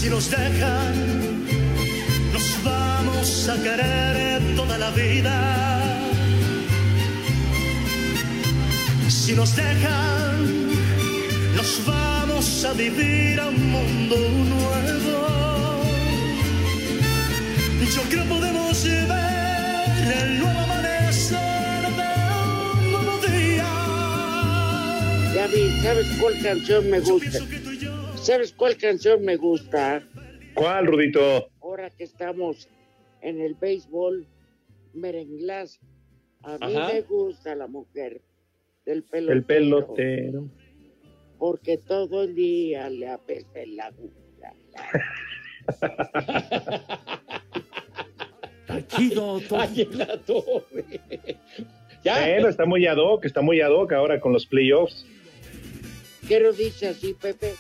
Si 0.09 0.15
nos 0.15 0.31
dejan, 0.31 1.45
nos 2.33 2.65
vamos 2.65 3.47
a 3.47 3.63
querer 3.63 4.41
toda 4.57 4.79
la 4.79 4.91
vida. 4.93 6.03
Si 9.11 9.35
nos 9.35 9.55
dejan, 9.55 10.73
nos 11.55 11.85
vamos 11.85 12.65
a 12.65 12.73
vivir 12.73 13.39
a 13.39 13.49
un 13.49 13.71
mundo 13.71 14.17
nuevo. 14.55 15.83
Yo 17.95 18.03
creo 18.09 18.25
podemos 18.25 18.83
ver 18.85 20.23
el 20.23 20.39
nuevo 20.39 20.59
amanecer 20.59 21.83
de 21.99 22.11
un 22.81 22.93
nuevo 22.93 23.19
día. 23.27 23.71
Gaby, 25.35 25.83
¿sabes 25.83 26.07
cuál 26.19 26.41
canción 26.43 26.89
me 26.89 27.01
gusta? 27.01 27.58
¿Sabes 28.29 28.53
cuál 28.53 28.77
canción 28.77 29.25
me 29.25 29.37
gusta? 29.37 30.07
¿Cuál, 30.53 30.87
Rudito? 30.87 31.49
Ahora 31.63 31.89
que 31.89 32.05
estamos 32.05 32.69
en 33.23 33.41
el 33.41 33.55
béisbol, 33.55 34.27
merenglás. 34.93 35.81
A 36.43 36.59
mí 36.59 36.77
Ajá. 36.77 36.93
me 36.93 37.01
gusta 37.01 37.55
la 37.55 37.69
mujer 37.69 38.21
del 38.85 39.03
pelotero. 39.05 39.33
El 39.39 39.45
pelotero. 39.45 40.51
Porque 41.39 41.79
todo 41.79 42.25
el 42.25 42.35
día 42.35 42.91
le 42.91 43.09
apesta 43.09 43.63
el 43.63 43.81
Ay, 48.69 48.85
en 49.81 49.99
la 49.99 50.19
torre. 50.27 51.01
Bueno, 52.05 52.49
está 52.49 52.67
muy 52.67 52.87
ad 52.87 52.99
hoc, 52.99 53.25
está 53.25 53.41
muy 53.41 53.63
ad 53.63 53.71
hoc 53.71 53.91
ahora 53.95 54.21
con 54.21 54.35
los 54.35 54.45
playoffs. 54.45 55.07
¿Qué 56.29 56.41
lo 56.41 56.53
dice 56.53 56.89
así, 56.89 57.15
Pepe? 57.15 57.55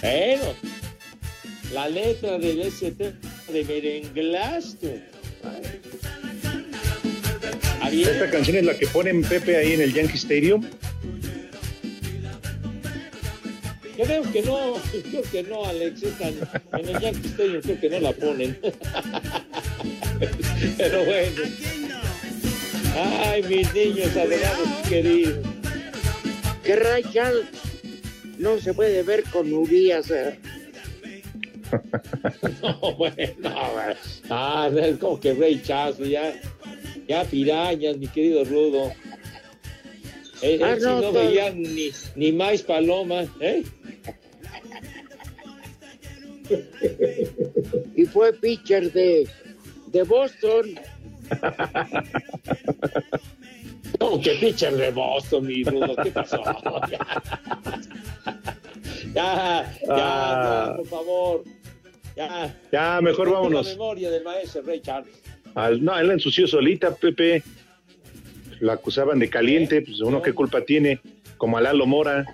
Bueno, 0.00 0.54
la 1.72 1.88
letra 1.88 2.38
del 2.38 2.62
ST 2.62 3.12
de 3.52 3.64
merenglás, 3.64 4.76
tú. 4.80 4.88
Esta 7.90 8.30
canción 8.30 8.58
es 8.58 8.64
la 8.64 8.76
que 8.76 8.86
ponen 8.86 9.22
Pepe 9.22 9.56
ahí 9.56 9.72
en 9.72 9.80
el 9.80 9.94
Yankee 9.94 10.18
Stadium. 10.18 10.64
Creo 13.96 14.22
que 14.30 14.42
no, 14.42 14.74
creo 15.10 15.22
que 15.22 15.42
no, 15.42 15.64
Alex. 15.64 16.02
En 16.02 16.88
el 16.88 17.00
Yankee 17.00 17.28
Stadium 17.28 17.62
creo 17.62 17.80
que 17.80 17.90
no 17.90 18.00
la 18.00 18.12
ponen. 18.12 18.58
Pero 20.76 21.04
bueno. 21.04 21.42
Ay, 23.24 23.42
mis 23.42 23.74
niños 23.74 24.16
adorados 24.16 24.68
queridos. 24.88 25.38
Que 26.62 26.76
Ray 26.76 27.02
Charles 27.12 27.46
no 28.38 28.58
se 28.58 28.72
puede 28.74 29.02
ver 29.02 29.24
con 29.24 29.52
Urias. 29.52 30.10
eh. 30.10 30.38
No, 32.62 32.94
bueno. 32.96 33.16
Ah, 34.30 34.70
es 34.74 34.96
como 34.98 35.20
que 35.20 35.34
Ray 35.34 35.60
Charles, 35.62 35.98
ya, 36.08 36.32
ya 37.06 37.24
pirañas, 37.24 37.98
mi 37.98 38.06
querido 38.06 38.42
Rudo. 38.44 38.90
Él, 40.40 40.62
Ah, 40.62 40.70
él 40.72 40.78
sí 40.78 40.84
no, 40.86 40.94
no 40.94 41.00
todo- 41.02 41.12
veía 41.14 41.50
ni, 41.50 41.90
ni 42.16 42.32
más 42.32 42.62
paloma, 42.62 43.24
¿eh? 43.40 43.64
Y 47.96 48.04
fue 48.06 48.32
pitcher 48.32 48.90
de, 48.92 49.28
de 49.88 50.02
Boston. 50.04 50.80
Como 53.98 54.20
que 54.22 54.30
pitcher 54.36 54.74
de 54.76 54.90
Boston, 54.90 55.46
mi 55.46 55.62
Rudo, 55.64 55.94
¿qué 56.02 56.10
pasó? 56.10 56.42
ya, 59.22 59.78
ya, 59.86 59.94
Ah. 59.94 60.66
ya, 60.70 60.76
por 60.76 60.86
favor. 60.86 61.44
Ya. 62.16 62.56
Ya, 62.72 63.00
mejor 63.00 63.30
vámonos. 63.30 63.66
La 63.66 63.72
memoria 63.72 64.10
del 64.10 64.24
maestro 64.24 64.62
Ray 64.62 64.80
Charles. 64.80 65.14
Al- 65.54 65.82
no, 65.84 65.98
él 65.98 66.06
la 66.08 66.12
ensució 66.14 66.46
solita, 66.46 66.94
Pepe. 66.94 67.42
La 68.60 68.72
acusaban 68.74 69.18
de 69.20 69.30
caliente, 69.30 69.82
pues 69.82 70.00
uno 70.00 70.20
qué 70.20 70.32
culpa 70.32 70.62
tiene, 70.62 71.00
como 71.36 71.58
a 71.58 71.60
Lalo 71.60 71.86
Mora. 71.86 72.24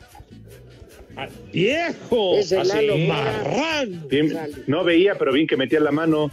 ¡Viejo! 1.53 2.37
Ese 2.39 2.59
Así. 2.59 2.69
Lalo 2.87 2.97
Mora. 2.99 3.85
Bien, 4.09 4.33
no 4.67 4.83
veía, 4.85 5.17
pero 5.17 5.33
bien 5.33 5.47
que 5.47 5.57
metía 5.57 5.81
la 5.81 5.93
mano. 5.93 6.31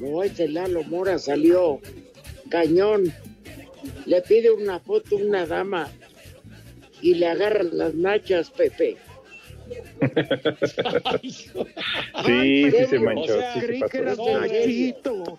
No, 0.00 0.22
ese 0.22 0.48
Lalo 0.48 0.82
Mora 0.84 1.18
salió 1.18 1.80
cañón. 2.48 3.12
Le 4.06 4.22
pide 4.22 4.50
una 4.50 4.78
foto 4.80 5.16
a 5.16 5.20
una 5.20 5.44
dama 5.46 5.88
y 7.02 7.14
le 7.14 7.26
agarra 7.28 7.62
las 7.64 7.94
nachas, 7.94 8.50
Pepe. 8.50 8.96
Sí, 12.26 12.70
sí 12.70 12.86
se 12.86 12.98
manchó. 12.98 13.22
O 13.22 13.40
sea, 13.40 13.54
sí 13.54 13.60
creí 13.60 13.82
que 13.90 14.94
No. 15.04 15.38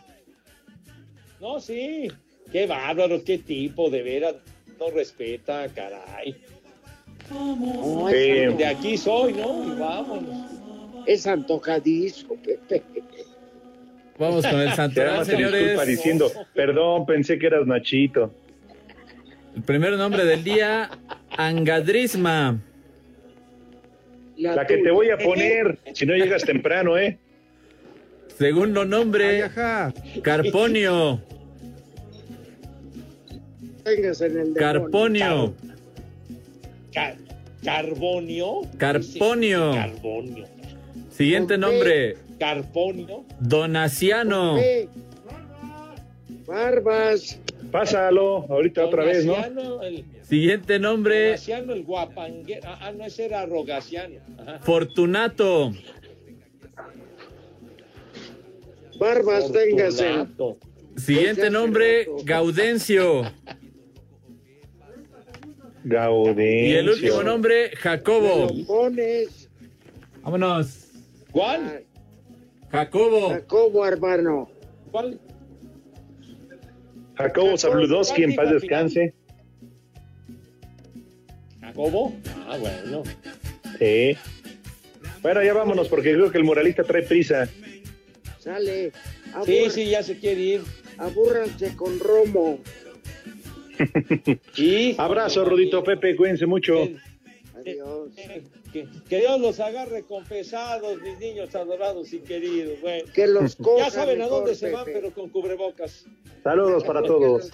No, 1.39 1.59
sí. 1.59 2.11
Qué 2.51 2.67
bárbaro, 2.67 3.23
qué 3.23 3.37
tipo, 3.37 3.89
de 3.89 4.01
veras. 4.03 4.35
No 4.79 4.89
respeta, 4.91 5.67
caray. 5.69 6.35
De 7.29 8.65
aquí 8.65 8.97
soy, 8.97 9.33
¿no? 9.33 9.63
Y 9.63 9.79
vámonos. 9.79 10.51
es 11.05 11.27
antojadizo, 11.27 12.35
Pepe. 12.35 12.83
Vamos 14.17 14.45
con 14.45 14.59
el 14.59 14.67
disculpa 14.67 15.23
señores. 15.23 15.87
diciendo, 15.87 16.31
perdón, 16.53 17.05
pensé 17.05 17.39
que 17.39 17.47
eras 17.47 17.65
Nachito. 17.65 18.33
El 19.55 19.63
primer 19.63 19.93
nombre 19.97 20.25
del 20.25 20.43
día, 20.43 20.89
Angadrisma. 21.37 22.59
La 24.39 24.65
que 24.65 24.77
te 24.77 24.91
voy 24.91 25.09
a 25.09 25.17
poner, 25.17 25.77
si 25.93 26.05
no 26.05 26.15
llegas 26.15 26.43
temprano, 26.43 26.97
¿eh? 26.97 27.17
Segundo 28.37 28.85
nombre, 28.85 29.49
Carponio. 30.23 31.21
En 33.85 34.05
el. 34.37 34.53
Carponio. 34.53 35.53
Ca- 36.93 37.15
Carbonio. 37.63 38.61
Carponio. 38.77 39.71
Carbonio. 39.73 40.45
Siguiente 41.11 41.57
nombre, 41.57 42.15
Carponio. 42.39 43.25
Donaciano. 43.39 44.57
Barbas. 46.45 47.39
Pásalo, 47.71 48.45
ahorita 48.49 48.85
otra 48.85 49.03
vez, 49.03 49.25
¿no? 49.25 49.35
El, 49.83 50.05
Siguiente 50.29 50.77
nombre, 50.77 51.25
Donaciano, 51.25 51.73
el 51.73 51.83
guapanguero. 51.83 52.61
Ah, 52.63 52.77
ah, 52.81 52.91
no, 52.91 53.03
ese 53.03 53.25
era 53.25 53.47
Rogaciano. 53.47 54.19
Ajá. 54.37 54.59
Fortunato. 54.59 55.71
Barbas. 58.99 59.45
Fortunato. 59.51 60.59
Siguiente 60.97 61.49
nombre, 61.49 62.07
Gaudencio. 62.25 63.23
Gaudencio. 65.83 66.67
Y 66.67 66.73
el 66.73 66.89
último 66.89 67.23
nombre, 67.23 67.71
Jacobo. 67.75 68.49
Vámonos. 70.21 70.89
¿Cuál? 71.31 71.85
Jacobo. 72.71 73.29
Jacobo, 73.29 73.83
hermano. 73.83 74.47
¿Cuál? 74.91 75.19
Jacobo 77.15 77.57
Zabludowski, 77.57 78.23
en 78.23 78.35
paz 78.35 78.51
descanse. 78.51 79.15
¿Jacobo? 81.69 82.15
Ah, 82.47 82.57
bueno. 82.59 83.03
Sí. 83.77 84.17
Bueno, 85.21 85.43
ya 85.43 85.53
vámonos, 85.53 85.87
porque 85.87 86.13
creo 86.13 86.31
que 86.31 86.37
el 86.37 86.43
moralista 86.43 86.83
trae 86.83 87.03
prisa. 87.03 87.47
Sale. 88.39 88.91
Sí, 89.45 89.51
Abur- 89.61 89.69
sí, 89.69 89.89
ya 89.89 90.01
se 90.03 90.17
quiere 90.17 90.41
ir. 90.41 90.61
Abúrranse 90.97 91.75
con 91.75 91.99
Romo. 91.99 92.59
Y 94.57 94.95
Abrazo, 94.97 95.45
Rudito 95.45 95.81
Pepe, 95.83 96.15
cuídense 96.15 96.45
mucho. 96.45 96.89
Adiós. 97.55 98.09
Que, 98.71 98.87
que 99.09 99.17
Dios 99.19 99.39
los 99.39 99.59
agarre 99.59 100.03
confesados, 100.03 101.01
mis 101.01 101.17
niños 101.19 101.53
adorados 101.55 102.11
y 102.13 102.19
queridos. 102.19 102.79
Bueno, 102.81 103.03
Que 103.13 103.27
los 103.27 103.55
coja 103.55 103.85
ya 103.85 103.91
saben 103.91 104.21
a 104.21 104.27
dónde 104.27 104.55
se 104.55 104.71
van, 104.71 104.85
Pepe. 104.85 104.99
pero 104.99 105.13
con 105.13 105.29
cubrebocas. 105.29 106.05
Saludos 106.43 106.83
para 106.83 107.01
todos. 107.03 107.51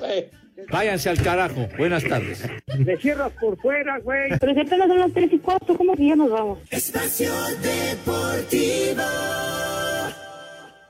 Váyanse 0.72 1.10
al 1.10 1.22
carajo. 1.22 1.68
Buenas 1.78 2.04
tardes. 2.04 2.44
Le 2.78 2.98
cierras 2.98 3.32
por 3.42 3.58
fuera, 3.60 4.00
güey. 4.00 4.30
Pero 4.40 4.54
si 4.54 4.60
apenas 4.62 4.88
son 4.88 5.00
las 5.00 5.14
3 5.14 5.34
y 5.34 5.40
4, 5.40 5.78
¿cómo 5.78 5.96
que 5.96 6.08
ya 6.08 6.16
nos 6.16 6.30
vamos? 6.30 6.60
Espacio 6.72 7.32
Deportivo. 7.62 9.04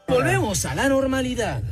Volvemos 0.08 0.66
a 0.66 0.76
la 0.76 0.88
normalidad. 0.90 1.64